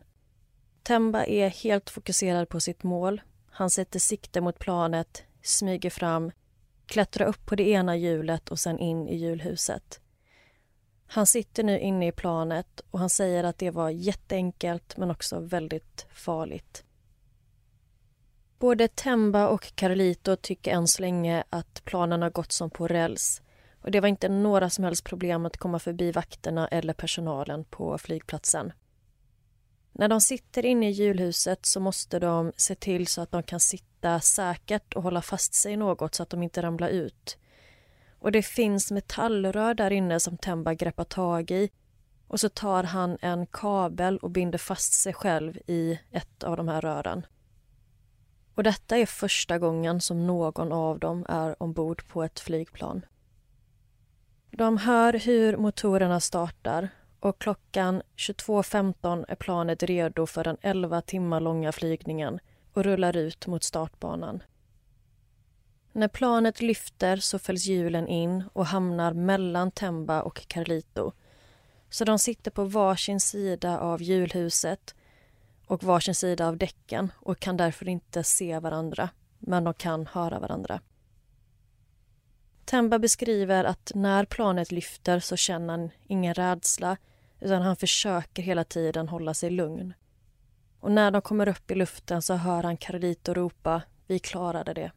Temba 0.84 1.26
är 1.26 1.50
helt 1.50 1.90
fokuserad 1.90 2.50
på 2.50 2.60
sitt 2.60 2.84
mål. 2.84 3.22
Han 3.50 3.70
sätter 3.70 4.00
sikte 4.00 4.42
mot 4.42 4.60
planet, 4.60 5.24
smyger 5.42 5.90
fram, 5.90 6.32
klättrar 6.86 7.26
upp 7.26 7.46
på 7.46 7.56
det 7.56 7.70
ena 7.70 7.96
hjulet 7.96 8.50
och 8.50 8.60
sen 8.60 8.80
in 8.80 9.08
i 9.08 9.16
hjulhuset. 9.16 10.00
Han 11.08 11.28
sitter 11.28 11.64
nu 11.64 11.80
inne 11.80 12.08
i 12.08 12.12
planet 12.12 12.82
och 12.92 13.00
han 13.00 13.10
säger 13.10 13.44
att 13.44 13.58
det 13.58 13.72
var 13.72 13.90
jätteenkelt 13.90 14.98
men 14.98 15.12
också 15.12 15.40
väldigt 15.40 16.08
farligt. 16.14 16.84
Både 18.60 18.88
Temba 18.88 19.48
och 19.48 19.76
Carlito 19.76 20.36
tycker 20.36 20.72
än 20.72 20.88
så 20.88 21.02
länge 21.02 21.44
att 21.50 21.82
planen 21.86 22.22
har 22.22 22.30
gått 22.30 22.52
som 22.52 22.70
på 22.70 22.88
räls 22.88 23.42
och 23.82 23.92
det 23.92 24.00
var 24.00 24.08
inte 24.08 24.30
några 24.30 24.70
som 24.70 24.84
helst 24.84 25.04
problem 25.04 25.46
att 25.46 25.58
komma 25.58 25.80
förbi 25.80 26.12
vakterna 26.12 26.68
eller 26.68 26.94
personalen 26.94 27.64
på 27.64 27.98
flygplatsen. 27.98 28.74
När 29.92 30.08
de 30.08 30.22
sitter 30.22 30.66
inne 30.66 30.90
i 30.90 30.92
julhuset 30.92 31.66
så 31.66 31.80
måste 31.80 32.20
de 32.20 32.52
se 32.56 32.76
till 32.76 33.08
så 33.08 33.22
att 33.22 33.32
de 33.32 33.44
kan 33.44 33.60
sitta 33.60 34.20
säkert 34.20 34.94
och 34.94 35.04
hålla 35.04 35.22
fast 35.22 35.54
sig 35.54 35.78
något 35.78 36.16
så 36.16 36.24
att 36.24 36.30
de 36.30 36.44
inte 36.44 36.62
ramlar 36.62 36.90
ut. 36.90 37.38
Och 38.20 38.32
det 38.32 38.42
finns 38.42 38.92
metallrör 38.92 39.74
där 39.74 39.92
inne 39.92 40.20
som 40.20 40.38
Temba 40.38 40.74
greppar 40.74 41.04
tag 41.04 41.52
i 41.52 41.70
och 42.28 42.40
så 42.40 42.50
tar 42.50 42.84
han 42.84 43.18
en 43.22 43.48
kabel 43.48 44.18
och 44.18 44.32
binder 44.32 44.58
fast 44.58 44.94
sig 44.94 45.14
själv 45.14 45.58
i 45.68 46.00
ett 46.12 46.44
av 46.44 46.58
de 46.58 46.68
här 46.68 46.82
rören. 46.82 47.26
Och 48.56 48.64
detta 48.64 48.98
är 48.98 49.06
första 49.06 49.60
gången 49.60 50.02
som 50.02 50.28
någon 50.28 50.72
av 50.72 51.00
dem 51.00 51.26
är 51.30 51.64
ombord 51.64 52.08
på 52.08 52.24
ett 52.24 52.40
flygplan. 52.40 53.06
De 54.52 54.78
hör 54.78 55.14
hur 55.14 55.58
motorerna 55.58 56.20
startar 56.20 56.90
och 57.22 57.40
klockan 57.40 58.02
22.15 58.18 59.26
är 59.28 59.36
planet 59.36 59.84
redo 59.84 60.26
för 60.26 60.44
den 60.44 60.58
11 60.62 61.02
timmar 61.02 61.40
långa 61.40 61.72
flygningen 61.72 62.40
och 62.74 62.84
rullar 62.84 63.18
ut 63.18 63.48
mot 63.48 63.64
startbanan. 63.64 64.44
När 65.92 66.08
planet 66.08 66.62
lyfter 66.62 67.18
så 67.18 67.40
fälls 67.40 67.66
hjulen 67.66 68.08
in 68.08 68.44
och 68.54 68.66
hamnar 68.66 69.14
mellan 69.14 69.72
Temba 69.72 70.22
och 70.22 70.48
Carlito. 70.48 71.12
Så 71.90 72.06
de 72.06 72.20
sitter 72.20 72.52
på 72.52 72.64
varsin 72.64 73.20
sida 73.20 73.80
av 73.80 74.02
hjulhuset 74.02 74.96
och 75.68 75.84
varsin 75.84 76.16
sida 76.16 76.48
av 76.48 76.58
däcken 76.58 77.12
och 77.16 77.40
kan 77.40 77.58
därför 77.58 77.90
inte 77.90 78.24
se 78.24 78.60
varandra, 78.60 79.10
men 79.40 79.64
de 79.64 79.74
kan 79.74 80.08
höra 80.08 80.40
varandra. 80.40 80.82
Temba 82.66 83.00
beskriver 83.00 83.64
att 83.64 83.92
när 83.96 84.26
planet 84.26 84.72
lyfter 84.72 85.20
så 85.20 85.36
känner 85.36 85.74
han 85.74 85.90
ingen 86.08 86.34
rädsla 86.34 86.98
utan 87.42 87.62
han 87.62 87.76
försöker 87.76 88.44
hela 88.44 88.64
tiden 88.64 89.08
hålla 89.08 89.34
sig 89.34 89.50
lugn. 89.50 89.94
Och 90.80 90.92
när 90.92 91.12
de 91.12 91.22
kommer 91.22 91.48
upp 91.48 91.72
i 91.72 91.76
luften 91.76 92.22
så 92.22 92.34
hör 92.34 92.64
han 92.64 92.78
Carlito 92.78 93.34
ropa 93.34 93.82
”Vi 94.08 94.20
klarade 94.20 94.74
det”. 94.74 94.92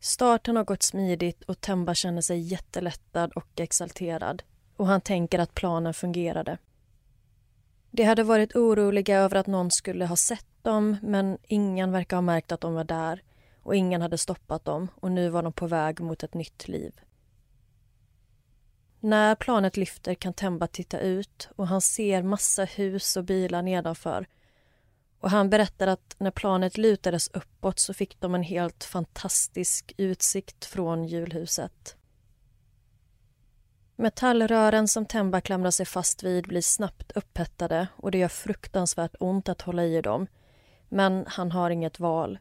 Starten 0.00 0.56
har 0.56 0.64
gått 0.64 0.82
smidigt 0.82 1.42
och 1.42 1.60
Temba 1.60 1.94
känner 1.94 2.20
sig 2.20 2.38
jättelättad 2.38 3.32
och 3.34 3.60
exalterad 3.60 4.42
och 4.76 4.86
han 4.86 5.00
tänker 5.00 5.38
att 5.38 5.54
planen 5.54 5.94
fungerade. 5.94 6.58
De 7.90 8.02
hade 8.04 8.22
varit 8.22 8.56
oroliga 8.56 9.18
över 9.18 9.36
att 9.36 9.46
någon 9.46 9.70
skulle 9.70 10.06
ha 10.06 10.16
sett 10.16 10.46
dem 10.62 10.96
men 11.02 11.38
ingen 11.42 11.92
verkar 11.92 12.16
ha 12.16 12.22
märkt 12.22 12.52
att 12.52 12.60
de 12.60 12.74
var 12.74 12.84
där 12.84 13.22
och 13.62 13.76
ingen 13.76 14.02
hade 14.02 14.18
stoppat 14.18 14.64
dem 14.64 14.88
och 14.94 15.12
nu 15.12 15.28
var 15.28 15.42
de 15.42 15.52
på 15.52 15.66
väg 15.66 16.00
mot 16.00 16.22
ett 16.22 16.34
nytt 16.34 16.68
liv. 16.68 17.00
När 19.06 19.34
planet 19.34 19.76
lyfter 19.76 20.14
kan 20.14 20.32
Temba 20.32 20.66
titta 20.66 20.98
ut 21.00 21.48
och 21.56 21.68
han 21.68 21.80
ser 21.80 22.22
massa 22.22 22.64
hus 22.64 23.16
och 23.16 23.24
bilar 23.24 23.62
nedanför. 23.62 24.26
Och 25.20 25.30
han 25.30 25.50
berättar 25.50 25.86
att 25.86 26.16
när 26.18 26.30
planet 26.30 26.78
lutades 26.78 27.28
uppåt 27.28 27.78
så 27.78 27.94
fick 27.94 28.20
de 28.20 28.34
en 28.34 28.42
helt 28.42 28.84
fantastisk 28.84 29.92
utsikt 29.96 30.64
från 30.64 31.04
julhuset. 31.04 31.96
Metallrören 33.96 34.88
som 34.88 35.06
Temba 35.06 35.40
klamrar 35.40 35.70
sig 35.70 35.86
fast 35.86 36.22
vid 36.22 36.48
blir 36.48 36.60
snabbt 36.60 37.12
upphettade 37.12 37.88
och 37.96 38.10
det 38.10 38.18
gör 38.18 38.28
fruktansvärt 38.28 39.14
ont 39.20 39.48
att 39.48 39.62
hålla 39.62 39.84
i 39.84 40.00
dem. 40.00 40.26
Men 40.88 41.24
han 41.28 41.52
har 41.52 41.70
inget 41.70 42.00
val. 42.00 42.38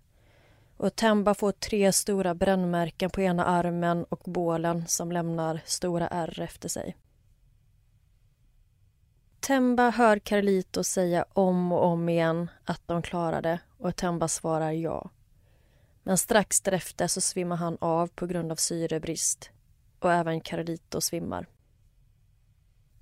Och 0.78 0.96
Temba 0.96 1.34
får 1.34 1.52
tre 1.52 1.92
stora 1.92 2.34
brännmärken 2.34 3.10
på 3.10 3.22
ena 3.22 3.46
armen 3.46 4.04
och 4.04 4.22
bålen 4.26 4.88
som 4.88 5.12
lämnar 5.12 5.62
stora 5.66 6.08
ärr 6.08 6.40
efter 6.40 6.70
sig. 6.70 6.98
Temba 9.40 9.90
hör 9.90 10.20
Carlito 10.20 10.84
säga 10.84 11.26
om 11.34 11.72
och 11.72 11.86
om 11.86 12.10
igen 12.10 12.50
att 12.64 12.82
de 12.86 13.02
klarade 13.02 13.60
och 13.78 13.96
Temba 13.96 14.28
svarar 14.28 14.72
ja. 14.72 15.10
Men 16.04 16.18
strax 16.18 16.62
därefter 16.62 17.08
så 17.08 17.22
svimmar 17.22 17.56
han 17.56 17.78
av 17.82 18.08
på 18.08 18.26
grund 18.26 18.52
av 18.52 18.56
syrebrist 18.56 19.50
och 20.00 20.14
även 20.14 20.42
Carlito 20.42 21.02
svimmar. 21.02 21.48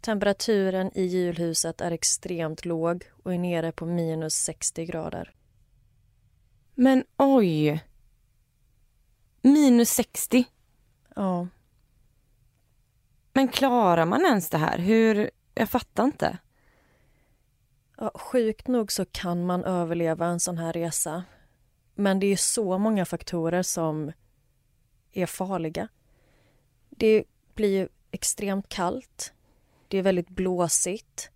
Temperaturen 0.02 0.92
i 0.98 1.04
julhuset 1.04 1.82
är 1.82 1.92
extremt 1.92 2.66
låg 2.66 3.04
och 3.24 3.34
är 3.34 3.38
nere 3.38 3.72
på 3.72 3.86
minus 3.86 4.34
60 4.34 4.86
grader. 4.86 5.34
Men 6.76 7.04
oj! 7.18 7.84
Minus 9.42 9.90
60? 9.90 10.46
Ja. 11.16 11.48
Men 13.34 13.48
klarar 13.48 14.06
man 14.06 14.26
ens 14.26 14.50
det 14.50 14.58
här? 14.58 14.78
Hur? 14.78 15.30
Jag 15.54 15.70
fattar 15.70 16.04
inte. 16.04 16.38
ja. 17.98 18.12
Sjukt 18.16 18.68
nog 18.68 18.92
så 18.92 19.06
kan 19.06 19.46
man 19.46 19.64
överleva 19.64 20.26
en 20.26 20.40
sån 20.40 20.58
här 20.58 20.74
resa. 20.74 21.24
Men 21.96 22.20
det 22.20 22.28
är 22.28 22.38
så 22.38 22.78
många 22.78 23.06
faktorer 23.06 23.64
som 23.64 24.12
är 25.12 25.26
farliga. 25.26 25.88
Det 26.90 27.24
blir 27.56 27.80
ju 27.80 27.88
extremt 28.12 28.70
kallt. 28.70 29.34
Det 29.88 29.98
är 29.98 30.02
väldigt 30.02 30.30
blåsigt. 30.30 31.30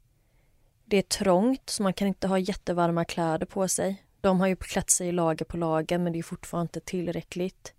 Det 0.85 0.97
är 0.97 1.01
trångt, 1.01 1.69
så 1.69 1.83
man 1.83 1.93
kan 1.93 2.07
inte 2.07 2.27
ha 2.27 2.39
jättevarma 2.39 3.05
kläder 3.05 3.45
på 3.45 3.67
sig. 3.67 4.03
De 4.27 4.39
har 4.39 4.47
ju 4.47 4.55
klätt 4.55 4.89
sig 4.89 5.07
i 5.07 5.11
lager 5.11 5.45
på 5.45 5.57
lager, 5.57 5.97
men 5.97 6.13
det 6.13 6.19
är 6.19 6.23
fortfarande 6.23 6.65
inte 6.65 6.79
tillräckligt. 6.79 7.73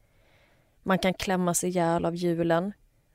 Man 0.82 0.98
kan 0.98 1.14
klämma 1.14 1.54
sig 1.54 1.68
ihjäl 1.68 2.04
av 2.04 2.14
hjulen. 2.14 2.72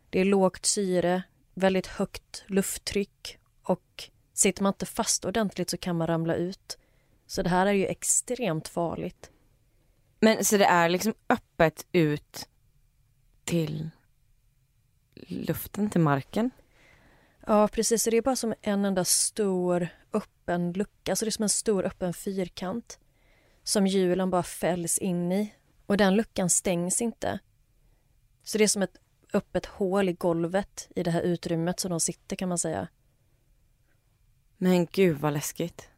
Det 0.10 0.20
är 0.20 0.26
lågt 0.26 0.66
syre, 0.66 1.24
väldigt 1.54 1.88
högt 1.88 2.44
lufttryck 2.48 3.38
och 3.64 4.10
sitter 4.34 4.64
man 4.64 4.74
inte 4.74 4.86
fast 4.86 5.26
ordentligt 5.26 5.70
så 5.70 5.78
kan 5.78 5.98
man 5.98 6.08
ramla 6.08 6.36
ut. 6.36 6.78
Så 7.28 7.42
det 7.42 7.50
här 7.50 7.66
är 7.66 7.72
ju 7.72 7.86
extremt 7.86 8.68
farligt. 8.68 9.32
Men 10.20 10.46
så 10.46 10.58
det 10.58 10.66
är 10.66 10.90
liksom 10.90 11.14
öppet 11.30 11.86
ut 11.92 12.50
till 13.44 13.90
luften, 15.16 15.90
till 15.90 16.02
marken? 16.02 16.52
Ja, 17.48 17.68
precis. 17.68 18.04
Så 18.04 18.10
det 18.10 18.18
är 18.18 18.22
bara 18.22 18.36
som 18.36 18.54
en 18.62 18.86
enda 18.86 19.06
stor 19.06 19.88
öppen 20.14 20.74
lucka. 20.74 21.16
Så 21.16 21.26
det 21.26 21.30
är 21.30 21.32
som 21.32 21.44
en 21.44 21.50
stor 21.50 21.86
öppen 21.86 22.14
fyrkant 22.14 23.00
som 23.64 23.88
hjulen 23.88 24.30
bara 24.30 24.44
fälls 24.44 24.98
in 24.98 25.32
i. 25.32 25.54
Och 25.86 25.98
den 25.98 26.16
luckan 26.16 26.50
stängs 26.50 27.02
inte. 27.02 27.40
Så 28.44 28.58
det 28.58 28.64
är 28.64 28.68
som 28.68 28.82
ett 28.82 28.98
öppet 29.34 29.66
hål 29.66 30.10
i 30.10 30.14
golvet 30.14 30.88
i 30.96 31.04
det 31.04 31.12
här 31.12 31.22
utrymmet 31.22 31.80
som 31.80 31.92
de 31.92 32.00
sitter 32.00 32.36
kan 32.36 32.50
man 32.50 32.58
säga. 32.58 32.88
Men 34.58 34.86
gud 34.86 35.18
vad 35.18 35.34
läskigt. 35.34 35.90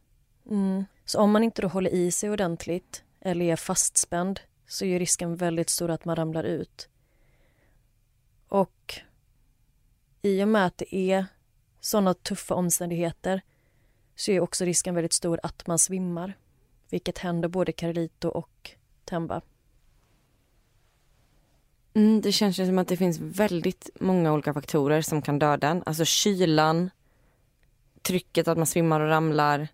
Mm. 0.49 0.85
Så 1.05 1.19
om 1.19 1.31
man 1.31 1.43
inte 1.43 1.61
då 1.61 1.67
håller 1.67 1.89
i 1.89 2.11
sig 2.11 2.29
ordentligt 2.29 3.03
eller 3.19 3.45
är 3.45 3.55
fastspänd 3.55 4.39
så 4.67 4.85
är 4.85 4.99
risken 4.99 5.35
väldigt 5.35 5.69
stor 5.69 5.91
att 5.91 6.05
man 6.05 6.15
ramlar 6.15 6.43
ut. 6.43 6.89
Och 8.47 8.99
i 10.21 10.43
och 10.43 10.47
med 10.47 10.65
att 10.65 10.77
det 10.77 10.95
är 10.95 11.25
sådana 11.79 12.13
tuffa 12.13 12.55
omständigheter 12.55 13.41
så 14.15 14.31
är 14.31 14.39
också 14.39 14.65
risken 14.65 14.95
väldigt 14.95 15.13
stor 15.13 15.39
att 15.43 15.67
man 15.67 15.79
svimmar 15.79 16.33
vilket 16.89 17.17
händer 17.17 17.49
både 17.49 17.71
Carlito 17.71 18.27
och 18.27 18.71
Temba. 19.05 19.41
Mm, 21.93 22.21
det 22.21 22.31
känns 22.31 22.55
som 22.55 22.79
att 22.79 22.87
det 22.87 22.97
finns 22.97 23.19
väldigt 23.19 23.89
många 23.99 24.33
olika 24.33 24.53
faktorer 24.53 25.01
som 25.01 25.21
kan 25.21 25.39
döda 25.39 25.67
en. 25.67 25.83
Alltså 25.85 26.05
kylan, 26.05 26.89
trycket 28.01 28.47
att 28.47 28.57
man 28.57 28.67
svimmar 28.67 28.99
och 28.99 29.07
ramlar. 29.07 29.67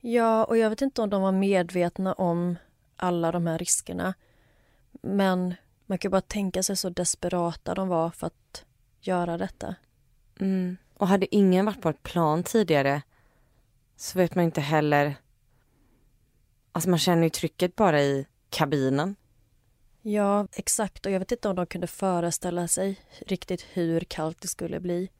Ja, 0.00 0.44
och 0.44 0.58
jag 0.58 0.70
vet 0.70 0.82
inte 0.82 1.02
om 1.02 1.10
de 1.10 1.22
var 1.22 1.32
medvetna 1.32 2.12
om 2.12 2.56
alla 2.96 3.32
de 3.32 3.46
här 3.46 3.58
riskerna. 3.58 4.14
Men 4.92 5.54
man 5.86 5.98
kan 5.98 6.10
bara 6.10 6.20
tänka 6.20 6.62
sig 6.62 6.76
så 6.76 6.88
desperata 6.88 7.74
de 7.74 7.88
var 7.88 8.10
för 8.10 8.26
att 8.26 8.64
göra 9.00 9.38
detta. 9.38 9.74
Mm. 10.40 10.76
Och 10.94 11.08
hade 11.08 11.34
ingen 11.34 11.66
varit 11.66 11.82
på 11.82 11.88
ett 11.88 12.02
plan 12.02 12.42
tidigare 12.42 13.02
så 13.96 14.18
vet 14.18 14.34
man 14.34 14.44
inte 14.44 14.60
heller... 14.60 15.16
Alltså 16.78 16.90
man 16.90 16.98
känner 16.98 17.22
ju 17.22 17.30
trycket 17.30 17.76
bara 17.76 18.02
i 18.02 18.26
kabinen. 18.50 19.16
Ja, 20.02 20.46
exakt. 20.52 21.06
Och 21.06 21.12
jag 21.12 21.18
vet 21.18 21.32
inte 21.32 21.48
om 21.48 21.56
de 21.56 21.66
kunde 21.66 21.86
föreställa 21.86 22.68
sig 22.68 23.00
riktigt 23.26 23.66
hur 23.72 24.00
kallt 24.00 24.40
det 24.40 24.48
skulle 24.48 24.80
bli. 24.80 25.10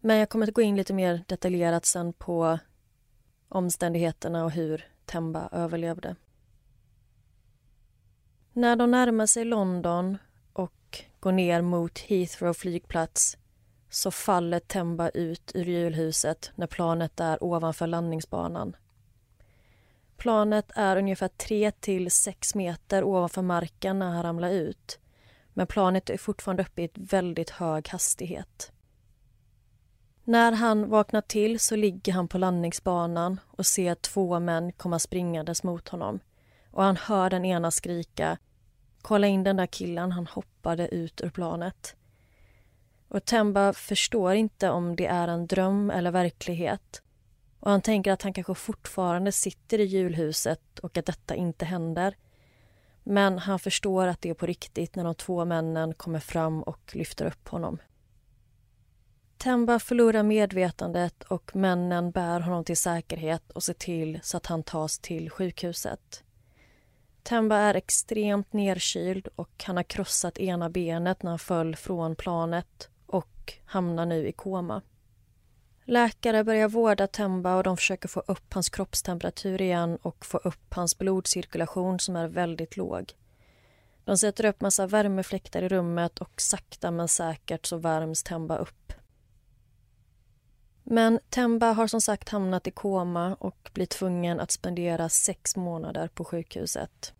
Men 0.00 0.16
jag 0.16 0.28
kommer 0.28 0.48
att 0.48 0.54
gå 0.54 0.62
in 0.62 0.76
lite 0.76 0.92
mer 0.92 1.24
detaljerat 1.26 1.86
sen 1.86 2.12
på 2.12 2.58
omständigheterna 3.48 4.44
och 4.44 4.50
hur 4.50 4.88
Temba 5.04 5.48
överlevde. 5.52 6.16
När 8.52 8.76
de 8.76 8.90
närmar 8.90 9.26
sig 9.26 9.44
London 9.44 10.18
och 10.52 11.02
går 11.20 11.32
ner 11.32 11.62
mot 11.62 11.98
Heathrow 11.98 12.52
flygplats 12.52 13.36
så 13.90 14.10
faller 14.10 14.60
Temba 14.60 15.08
ut 15.08 15.52
ur 15.54 15.64
hjulhuset 15.64 16.50
när 16.54 16.66
planet 16.66 17.20
är 17.20 17.44
ovanför 17.44 17.86
landningsbanan. 17.86 18.76
Planet 20.16 20.70
är 20.74 20.96
ungefär 20.96 21.28
3 21.28 21.70
till 21.70 22.10
6 22.10 22.54
meter 22.54 23.04
ovanför 23.04 23.42
marken 23.42 23.98
när 23.98 24.10
han 24.10 24.22
ramlar 24.22 24.50
ut. 24.50 24.98
Men 25.54 25.66
planet 25.66 26.10
är 26.10 26.18
fortfarande 26.18 26.62
uppe 26.62 26.82
i 26.82 26.84
ett 26.84 26.98
väldigt 26.98 27.50
hög 27.50 27.88
hastighet. 27.88 28.72
När 30.24 30.52
han 30.52 30.90
vaknar 30.90 31.20
till 31.20 31.60
så 31.60 31.76
ligger 31.76 32.12
han 32.12 32.28
på 32.28 32.38
landningsbanan 32.38 33.40
och 33.46 33.66
ser 33.66 33.94
två 33.94 34.40
män 34.40 34.72
komma 34.72 34.98
springandes 34.98 35.62
mot 35.62 35.88
honom. 35.88 36.20
Och 36.70 36.82
han 36.82 36.96
hör 36.96 37.30
den 37.30 37.44
ena 37.44 37.70
skrika 37.70 38.38
Kolla 39.02 39.26
in 39.26 39.44
den 39.44 39.56
där 39.56 39.66
killen, 39.66 40.12
han 40.12 40.26
hoppade 40.26 40.88
ut 40.88 41.20
ur 41.20 41.30
planet. 41.30 41.96
Och 43.08 43.24
Temba 43.24 43.72
förstår 43.72 44.34
inte 44.34 44.70
om 44.70 44.96
det 44.96 45.06
är 45.06 45.28
en 45.28 45.46
dröm 45.46 45.90
eller 45.90 46.10
verklighet. 46.10 47.02
Och 47.66 47.72
han 47.72 47.80
tänker 47.80 48.12
att 48.12 48.22
han 48.22 48.32
kanske 48.32 48.54
fortfarande 48.54 49.32
sitter 49.32 49.78
i 49.78 49.84
julhuset 49.84 50.78
och 50.78 50.98
att 50.98 51.06
detta 51.06 51.34
inte 51.34 51.64
händer. 51.64 52.16
Men 53.02 53.38
han 53.38 53.58
förstår 53.58 54.06
att 54.06 54.22
det 54.22 54.30
är 54.30 54.34
på 54.34 54.46
riktigt 54.46 54.96
när 54.96 55.04
de 55.04 55.14
två 55.14 55.44
männen 55.44 55.94
kommer 55.94 56.20
fram 56.20 56.62
och 56.62 56.90
lyfter 56.92 57.26
upp 57.26 57.48
honom. 57.48 57.78
Temba 59.36 59.78
förlorar 59.78 60.22
medvetandet 60.22 61.22
och 61.22 61.56
männen 61.56 62.10
bär 62.10 62.40
honom 62.40 62.64
till 62.64 62.76
säkerhet 62.76 63.50
och 63.50 63.62
ser 63.62 63.74
till 63.74 64.20
så 64.22 64.36
att 64.36 64.46
han 64.46 64.62
tas 64.62 64.98
till 64.98 65.30
sjukhuset. 65.30 66.24
Temba 67.22 67.56
är 67.56 67.74
extremt 67.74 68.52
nerkyld 68.52 69.28
och 69.36 69.64
han 69.66 69.76
har 69.76 69.84
krossat 69.84 70.38
ena 70.38 70.70
benet 70.70 71.22
när 71.22 71.30
han 71.30 71.38
föll 71.38 71.76
från 71.76 72.16
planet 72.16 72.90
och 73.06 73.54
hamnar 73.64 74.06
nu 74.06 74.28
i 74.28 74.32
koma. 74.32 74.82
Läkare 75.88 76.44
börjar 76.44 76.68
vårda 76.68 77.06
Temba 77.06 77.56
och 77.56 77.62
de 77.62 77.76
försöker 77.76 78.08
få 78.08 78.20
upp 78.20 78.54
hans 78.54 78.68
kroppstemperatur 78.68 79.62
igen 79.62 79.98
och 80.02 80.26
få 80.26 80.38
upp 80.38 80.74
hans 80.74 80.98
blodcirkulation 80.98 81.98
som 82.00 82.16
är 82.16 82.28
väldigt 82.28 82.76
låg. 82.76 83.12
De 84.04 84.18
sätter 84.18 84.44
upp 84.44 84.60
massa 84.60 84.86
värmefläktar 84.86 85.62
i 85.62 85.68
rummet 85.68 86.18
och 86.18 86.40
sakta 86.40 86.90
men 86.90 87.08
säkert 87.08 87.66
så 87.66 87.76
värms 87.76 88.22
Temba 88.22 88.56
upp. 88.56 88.92
Men 90.82 91.20
Temba 91.30 91.72
har 91.72 91.86
som 91.86 92.00
sagt 92.00 92.28
hamnat 92.28 92.66
i 92.66 92.70
koma 92.70 93.34
och 93.34 93.70
blir 93.74 93.86
tvungen 93.86 94.40
att 94.40 94.50
spendera 94.50 95.08
sex 95.08 95.56
månader 95.56 96.08
på 96.08 96.24
sjukhuset. 96.24 97.14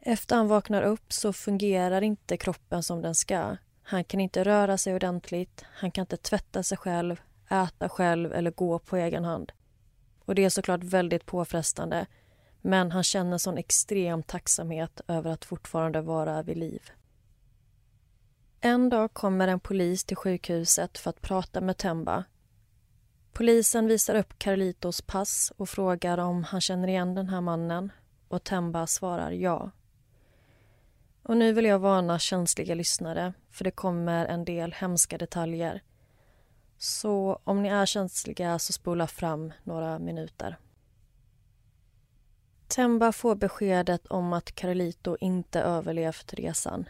Efter 0.00 0.36
han 0.36 0.48
vaknar 0.48 0.82
upp 0.82 1.12
så 1.12 1.32
fungerar 1.32 2.02
inte 2.02 2.36
kroppen 2.36 2.82
som 2.82 3.02
den 3.02 3.14
ska. 3.14 3.56
Han 3.82 4.04
kan 4.04 4.20
inte 4.20 4.44
röra 4.44 4.78
sig 4.78 4.94
ordentligt, 4.94 5.64
han 5.74 5.90
kan 5.90 6.02
inte 6.02 6.16
tvätta 6.16 6.62
sig 6.62 6.78
själv, 6.78 7.20
äta 7.50 7.88
själv 7.88 8.32
eller 8.32 8.50
gå 8.50 8.78
på 8.78 8.96
egen 8.96 9.24
hand. 9.24 9.52
Och 10.24 10.34
det 10.34 10.44
är 10.44 10.50
såklart 10.50 10.84
väldigt 10.84 11.26
påfrestande 11.26 12.06
men 12.60 12.92
han 12.92 13.02
känner 13.02 13.38
sån 13.38 13.58
extrem 13.58 14.22
tacksamhet 14.22 15.00
över 15.08 15.30
att 15.30 15.44
fortfarande 15.44 16.00
vara 16.00 16.42
vid 16.42 16.56
liv. 16.56 16.90
En 18.60 18.88
dag 18.88 19.12
kommer 19.14 19.48
en 19.48 19.60
polis 19.60 20.04
till 20.04 20.16
sjukhuset 20.16 20.98
för 20.98 21.10
att 21.10 21.20
prata 21.20 21.60
med 21.60 21.76
Temba. 21.76 22.24
Polisen 23.32 23.86
visar 23.86 24.14
upp 24.14 24.38
Carlitos 24.38 25.02
pass 25.02 25.52
och 25.56 25.68
frågar 25.68 26.18
om 26.18 26.44
han 26.44 26.60
känner 26.60 26.88
igen 26.88 27.14
den 27.14 27.28
här 27.28 27.40
mannen 27.40 27.92
och 28.28 28.44
Temba 28.44 28.86
svarar 28.86 29.30
ja. 29.30 29.70
Och 31.22 31.36
nu 31.36 31.52
vill 31.52 31.64
jag 31.64 31.78
varna 31.78 32.18
känsliga 32.18 32.74
lyssnare 32.74 33.32
för 33.50 33.64
det 33.64 33.70
kommer 33.70 34.26
en 34.26 34.44
del 34.44 34.72
hemska 34.72 35.18
detaljer. 35.18 35.82
Så 36.78 37.40
om 37.44 37.62
ni 37.62 37.68
är 37.68 37.86
känsliga 37.86 38.58
så 38.58 38.72
spola 38.72 39.06
fram 39.06 39.52
några 39.64 39.98
minuter. 39.98 40.56
Temba 42.68 43.12
får 43.12 43.34
beskedet 43.34 44.06
om 44.06 44.32
att 44.32 44.54
Carlito 44.54 45.16
inte 45.20 45.60
överlevt 45.60 46.34
resan. 46.34 46.88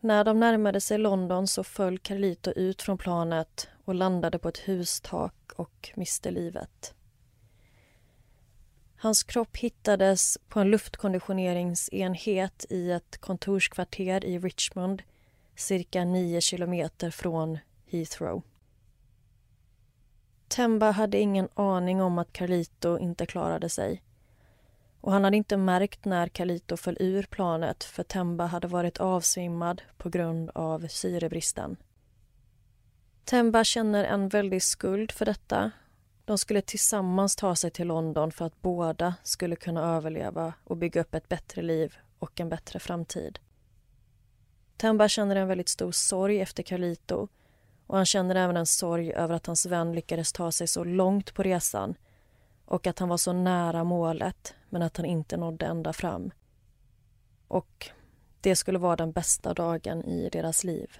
När 0.00 0.24
de 0.24 0.40
närmade 0.40 0.80
sig 0.80 0.98
London 0.98 1.46
så 1.46 1.64
föll 1.64 1.98
Carlito 1.98 2.50
ut 2.50 2.82
från 2.82 2.98
planet 2.98 3.68
och 3.84 3.94
landade 3.94 4.38
på 4.38 4.48
ett 4.48 4.58
hustak 4.58 5.52
och 5.56 5.90
miste 5.94 6.30
livet. 6.30 6.94
Hans 8.96 9.22
kropp 9.22 9.56
hittades 9.56 10.38
på 10.48 10.60
en 10.60 10.70
luftkonditioneringsenhet 10.70 12.64
i 12.68 12.90
ett 12.90 13.18
kontorskvarter 13.18 14.24
i 14.24 14.38
Richmond 14.38 15.02
cirka 15.56 16.04
nio 16.04 16.40
kilometer 16.40 17.10
från 17.10 17.58
Heathrow. 17.86 18.42
Temba 20.48 20.90
hade 20.90 21.18
ingen 21.18 21.48
aning 21.54 22.02
om 22.02 22.18
att 22.18 22.32
Carlito 22.32 22.98
inte 22.98 23.26
klarade 23.26 23.68
sig. 23.68 24.02
Och 25.00 25.12
han 25.12 25.24
hade 25.24 25.36
inte 25.36 25.56
märkt 25.56 26.04
när 26.04 26.28
Carlito 26.28 26.76
föll 26.76 26.96
ur 27.00 27.22
planet 27.22 27.84
för 27.84 28.02
Temba 28.02 28.46
hade 28.46 28.68
varit 28.68 28.98
avsvimmad 28.98 29.82
på 29.96 30.08
grund 30.08 30.50
av 30.54 30.86
syrebristen. 30.88 31.76
Temba 33.24 33.64
känner 33.64 34.04
en 34.04 34.28
väldig 34.28 34.62
skuld 34.62 35.12
för 35.12 35.24
detta 35.24 35.70
de 36.24 36.38
skulle 36.38 36.60
tillsammans 36.60 37.36
ta 37.36 37.56
sig 37.56 37.70
till 37.70 37.86
London 37.86 38.32
för 38.32 38.44
att 38.44 38.62
båda 38.62 39.14
skulle 39.22 39.56
kunna 39.56 39.96
överleva 39.96 40.54
och 40.64 40.76
bygga 40.76 41.00
upp 41.00 41.14
ett 41.14 41.28
bättre 41.28 41.62
liv 41.62 41.96
och 42.18 42.40
en 42.40 42.48
bättre 42.48 42.78
framtid. 42.78 43.38
Temba 44.76 45.08
känner 45.08 45.36
en 45.36 45.48
väldigt 45.48 45.68
stor 45.68 45.92
sorg 45.92 46.40
efter 46.40 46.62
Carlito 46.62 47.28
och 47.86 47.96
han 47.96 48.06
känner 48.06 48.34
även 48.34 48.56
en 48.56 48.66
sorg 48.66 49.12
över 49.12 49.34
att 49.34 49.46
hans 49.46 49.66
vän 49.66 49.92
lyckades 49.92 50.32
ta 50.32 50.52
sig 50.52 50.66
så 50.66 50.84
långt 50.84 51.34
på 51.34 51.42
resan 51.42 51.94
och 52.64 52.86
att 52.86 52.98
han 52.98 53.08
var 53.08 53.16
så 53.16 53.32
nära 53.32 53.84
målet 53.84 54.54
men 54.68 54.82
att 54.82 54.96
han 54.96 55.06
inte 55.06 55.36
nådde 55.36 55.66
ända 55.66 55.92
fram. 55.92 56.30
Och 57.48 57.90
det 58.40 58.56
skulle 58.56 58.78
vara 58.78 58.96
den 58.96 59.12
bästa 59.12 59.54
dagen 59.54 60.04
i 60.04 60.28
deras 60.32 60.64
liv. 60.64 60.98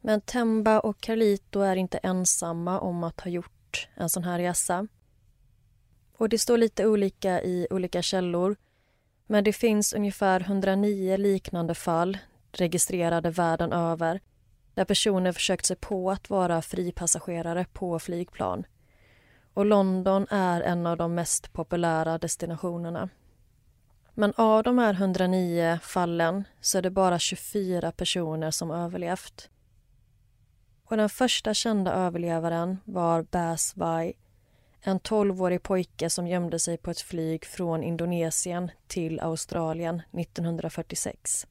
Men 0.00 0.20
Temba 0.20 0.80
och 0.80 1.00
Carlito 1.00 1.60
är 1.60 1.76
inte 1.76 1.98
ensamma 1.98 2.80
om 2.80 3.04
att 3.04 3.20
ha 3.20 3.30
gjort 3.30 3.88
en 3.94 4.08
sån 4.08 4.24
här 4.24 4.38
resa. 4.38 4.86
Och 6.16 6.28
det 6.28 6.38
står 6.38 6.58
lite 6.58 6.86
olika 6.86 7.42
i 7.42 7.66
olika 7.70 8.02
källor. 8.02 8.56
Men 9.26 9.44
det 9.44 9.52
finns 9.52 9.92
ungefär 9.92 10.40
109 10.40 11.16
liknande 11.16 11.74
fall 11.74 12.18
registrerade 12.52 13.30
världen 13.30 13.72
över 13.72 14.20
där 14.76 14.84
personer 14.84 15.32
försökt 15.32 15.66
sig 15.66 15.76
på 15.76 16.10
att 16.10 16.30
vara 16.30 16.62
fripassagerare 16.62 17.66
på 17.72 17.98
flygplan. 17.98 18.66
Och 19.54 19.66
London 19.66 20.26
är 20.30 20.60
en 20.60 20.86
av 20.86 20.96
de 20.96 21.14
mest 21.14 21.52
populära 21.52 22.18
destinationerna. 22.18 23.08
Men 24.14 24.32
av 24.36 24.62
de 24.62 24.78
här 24.78 24.94
109 24.94 25.78
fallen 25.82 26.44
så 26.60 26.78
är 26.78 26.82
det 26.82 26.90
bara 26.90 27.18
24 27.18 27.92
personer 27.92 28.50
som 28.50 28.70
överlevt. 28.70 29.50
Och 30.84 30.96
den 30.96 31.08
första 31.08 31.54
kända 31.54 31.92
överlevaren 31.92 32.78
var 32.84 33.22
Bas 33.22 33.76
Vai, 33.76 34.12
en 34.80 35.00
12-årig 35.00 35.62
pojke 35.62 36.10
som 36.10 36.26
gömde 36.26 36.58
sig 36.58 36.76
på 36.76 36.90
ett 36.90 37.00
flyg 37.00 37.44
från 37.44 37.82
Indonesien 37.82 38.70
till 38.86 39.20
Australien 39.20 40.02
1946. 40.12 41.46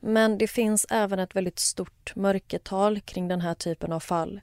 Men 0.00 0.38
det 0.38 0.48
finns 0.48 0.86
även 0.90 1.18
ett 1.18 1.36
väldigt 1.36 1.58
stort 1.58 2.16
mörkertal 2.16 3.00
kring 3.00 3.28
den 3.28 3.40
här 3.40 3.54
typen 3.54 3.92
av 3.92 4.00
fall. 4.00 4.40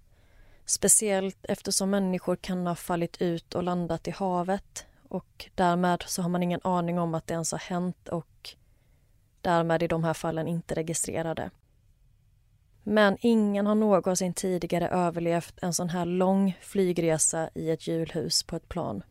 Speciellt 0.65 1.37
eftersom 1.43 1.89
människor 1.89 2.35
kan 2.35 2.67
ha 2.67 2.75
fallit 2.75 3.21
ut 3.21 3.55
och 3.55 3.63
landat 3.63 4.07
i 4.07 4.11
havet 4.11 4.85
och 5.09 5.49
därmed 5.55 6.03
så 6.07 6.21
har 6.21 6.29
man 6.29 6.43
ingen 6.43 6.59
aning 6.63 6.99
om 6.99 7.15
att 7.15 7.27
det 7.27 7.33
ens 7.33 7.51
har 7.51 7.59
hänt 7.59 8.07
och 8.07 8.49
därmed 9.41 9.83
i 9.83 9.87
de 9.87 10.03
här 10.03 10.13
fallen 10.13 10.47
inte 10.47 10.75
registrerade. 10.75 11.51
Men 12.83 13.17
ingen 13.21 13.67
har 13.67 13.75
någonsin 13.75 14.33
tidigare 14.33 14.89
överlevt 14.89 15.53
en 15.61 15.73
sån 15.73 15.89
här 15.89 16.05
lång 16.05 16.57
flygresa 16.61 17.49
i 17.55 17.69
ett 17.69 17.87
hjulhus 17.87 18.43
på 18.43 18.55
ett 18.55 18.69
plan. 18.69 19.03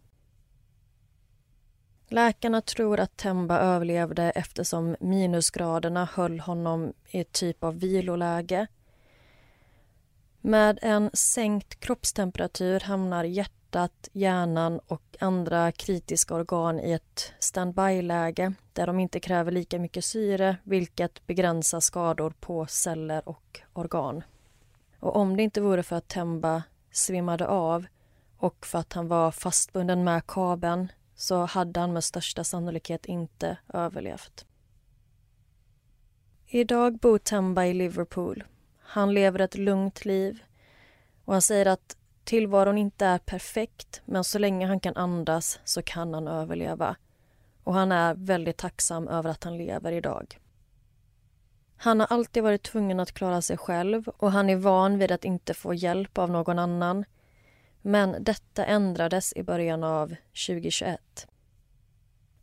Läkarna 2.09 2.61
tror 2.61 3.01
att 3.01 3.17
Temba 3.17 3.59
överlevde 3.59 4.31
eftersom 4.31 4.97
minusgraderna 5.01 6.09
höll 6.15 6.41
honom 6.41 6.93
i 7.11 7.21
ett 7.21 7.33
typ 7.33 7.65
av 7.65 7.79
viloläge. 7.81 8.67
Med 10.41 10.79
en 10.83 11.11
sänkt 11.13 11.81
kroppstemperatur 11.81 12.81
hamnar 12.81 13.25
hjärtat, 13.25 14.09
hjärnan 14.13 14.81
och 14.87 15.03
andra 15.21 15.73
kritiska 15.73 16.35
organ 16.35 16.81
i 16.81 16.93
ett 16.93 17.33
standby-läge 17.39 18.53
där 18.73 18.87
de 18.87 19.01
inte 19.01 19.21
kräver 19.21 19.53
lika 19.53 19.79
mycket 19.79 20.05
syre 20.05 20.57
vilket 20.65 21.27
begränsar 21.27 21.81
skador 21.81 22.35
på 22.41 22.67
celler 22.67 23.29
och 23.29 23.61
organ. 23.73 24.23
Och 25.01 25.17
om 25.17 25.37
det 25.37 25.43
inte 25.43 25.61
vore 25.61 25.83
för 25.83 25.97
att 25.97 26.09
Temba 26.09 26.63
svimmade 26.91 27.47
av 27.47 27.87
och 28.39 28.67
för 28.67 28.79
att 28.79 28.93
han 28.93 29.09
var 29.09 29.31
fastbunden 29.31 30.05
med 30.05 30.27
kabeln 30.27 30.89
så 31.17 31.45
hade 31.45 31.81
han 31.81 31.93
med 31.93 32.05
största 32.05 32.45
sannolikhet 32.45 33.07
inte 33.07 33.57
överlevt. 33.69 34.47
Idag 36.47 36.99
bor 36.99 37.19
Temba 37.19 37.65
i 37.65 37.75
Liverpool. 37.75 38.45
Han 38.79 39.15
lever 39.15 39.39
ett 39.39 39.57
lugnt 39.57 40.05
liv 40.05 40.43
och 41.25 41.33
han 41.33 41.43
säger 41.43 41.67
att 41.67 41.97
tillvaron 42.25 42.79
inte 42.79 43.07
är 43.07 43.19
perfekt 43.19 44.03
men 44.05 44.25
så 44.25 44.39
länge 44.39 44.67
han 44.67 44.81
kan 44.81 44.97
andas 44.97 45.61
så 45.65 45.83
kan 45.83 46.15
han 46.15 46.29
överleva. 46.29 46.97
Och 47.65 47.75
han 47.75 47.93
är 47.93 48.15
väldigt 48.15 48.57
tacksam 48.57 49.09
över 49.09 49.31
att 49.31 49.45
han 49.45 49.57
lever 49.57 49.93
idag. 49.93 50.39
Han 51.77 52.01
har 52.01 52.07
alltid 52.07 52.43
varit 52.43 52.63
tvungen 52.63 53.01
att 53.01 53.13
klara 53.13 53.43
sig 53.43 53.57
själv 53.57 54.09
och 54.09 54.33
han 54.33 54.51
är 54.51 54.57
van 54.57 54.99
vid 54.99 55.13
att 55.13 55.25
inte 55.25 55.55
få 55.55 55.75
hjälp 55.75 56.19
av 56.19 56.31
någon 56.31 56.59
annan 56.59 57.05
men 57.87 58.25
detta 58.25 58.65
ändrades 58.65 59.33
i 59.37 59.43
början 59.43 59.85
av 59.85 60.15
2021. 60.47 61.27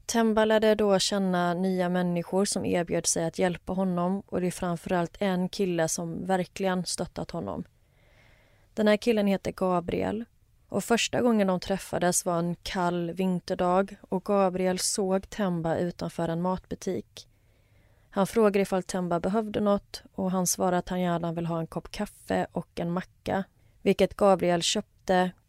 Temba 0.06 0.46
lärde 0.46 0.76
då 0.76 1.00
känna 1.00 1.54
nya 1.54 1.90
människor 1.90 2.46
som 2.46 2.66
erbjöd 2.66 3.06
sig 3.06 3.26
att 3.26 3.40
hjälpa 3.40 3.74
honom 3.74 4.24
och 4.26 4.42
det 4.42 4.48
är 4.48 4.52
framförallt 4.52 5.18
en 5.20 5.50
kille 5.50 5.88
som 5.88 6.26
verkligen 6.26 6.86
stöttat 6.86 7.32
honom. 7.32 7.64
Den 8.74 8.88
här 8.88 8.98
killen 8.98 9.28
heter 9.28 9.52
Gabriel 9.52 10.26
och 10.70 10.84
första 10.84 11.22
gången 11.22 11.48
de 11.48 11.60
träffades 11.60 12.26
var 12.26 12.40
en 12.40 12.56
kall 12.56 13.12
vinterdag 13.12 13.96
och 14.02 14.26
Gabriel 14.26 14.80
såg 14.80 15.30
Temba 15.30 15.76
utanför 15.76 16.30
en 16.30 16.42
matbutik. 16.42 17.28
Han 18.10 18.28
frågade 18.28 18.60
ifall 18.60 18.84
Temba 18.84 19.20
behövde 19.20 19.60
något 19.60 20.04
och 20.16 20.32
han 20.32 20.48
svarade 20.48 20.78
att 20.78 20.90
han 20.90 21.02
gärna 21.02 21.34
vill 21.34 21.46
ha 21.46 21.60
en 21.60 21.68
kopp 21.68 21.92
kaffe 21.92 22.48
och 22.52 22.80
en 22.80 22.92
macka 22.92 23.44
vilket 23.82 24.18
Gabriel 24.18 24.62
köpte, 24.62 24.92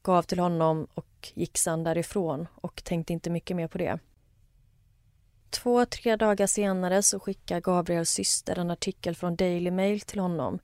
gav 0.03 0.23
till 0.23 0.39
honom 0.39 0.87
och 0.95 1.33
gick 1.35 1.59
sedan 1.59 1.85
därifrån 1.85 2.49
och 2.55 2.85
tänkte 2.85 3.13
inte 3.13 3.31
mycket 3.31 3.57
mer 3.57 3.69
på 3.69 3.79
det. 3.79 3.99
Två, 5.51 5.87
tre 5.87 6.17
dagar 6.17 6.47
senare 6.47 7.03
så 7.03 7.21
skickar 7.21 7.61
Gabriels 7.61 8.11
syster 8.11 8.59
en 8.59 8.71
artikel 8.71 9.15
från 9.17 9.37
Daily 9.37 9.71
Mail 9.71 10.01
till 10.01 10.19
honom. 10.19 10.59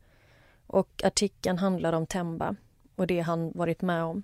Och 0.66 1.03
artikeln 1.05 1.59
handlar 1.59 1.92
om 1.92 2.07
Temba 2.07 2.57
och 2.96 3.07
det 3.07 3.20
han 3.20 3.53
varit 3.55 3.82
med 3.82 4.05
om. 4.05 4.22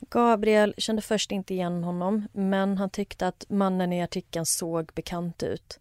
Gabriel 0.00 0.74
kände 0.78 1.02
först 1.02 1.32
inte 1.32 1.54
igen 1.54 1.84
honom 1.84 2.28
men 2.32 2.78
han 2.78 2.90
tyckte 2.90 3.26
att 3.26 3.44
mannen 3.48 3.92
i 3.92 4.02
artikeln 4.02 4.46
såg 4.46 4.92
bekant 4.94 5.42
ut. 5.42 5.80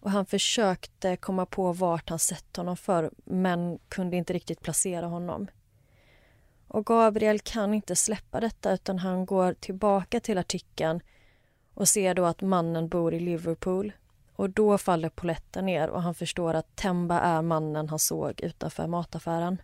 Och 0.00 0.10
Han 0.10 0.26
försökte 0.26 1.16
komma 1.16 1.46
på 1.46 1.72
vart 1.72 2.10
han 2.10 2.18
sett 2.18 2.56
honom 2.56 2.76
för 2.76 3.10
men 3.24 3.78
kunde 3.88 4.16
inte 4.16 4.32
riktigt 4.32 4.60
placera 4.60 5.06
honom. 5.06 5.48
Och 6.74 6.86
Gabriel 6.86 7.40
kan 7.40 7.74
inte 7.74 7.96
släppa 7.96 8.40
detta 8.40 8.72
utan 8.72 8.98
han 8.98 9.26
går 9.26 9.54
tillbaka 9.54 10.20
till 10.20 10.38
artikeln 10.38 11.00
och 11.74 11.88
ser 11.88 12.14
då 12.14 12.24
att 12.24 12.40
mannen 12.40 12.88
bor 12.88 13.14
i 13.14 13.20
Liverpool. 13.20 13.92
Och 14.32 14.50
Då 14.50 14.78
faller 14.78 15.08
poletten 15.08 15.66
ner 15.66 15.88
och 15.88 16.02
han 16.02 16.14
förstår 16.14 16.54
att 16.54 16.76
Temba 16.76 17.20
är 17.20 17.42
mannen 17.42 17.88
han 17.88 17.98
såg 17.98 18.40
utanför 18.40 18.86
mataffären. 18.86 19.62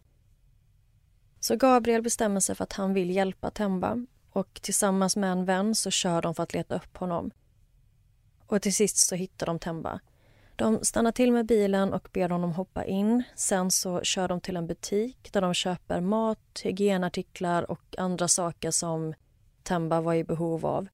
Så 1.40 1.56
Gabriel 1.56 2.02
bestämmer 2.02 2.40
sig 2.40 2.54
för 2.54 2.64
att 2.64 2.72
han 2.72 2.94
vill 2.94 3.10
hjälpa 3.10 3.50
Temba 3.50 4.06
och 4.30 4.60
tillsammans 4.62 5.16
med 5.16 5.32
en 5.32 5.44
vän 5.44 5.74
så 5.74 5.90
kör 5.90 6.22
de 6.22 6.34
för 6.34 6.42
att 6.42 6.54
leta 6.54 6.74
upp 6.74 6.96
honom. 6.96 7.30
Och 8.46 8.62
till 8.62 8.74
sist 8.74 8.96
så 8.96 9.14
hittar 9.14 9.46
de 9.46 9.58
Temba. 9.58 10.00
De 10.60 10.84
stannar 10.84 11.12
till 11.12 11.32
med 11.32 11.46
bilen 11.46 11.92
och 11.92 12.08
ber 12.12 12.28
honom 12.28 12.52
hoppa 12.52 12.84
in. 12.84 13.22
Sen 13.34 13.70
så 13.70 14.02
kör 14.02 14.28
de 14.28 14.40
till 14.40 14.56
en 14.56 14.66
butik 14.66 15.32
där 15.32 15.40
de 15.40 15.54
köper 15.54 16.00
mat, 16.00 16.60
hygienartiklar 16.64 17.70
och 17.70 17.94
andra 17.98 18.28
saker 18.28 18.70
som 18.70 19.14
Temba 19.62 20.00
var 20.00 20.14
i 20.14 20.24
behov 20.24 20.66
av. 20.66 20.88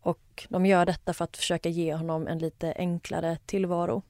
Och 0.00 0.46
de 0.48 0.66
gör 0.66 0.86
detta 0.86 1.14
för 1.14 1.24
att 1.24 1.36
försöka 1.36 1.68
ge 1.68 1.94
honom 1.94 2.26
en 2.26 2.38
lite 2.38 2.74
enklare 2.76 3.38
tillvaro. 3.46 4.02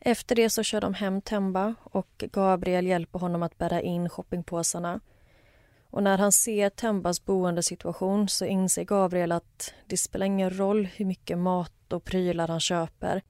Efter 0.00 0.34
det 0.36 0.50
så 0.50 0.62
kör 0.62 0.80
de 0.80 0.94
hem 0.94 1.22
Temba 1.22 1.74
och 1.82 2.24
Gabriel 2.32 2.86
hjälper 2.86 3.18
honom 3.18 3.42
att 3.42 3.58
bära 3.58 3.80
in 3.80 4.08
shoppingpåsarna. 4.08 5.00
Och 5.90 6.02
när 6.02 6.18
han 6.18 6.32
ser 6.32 6.70
Tembas 6.70 7.24
boendesituation 7.24 8.28
så 8.28 8.44
inser 8.44 8.84
Gabriel 8.84 9.32
att 9.32 9.74
det 9.86 9.96
spelar 9.96 10.26
ingen 10.26 10.58
roll 10.58 10.84
hur 10.84 11.04
mycket 11.04 11.38
mat 11.38 11.92
och 11.92 12.04
prylar 12.04 12.48
han 12.48 12.60
köper. 12.60 13.22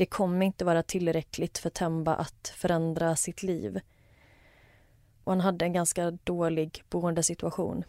Det 0.00 0.06
kommer 0.06 0.46
inte 0.46 0.64
vara 0.64 0.82
tillräckligt 0.82 1.58
för 1.58 1.70
Temba 1.70 2.14
att 2.14 2.52
förändra 2.56 3.16
sitt 3.16 3.42
liv. 3.42 3.80
Och 5.24 5.32
han 5.32 5.40
hade 5.40 5.64
en 5.64 5.72
ganska 5.72 6.10
dålig 6.10 6.84
boendesituation. 6.90 7.84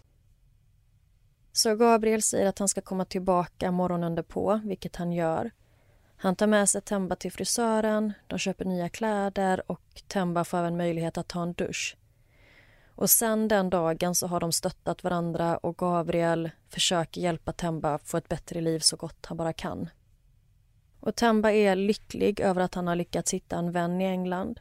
Så 1.52 1.76
Gabriel 1.76 2.22
säger 2.22 2.48
att 2.48 2.60
han 2.60 2.68
ska 2.68 2.82
komma 2.82 3.06
tillbaka 3.06 3.72
morgonen 3.72 4.16
därpå, 4.16 4.62
vilket 4.64 4.96
han 4.96 5.12
gör. 5.12 5.52
Han 6.18 6.36
tar 6.36 6.48
med 6.48 6.70
sig 6.70 6.82
Temba 6.82 7.16
till 7.16 7.32
frisören, 7.32 8.14
de 8.28 8.40
köper 8.40 8.66
nya 8.66 8.90
kläder 8.90 9.72
och 9.72 10.02
Temba 10.08 10.44
får 10.44 10.58
även 10.58 10.78
möjlighet 10.78 11.18
att 11.18 11.28
ta 11.28 11.44
en 11.44 11.54
dusch. 11.54 11.98
Och 12.96 13.10
sen 13.10 13.48
den 13.48 13.70
dagen 13.70 14.16
så 14.16 14.28
har 14.28 14.40
de 14.40 14.52
stöttat 14.52 15.04
varandra 15.04 15.58
och 15.58 15.78
Gabriel 15.78 16.50
försöker 16.70 17.22
hjälpa 17.22 17.54
Temba 17.54 18.00
få 18.04 18.18
ett 18.18 18.30
bättre 18.30 18.62
liv 18.62 18.80
så 18.80 18.96
gott 18.96 19.26
han 19.26 19.38
bara 19.38 19.54
kan. 19.54 19.90
Och 21.02 21.16
Temba 21.16 21.52
är 21.52 21.76
lycklig 21.76 22.40
över 22.40 22.62
att 22.62 22.76
han 22.76 22.88
har 22.88 22.96
lyckats 22.96 23.34
hitta 23.34 23.58
en 23.58 23.72
vän 23.72 24.02
i 24.02 24.06
England. 24.06 24.60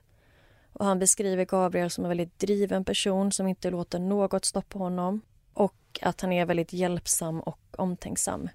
Och 0.72 0.84
Han 0.84 0.98
beskriver 0.98 1.44
Gabriel 1.44 1.90
som 1.90 2.04
en 2.04 2.08
väldigt 2.08 2.38
driven 2.38 2.84
person 2.84 3.32
som 3.32 3.46
inte 3.46 3.70
låter 3.70 3.98
något 3.98 4.44
stoppa 4.44 4.78
honom 4.78 5.20
och 5.54 5.98
att 6.02 6.20
han 6.20 6.32
är 6.32 6.46
väldigt 6.46 6.72
hjälpsam 6.72 7.40
och 7.40 7.60
omtänksam. 7.72 8.48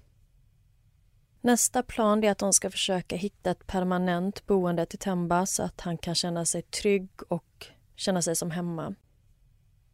Nästa 1.40 1.82
plan 1.82 2.24
är 2.24 2.30
att 2.30 2.38
de 2.38 2.52
ska 2.52 2.70
försöka 2.70 3.16
hitta 3.16 3.50
ett 3.50 3.66
permanent 3.66 4.46
boende 4.46 4.86
till 4.86 4.98
Temba 4.98 5.46
så 5.46 5.62
att 5.62 5.80
han 5.80 5.98
kan 5.98 6.14
känna 6.14 6.44
sig 6.44 6.62
trygg 6.62 7.08
och 7.28 7.66
känna 7.96 8.22
sig 8.22 8.36
som 8.36 8.50
hemma. 8.50 8.94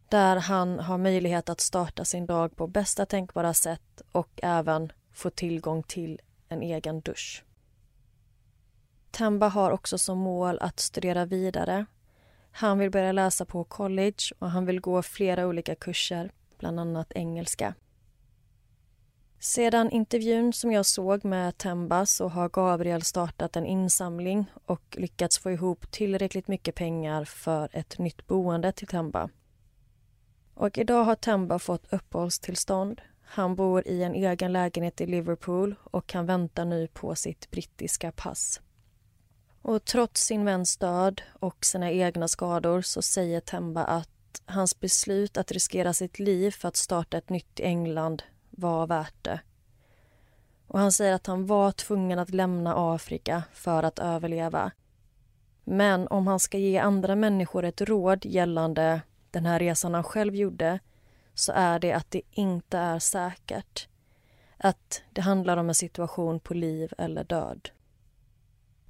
Där 0.09 0.36
han 0.36 0.78
har 0.78 0.99
möjlighet 0.99 1.49
att 1.49 1.61
starta 1.61 2.05
sin 2.05 2.26
dag 2.26 2.57
på 2.57 2.66
bästa 2.66 3.07
tänkbara 3.07 3.55
sätt 3.55 4.03
och 4.12 4.40
även 4.43 4.93
få 5.12 5.30
tillgång 5.30 5.82
till 5.82 6.20
en 6.49 6.62
egen 6.62 7.01
dusch. 7.01 7.45
Temba 9.12 9.48
har 9.48 9.70
också 9.70 9.98
som 9.98 10.18
mål 10.18 10.58
att 10.60 10.80
studera 10.80 11.24
vidare. 11.24 11.86
Han 12.50 12.78
vill 12.78 12.90
börja 12.90 13.12
läsa 13.12 13.44
på 13.44 13.64
college 13.64 14.32
och 14.38 14.50
han 14.50 14.66
vill 14.66 14.80
gå 14.80 15.02
flera 15.02 15.46
olika 15.46 15.74
kurser, 15.74 16.32
bland 16.58 16.80
annat 16.80 17.12
engelska. 17.12 17.74
Sedan 19.38 19.90
intervjun 19.90 20.52
som 20.52 20.72
jag 20.72 20.86
såg 20.86 21.24
med 21.24 21.58
Temba 21.58 22.06
så 22.06 22.28
har 22.28 22.48
Gabriel 22.48 23.02
startat 23.02 23.56
en 23.56 23.66
insamling 23.66 24.44
och 24.66 24.96
lyckats 24.98 25.38
få 25.38 25.50
ihop 25.50 25.90
tillräckligt 25.90 26.48
mycket 26.48 26.74
pengar 26.74 27.24
för 27.24 27.68
ett 27.72 27.98
nytt 27.98 28.26
boende 28.26 28.72
till 28.72 28.86
Temba. 28.86 29.28
Och 30.54 30.78
idag 30.78 31.04
har 31.04 31.14
Temba 31.14 31.58
fått 31.58 31.92
uppehållstillstånd. 31.92 33.00
Han 33.22 33.56
bor 33.56 33.88
i 33.88 34.02
en 34.02 34.14
egen 34.14 34.52
lägenhet 34.52 35.00
i 35.00 35.06
Liverpool 35.06 35.74
och 35.84 36.12
han 36.12 36.26
väntar 36.26 36.64
nu 36.64 36.88
på 36.88 37.14
sitt 37.14 37.50
brittiska 37.50 38.12
pass. 38.12 38.60
Och 39.62 39.84
trots 39.84 40.24
sin 40.24 40.44
väns 40.44 40.76
död 40.76 41.22
och 41.40 41.64
sina 41.64 41.90
egna 41.90 42.28
skador 42.28 42.82
så 42.82 43.02
säger 43.02 43.40
Temba 43.40 43.84
att 43.84 44.08
hans 44.44 44.80
beslut 44.80 45.36
att 45.36 45.52
riskera 45.52 45.92
sitt 45.92 46.18
liv 46.18 46.50
för 46.50 46.68
att 46.68 46.76
starta 46.76 47.18
ett 47.18 47.28
nytt 47.28 47.60
England 47.60 48.22
var 48.50 48.86
värt 48.86 49.24
det. 49.24 49.40
Och 50.66 50.78
han 50.78 50.92
säger 50.92 51.14
att 51.14 51.26
han 51.26 51.46
var 51.46 51.72
tvungen 51.72 52.18
att 52.18 52.30
lämna 52.30 52.74
Afrika 52.94 53.42
för 53.52 53.82
att 53.82 53.98
överleva. 53.98 54.70
Men 55.64 56.08
om 56.08 56.26
han 56.26 56.40
ska 56.40 56.58
ge 56.58 56.78
andra 56.78 57.16
människor 57.16 57.64
ett 57.64 57.80
råd 57.80 58.24
gällande 58.24 59.00
den 59.30 59.46
här 59.46 59.58
resan 59.58 59.94
han 59.94 60.04
själv 60.04 60.34
gjorde 60.34 60.78
så 61.34 61.52
är 61.52 61.78
det 61.78 61.92
att 61.92 62.10
det 62.10 62.22
inte 62.30 62.78
är 62.78 62.98
säkert. 62.98 63.88
Att 64.56 65.02
det 65.10 65.20
handlar 65.20 65.56
om 65.56 65.68
en 65.68 65.74
situation 65.74 66.40
på 66.40 66.54
liv 66.54 66.92
eller 66.98 67.24
död. 67.24 67.70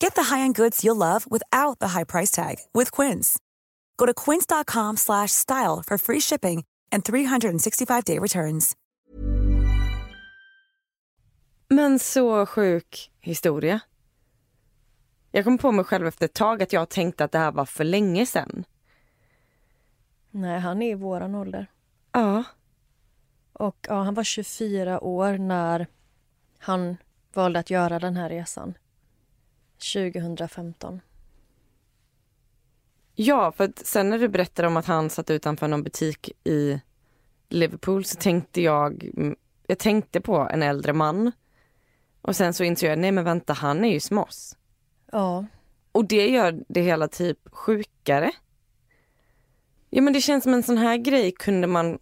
Get 0.00 0.14
the 0.14 0.22
high-end 0.34 0.56
goods 0.56 0.84
you'll 0.84 0.96
love 0.96 1.26
without 1.30 1.78
the 1.78 1.88
high 1.88 2.04
price 2.04 2.30
tag 2.30 2.56
with 2.74 2.90
Quince. 2.96 3.38
Go 3.96 4.06
to 4.06 4.14
quince.com/style 4.14 5.82
for 5.86 5.98
free 5.98 6.20
shipping 6.20 6.64
and 6.92 7.04
365-day 7.04 8.18
returns. 8.18 8.76
Men 11.68 11.98
så 11.98 12.46
sjuk 12.46 13.10
historia. 13.20 13.80
Jag 15.30 15.44
kom 15.44 15.58
på 15.58 15.72
mig 15.72 15.84
själv 15.84 16.06
efter 16.06 16.24
ett 16.24 16.34
tag 16.34 16.62
att 16.62 16.72
jag 16.72 16.88
tänkte 16.88 17.24
att 17.24 17.32
det 17.32 17.38
här 17.38 17.52
var 17.52 17.64
för 17.64 17.84
länge 17.84 18.26
sedan. 18.26 18.64
Nej, 20.30 20.60
han 20.60 20.82
är 20.82 20.90
i 20.90 20.94
våran 20.94 21.34
ålder. 21.34 21.66
Ja. 22.12 22.44
Och 23.52 23.76
ja, 23.88 24.02
han 24.02 24.14
var 24.14 24.24
24 24.24 25.00
år 25.00 25.38
när 25.38 25.86
han 26.58 26.96
valde 27.32 27.58
att 27.58 27.70
göra 27.70 27.98
den 27.98 28.16
här 28.16 28.28
resan. 28.28 28.74
2015. 29.78 31.00
Ja, 33.14 33.52
för 33.52 33.64
att 33.64 33.86
sen 33.86 34.10
när 34.10 34.18
du 34.18 34.28
berättade 34.28 34.68
om 34.68 34.76
att 34.76 34.86
han 34.86 35.10
satt 35.10 35.30
utanför 35.30 35.68
någon 35.68 35.82
butik 35.82 36.30
i 36.44 36.80
Liverpool 37.48 38.04
så 38.04 38.16
tänkte 38.16 38.62
jag, 38.62 39.10
jag 39.66 39.78
tänkte 39.78 40.20
på 40.20 40.36
en 40.36 40.62
äldre 40.62 40.92
man. 40.92 41.32
Och 42.22 42.36
sen 42.36 42.54
så 42.54 42.64
insåg 42.64 42.90
jag, 42.90 42.98
nej 42.98 43.12
men 43.12 43.24
vänta, 43.24 43.52
han 43.52 43.84
är 43.84 43.92
ju 43.92 44.00
som 44.00 44.18
oss. 44.18 44.56
Ja. 45.12 45.46
Och 45.92 46.04
det 46.04 46.28
gör 46.28 46.64
det 46.68 46.80
hela 46.80 47.08
typ 47.08 47.38
sjukare. 47.52 48.32
Ja 49.90 50.02
men 50.02 50.12
det 50.12 50.20
känns 50.20 50.44
som 50.44 50.54
en 50.54 50.62
sån 50.62 50.78
här 50.78 50.96
grej 50.96 51.32
kunde 51.32 51.66
man 51.66 51.98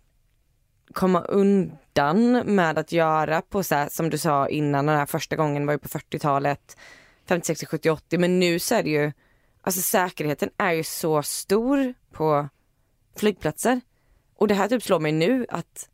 komma 0.92 1.20
undan 1.20 2.32
med 2.54 2.78
att 2.78 2.92
göra 2.92 3.42
på 3.42 3.62
så 3.62 3.74
här, 3.74 3.88
som 3.88 4.10
du 4.10 4.18
sa 4.18 4.48
innan, 4.48 4.86
den 4.86 4.96
här 4.96 5.06
första 5.06 5.36
gången 5.36 5.66
var 5.66 5.72
ju 5.72 5.78
på 5.78 5.88
40-talet, 5.88 6.76
50, 7.26 7.46
60, 7.46 7.66
70, 7.66 7.90
80 7.90 8.18
men 8.18 8.38
nu 8.38 8.58
så 8.58 8.74
är 8.74 8.82
det 8.82 8.90
ju, 8.90 9.12
alltså 9.62 9.80
säkerheten 9.80 10.50
är 10.56 10.72
ju 10.72 10.84
så 10.84 11.22
stor 11.22 11.94
på 12.12 12.48
flygplatser. 13.16 13.80
Och 14.34 14.48
det 14.48 14.54
här 14.54 14.68
typ 14.68 14.82
slår 14.82 15.00
mig 15.00 15.12
nu 15.12 15.46
att 15.48 15.88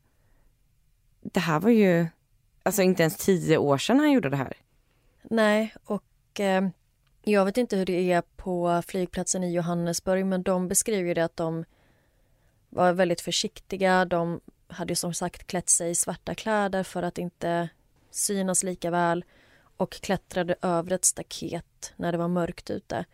det 1.21 1.39
här 1.39 1.59
var 1.59 1.69
ju, 1.69 2.07
alltså 2.63 2.81
inte 2.81 3.03
ens 3.03 3.17
tio 3.17 3.57
år 3.57 3.77
sedan 3.77 3.99
han 3.99 4.11
gjorde 4.11 4.29
det 4.29 4.37
här. 4.37 4.53
Nej, 5.23 5.75
och 5.85 6.39
eh, 6.39 6.67
jag 7.23 7.45
vet 7.45 7.57
inte 7.57 7.75
hur 7.77 7.85
det 7.85 8.11
är 8.11 8.21
på 8.21 8.81
flygplatsen 8.87 9.43
i 9.43 9.53
Johannesburg 9.53 10.25
men 10.25 10.43
de 10.43 10.67
beskriver 10.67 11.15
det 11.15 11.25
att 11.25 11.37
de 11.37 11.65
var 12.69 12.93
väldigt 12.93 13.21
försiktiga. 13.21 14.05
De 14.05 14.41
hade 14.67 14.91
ju 14.91 14.95
som 14.95 15.13
sagt 15.13 15.47
klätt 15.47 15.69
sig 15.69 15.91
i 15.91 15.95
svarta 15.95 16.35
kläder 16.35 16.83
för 16.83 17.03
att 17.03 17.17
inte 17.17 17.69
synas 18.11 18.63
lika 18.63 18.91
väl 18.91 19.25
och 19.77 19.91
klättrade 19.91 20.55
över 20.61 20.91
ett 20.91 21.05
staket 21.05 21.93
när 21.95 22.11
det 22.11 22.17
var 22.17 22.27
mörkt 22.27 22.69
ute. 22.69 23.05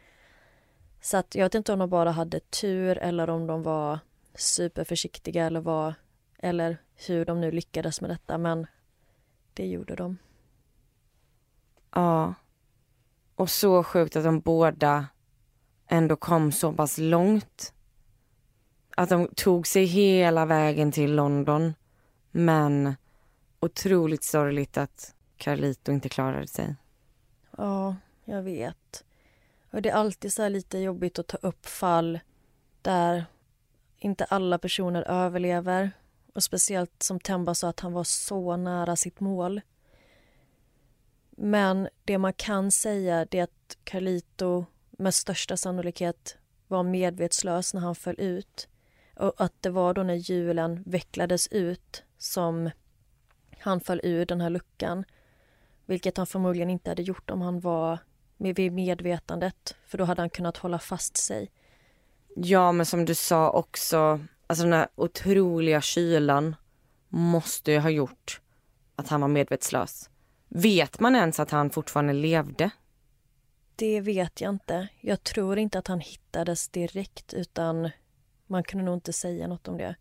Så 1.01 1.17
att 1.17 1.35
jag 1.35 1.45
vet 1.45 1.55
inte 1.55 1.73
om 1.73 1.79
de 1.79 1.89
bara 1.89 2.11
hade 2.11 2.39
tur 2.39 2.97
eller 2.97 3.29
om 3.29 3.47
de 3.47 3.63
var 3.63 3.99
superförsiktiga 4.35 5.45
eller 5.45 5.59
var, 5.59 5.93
eller 6.39 6.77
hur 6.95 7.25
de 7.25 7.41
nu 7.41 7.51
lyckades 7.51 8.01
med 8.01 8.09
detta 8.09 8.37
men 8.37 8.67
det 9.53 9.67
gjorde 9.67 9.95
de. 9.95 10.17
Ja. 11.95 12.33
Och 13.35 13.49
så 13.49 13.83
sjukt 13.83 14.15
att 14.15 14.23
de 14.23 14.39
båda 14.39 15.07
ändå 15.87 16.15
kom 16.15 16.51
så 16.51 16.73
pass 16.73 16.97
långt. 16.97 17.73
Att 18.95 19.09
de 19.09 19.29
tog 19.35 19.67
sig 19.67 19.85
hela 19.85 20.45
vägen 20.45 20.91
till 20.91 21.15
London. 21.15 21.73
Men 22.31 22.95
otroligt 23.59 24.23
sorgligt 24.23 24.77
att 24.77 25.15
Carlito 25.39 25.91
inte 25.91 26.09
klarade 26.09 26.47
sig. 26.47 26.75
Ja, 27.57 27.95
jag 28.25 28.41
vet. 28.41 29.03
Och 29.71 29.81
det 29.81 29.89
är 29.89 29.93
alltid 29.93 30.33
så 30.33 30.49
lite 30.49 30.77
jobbigt 30.77 31.19
att 31.19 31.27
ta 31.27 31.37
upp 31.37 31.65
fall 31.65 32.19
där 32.81 33.25
inte 33.97 34.25
alla 34.25 34.57
personer 34.57 35.01
överlever. 35.01 35.91
Och 36.33 36.43
speciellt 36.43 37.03
som 37.03 37.19
Temba 37.19 37.55
sa 37.55 37.69
att 37.69 37.79
han 37.79 37.93
var 37.93 38.03
så 38.03 38.57
nära 38.57 38.95
sitt 38.95 39.19
mål. 39.19 39.61
Men 41.29 41.89
det 42.03 42.17
man 42.17 42.33
kan 42.33 42.71
säga 42.71 43.27
är 43.31 43.43
att 43.43 43.77
Carlito 43.83 44.65
med 44.91 45.13
största 45.13 45.57
sannolikhet 45.57 46.37
var 46.67 46.83
medvetslös 46.83 47.73
när 47.73 47.81
han 47.81 47.95
föll 47.95 48.19
ut. 48.19 48.67
Och 49.15 49.33
att 49.37 49.53
det 49.61 49.69
var 49.69 49.93
då 49.93 50.03
när 50.03 50.13
hjulen 50.13 50.83
vecklades 50.85 51.47
ut 51.47 52.03
som 52.17 52.69
han 53.59 53.79
föll 53.79 54.01
ur 54.03 54.25
den 54.25 54.41
här 54.41 54.49
luckan. 54.49 55.05
Vilket 55.89 56.17
han 56.17 56.27
förmodligen 56.27 56.69
inte 56.69 56.91
hade 56.91 57.01
gjort 57.01 57.29
om 57.29 57.41
han 57.41 57.59
var 57.59 57.99
vid 58.37 58.71
medvetandet. 58.71 59.75
För 59.85 59.97
då 59.97 60.03
hade 60.03 60.21
han 60.21 60.29
kunnat 60.29 60.57
hålla 60.57 60.79
fast 60.79 61.17
sig. 61.17 61.51
Ja 62.35 62.71
men 62.71 62.85
som 62.85 63.05
du 63.05 63.15
sa 63.15 63.51
också, 63.51 64.19
alltså 64.47 64.63
den 64.63 64.73
här 64.73 64.87
otroliga 64.95 65.81
kylan 65.81 66.55
måste 67.07 67.71
ju 67.71 67.79
ha 67.79 67.89
gjort 67.89 68.41
att 68.95 69.07
han 69.07 69.21
var 69.21 69.27
medvetslös. 69.27 70.09
Vet 70.47 70.99
man 70.99 71.15
ens 71.15 71.39
att 71.39 71.51
han 71.51 71.69
fortfarande 71.69 72.13
levde? 72.13 72.69
Det 73.75 74.01
vet 74.01 74.41
jag 74.41 74.49
inte. 74.49 74.87
Jag 75.01 75.23
tror 75.23 75.57
inte 75.57 75.79
att 75.79 75.87
han 75.87 75.99
hittades 75.99 76.69
direkt 76.69 77.33
utan 77.33 77.89
man 78.47 78.63
kunde 78.63 78.85
nog 78.85 78.93
inte 78.93 79.13
säga 79.13 79.47
något 79.47 79.67
om 79.67 79.77
det. 79.77 79.95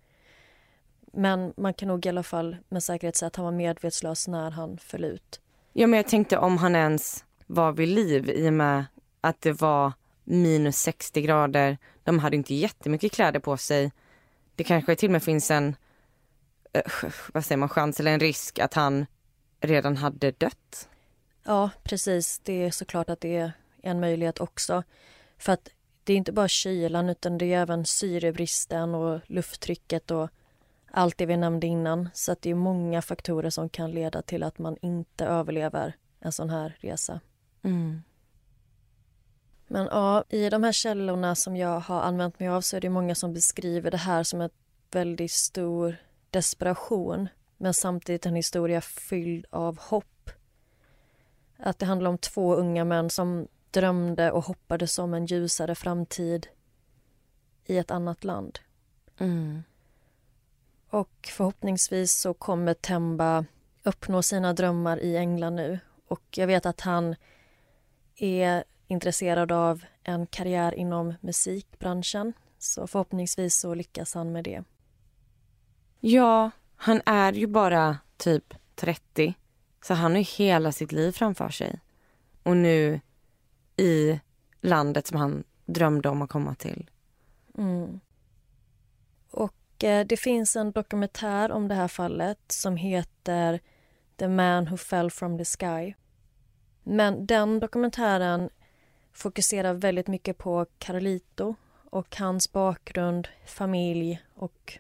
Men 1.12 1.55
man 1.57 1.74
kan 1.74 1.89
nog 1.89 2.07
i 2.07 2.09
alla 2.09 2.22
fall 2.22 2.57
med 2.68 2.82
säkerhet 2.82 3.16
säga 3.16 3.26
att 3.26 3.36
han 3.36 3.45
var 3.45 3.53
medvetslös 3.53 4.28
när 4.28 4.51
han 4.51 4.78
föll 4.78 5.05
ut. 5.05 5.41
Ja 5.81 5.87
men 5.87 5.97
jag 5.97 6.09
tänkte 6.09 6.39
om 6.39 6.59
han 6.59 6.76
ens 6.76 7.24
var 7.47 7.72
vid 7.72 7.89
liv 7.89 8.31
i 8.31 8.49
och 8.49 8.53
med 8.53 8.85
att 9.20 9.41
det 9.41 9.53
var 9.53 9.93
minus 10.24 10.79
60 10.79 11.22
grader. 11.22 11.79
De 12.05 12.18
hade 12.18 12.37
inte 12.37 12.55
jättemycket 12.55 13.12
kläder 13.12 13.41
på 13.41 13.57
sig. 13.57 13.93
Det 14.55 14.64
kanske 14.64 14.97
till 14.97 15.09
och 15.09 15.12
med 15.12 15.22
finns 15.22 15.51
en, 15.51 15.76
eh, 16.72 17.11
vad 17.33 17.45
säger 17.45 17.57
man, 17.57 17.68
chans 17.68 18.01
eller 18.01 18.11
en 18.11 18.20
risk 18.20 18.59
att 18.59 18.74
han 18.74 19.07
redan 19.61 19.97
hade 19.97 20.31
dött. 20.31 20.89
Ja, 21.45 21.70
precis. 21.83 22.39
Det 22.39 22.64
är 22.64 22.70
såklart 22.70 23.11
att 23.11 23.20
det 23.20 23.37
är 23.37 23.53
en 23.83 24.01
möjlighet 24.01 24.41
också. 24.41 24.83
För 25.39 25.53
att 25.53 25.68
det 26.05 26.12
är 26.12 26.16
inte 26.16 26.33
bara 26.33 26.49
kylan 26.49 27.09
utan 27.09 27.39
det 27.39 27.55
är 27.55 27.62
även 27.62 27.85
syrebristen 27.85 28.95
och 28.95 29.20
lufttrycket 29.26 30.11
och 30.11 30.31
allt 30.91 31.18
det 31.18 31.26
vi 31.26 31.36
nämnde 31.36 31.66
innan. 31.66 32.09
Så 32.14 32.36
det 32.41 32.51
är 32.51 32.55
många 32.55 33.03
faktorer 33.03 33.51
som 33.51 33.68
kan 33.68 33.91
leda 33.91 34.22
till 34.22 34.43
att 34.43 34.59
man 34.59 34.76
inte 34.82 35.24
överlever 35.24 35.97
en 36.20 36.32
sån 36.32 36.51
här 36.51 36.76
resa. 36.80 37.20
Mm. 37.62 38.03
Men 39.66 39.89
ja, 39.91 40.24
i 40.28 40.51
de 40.51 40.62
här 40.62 40.72
källorna 40.72 41.34
som 41.34 41.57
jag 41.57 41.80
har 41.80 42.01
använt 42.01 42.41
mig 42.41 42.49
av 42.49 42.61
så 42.61 42.76
är 42.76 42.80
det 42.80 42.91
många 42.91 43.14
som 43.14 43.34
beskriver 43.34 43.91
det 43.91 43.97
här 43.97 44.22
som 44.22 44.41
en 44.41 44.51
väldigt 44.91 45.32
stor 45.32 45.97
desperation 46.30 47.28
men 47.57 47.74
samtidigt 47.74 48.26
en 48.26 48.34
historia 48.34 48.80
fylld 48.80 49.47
av 49.51 49.78
hopp. 49.78 50.30
Att 51.57 51.78
det 51.78 51.86
handlar 51.86 52.11
om 52.11 52.18
två 52.18 52.55
unga 52.55 52.84
män 52.84 53.11
som 53.11 53.49
drömde 53.70 54.30
och 54.30 54.45
hoppades 54.45 54.99
om 54.99 55.14
en 55.14 55.26
ljusare 55.26 55.74
framtid 55.74 56.47
i 57.64 57.78
ett 57.78 57.91
annat 57.91 58.24
land. 58.24 58.59
Mm. 59.18 59.62
Och 60.91 61.28
förhoppningsvis 61.32 62.20
så 62.20 62.34
kommer 62.34 62.74
Temba 62.74 63.45
uppnå 63.82 64.22
sina 64.22 64.53
drömmar 64.53 65.01
i 65.01 65.16
England 65.16 65.55
nu. 65.55 65.78
Och 66.09 66.22
jag 66.30 66.47
vet 66.47 66.66
att 66.66 66.80
han 66.80 67.16
är 68.16 68.64
intresserad 68.86 69.53
av 69.53 69.84
en 70.03 70.26
karriär 70.26 70.74
inom 70.74 71.14
musikbranschen. 71.20 72.32
Så 72.59 72.86
förhoppningsvis 72.86 73.57
så 73.61 73.74
lyckas 73.74 74.14
han 74.14 74.32
med 74.32 74.45
det. 74.45 74.64
Ja, 76.01 76.51
han 76.76 77.01
är 77.07 77.32
ju 77.32 77.47
bara 77.47 77.99
typ 78.16 78.55
30. 78.74 79.34
Så 79.84 79.95
han 79.95 80.11
har 80.11 80.18
ju 80.18 80.24
hela 80.24 80.72
sitt 80.72 80.93
liv 80.93 81.12
framför 81.12 81.49
sig. 81.49 81.80
Och 82.43 82.57
nu 82.57 83.01
i 83.76 84.20
landet 84.61 85.07
som 85.07 85.18
han 85.18 85.45
drömde 85.66 86.09
om 86.09 86.22
att 86.22 86.30
komma 86.30 86.55
till. 86.55 86.91
Mm. 87.59 88.01
Och 89.79 89.85
eh, 89.85 90.07
det 90.07 90.16
finns 90.16 90.57
en 90.57 90.72
dokumentär 90.72 91.51
om 91.53 91.68
det 91.68 91.74
här 91.74 91.89
fallet 91.89 92.39
som 92.53 92.76
heter 92.76 93.61
The 94.16 94.29
Man 94.29 94.64
Who 94.64 94.76
Fell 94.76 95.11
From 95.11 95.39
The 95.39 95.45
Sky. 95.45 95.95
Men 96.83 97.26
den 97.26 97.61
dokumentären 97.61 98.51
fokuserar 99.12 99.74
väldigt 99.74 100.07
mycket 100.07 100.39
på 100.39 100.66
Carlito 100.79 101.55
och 101.91 102.16
hans 102.16 102.53
bakgrund, 102.53 103.29
familj 103.47 104.22
och 104.35 104.79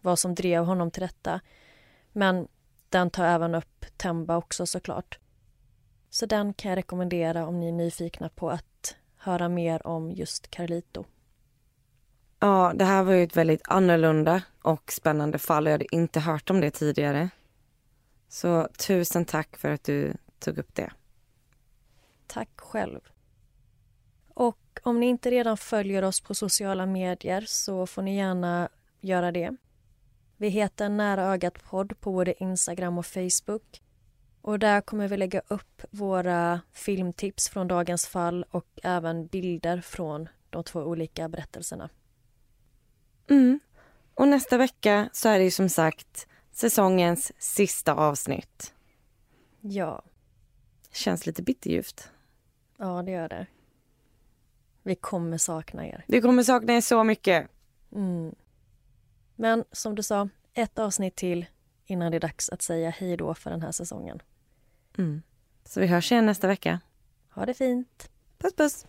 vad 0.00 0.18
som 0.18 0.34
drev 0.34 0.64
honom 0.64 0.90
till 0.90 1.02
detta. 1.02 1.40
Men 2.12 2.48
den 2.88 3.10
tar 3.10 3.24
även 3.24 3.54
upp 3.54 3.86
Temba 3.96 4.36
också 4.36 4.66
såklart. 4.66 5.18
Så 6.10 6.26
den 6.26 6.54
kan 6.54 6.68
jag 6.68 6.76
rekommendera 6.76 7.46
om 7.46 7.60
ni 7.60 7.68
är 7.68 7.72
nyfikna 7.72 8.28
på 8.28 8.50
att 8.50 8.96
höra 9.16 9.48
mer 9.48 9.86
om 9.86 10.10
just 10.10 10.50
Carlito. 10.50 11.04
Ja, 12.42 12.72
det 12.74 12.84
här 12.84 13.02
var 13.02 13.12
ju 13.12 13.22
ett 13.22 13.36
väldigt 13.36 13.62
annorlunda 13.64 14.42
och 14.62 14.92
spännande 14.92 15.38
fall 15.38 15.66
och 15.66 15.70
jag 15.70 15.74
hade 15.74 15.94
inte 15.94 16.20
hört 16.20 16.50
om 16.50 16.60
det 16.60 16.70
tidigare. 16.70 17.30
Så 18.28 18.68
tusen 18.86 19.24
tack 19.24 19.56
för 19.56 19.68
att 19.68 19.84
du 19.84 20.14
tog 20.38 20.58
upp 20.58 20.74
det. 20.74 20.92
Tack 22.26 22.48
själv. 22.56 23.00
Och 24.34 24.80
om 24.82 25.00
ni 25.00 25.06
inte 25.06 25.30
redan 25.30 25.56
följer 25.56 26.02
oss 26.02 26.20
på 26.20 26.34
sociala 26.34 26.86
medier 26.86 27.44
så 27.48 27.86
får 27.86 28.02
ni 28.02 28.16
gärna 28.16 28.68
göra 29.00 29.32
det. 29.32 29.56
Vi 30.36 30.48
heter 30.48 30.88
Nära 30.88 31.24
ögat 31.24 31.62
podd 31.62 32.00
på 32.00 32.12
både 32.12 32.42
Instagram 32.42 32.98
och 32.98 33.06
Facebook. 33.06 33.82
Och 34.42 34.58
där 34.58 34.80
kommer 34.80 35.08
vi 35.08 35.16
lägga 35.16 35.42
upp 35.48 35.82
våra 35.90 36.60
filmtips 36.72 37.48
från 37.48 37.68
dagens 37.68 38.06
fall 38.06 38.44
och 38.50 38.66
även 38.82 39.26
bilder 39.26 39.80
från 39.80 40.28
de 40.50 40.64
två 40.64 40.80
olika 40.80 41.28
berättelserna. 41.28 41.88
Mm. 43.30 43.60
Och 44.14 44.28
nästa 44.28 44.58
vecka 44.58 45.10
så 45.12 45.28
är 45.28 45.38
det 45.38 45.44
ju 45.44 45.50
som 45.50 45.68
sagt 45.68 46.26
säsongens 46.52 47.32
sista 47.38 47.94
avsnitt. 47.94 48.74
Ja. 49.60 50.02
Känns 50.92 51.26
lite 51.26 51.42
bitterljuvt. 51.42 52.10
Ja, 52.76 53.02
det 53.02 53.10
gör 53.10 53.28
det. 53.28 53.46
Vi 54.82 54.94
kommer 54.94 55.38
sakna 55.38 55.86
er. 55.86 56.04
Vi 56.08 56.20
kommer 56.20 56.42
sakna 56.42 56.72
er 56.72 56.80
så 56.80 57.04
mycket. 57.04 57.48
Mm. 57.92 58.34
Men 59.36 59.64
som 59.72 59.94
du 59.94 60.02
sa, 60.02 60.28
ett 60.54 60.78
avsnitt 60.78 61.16
till 61.16 61.46
innan 61.86 62.10
det 62.10 62.16
är 62.16 62.20
dags 62.20 62.48
att 62.48 62.62
säga 62.62 62.90
hej 62.90 63.16
då 63.16 63.34
för 63.34 63.50
den 63.50 63.62
här 63.62 63.72
säsongen. 63.72 64.22
Mm. 64.98 65.22
Så 65.64 65.80
vi 65.80 65.86
hörs 65.86 66.12
igen 66.12 66.26
nästa 66.26 66.46
vecka. 66.46 66.80
Ha 67.30 67.46
det 67.46 67.54
fint. 67.54 68.10
Puss 68.38 68.54
puss. 68.54 68.86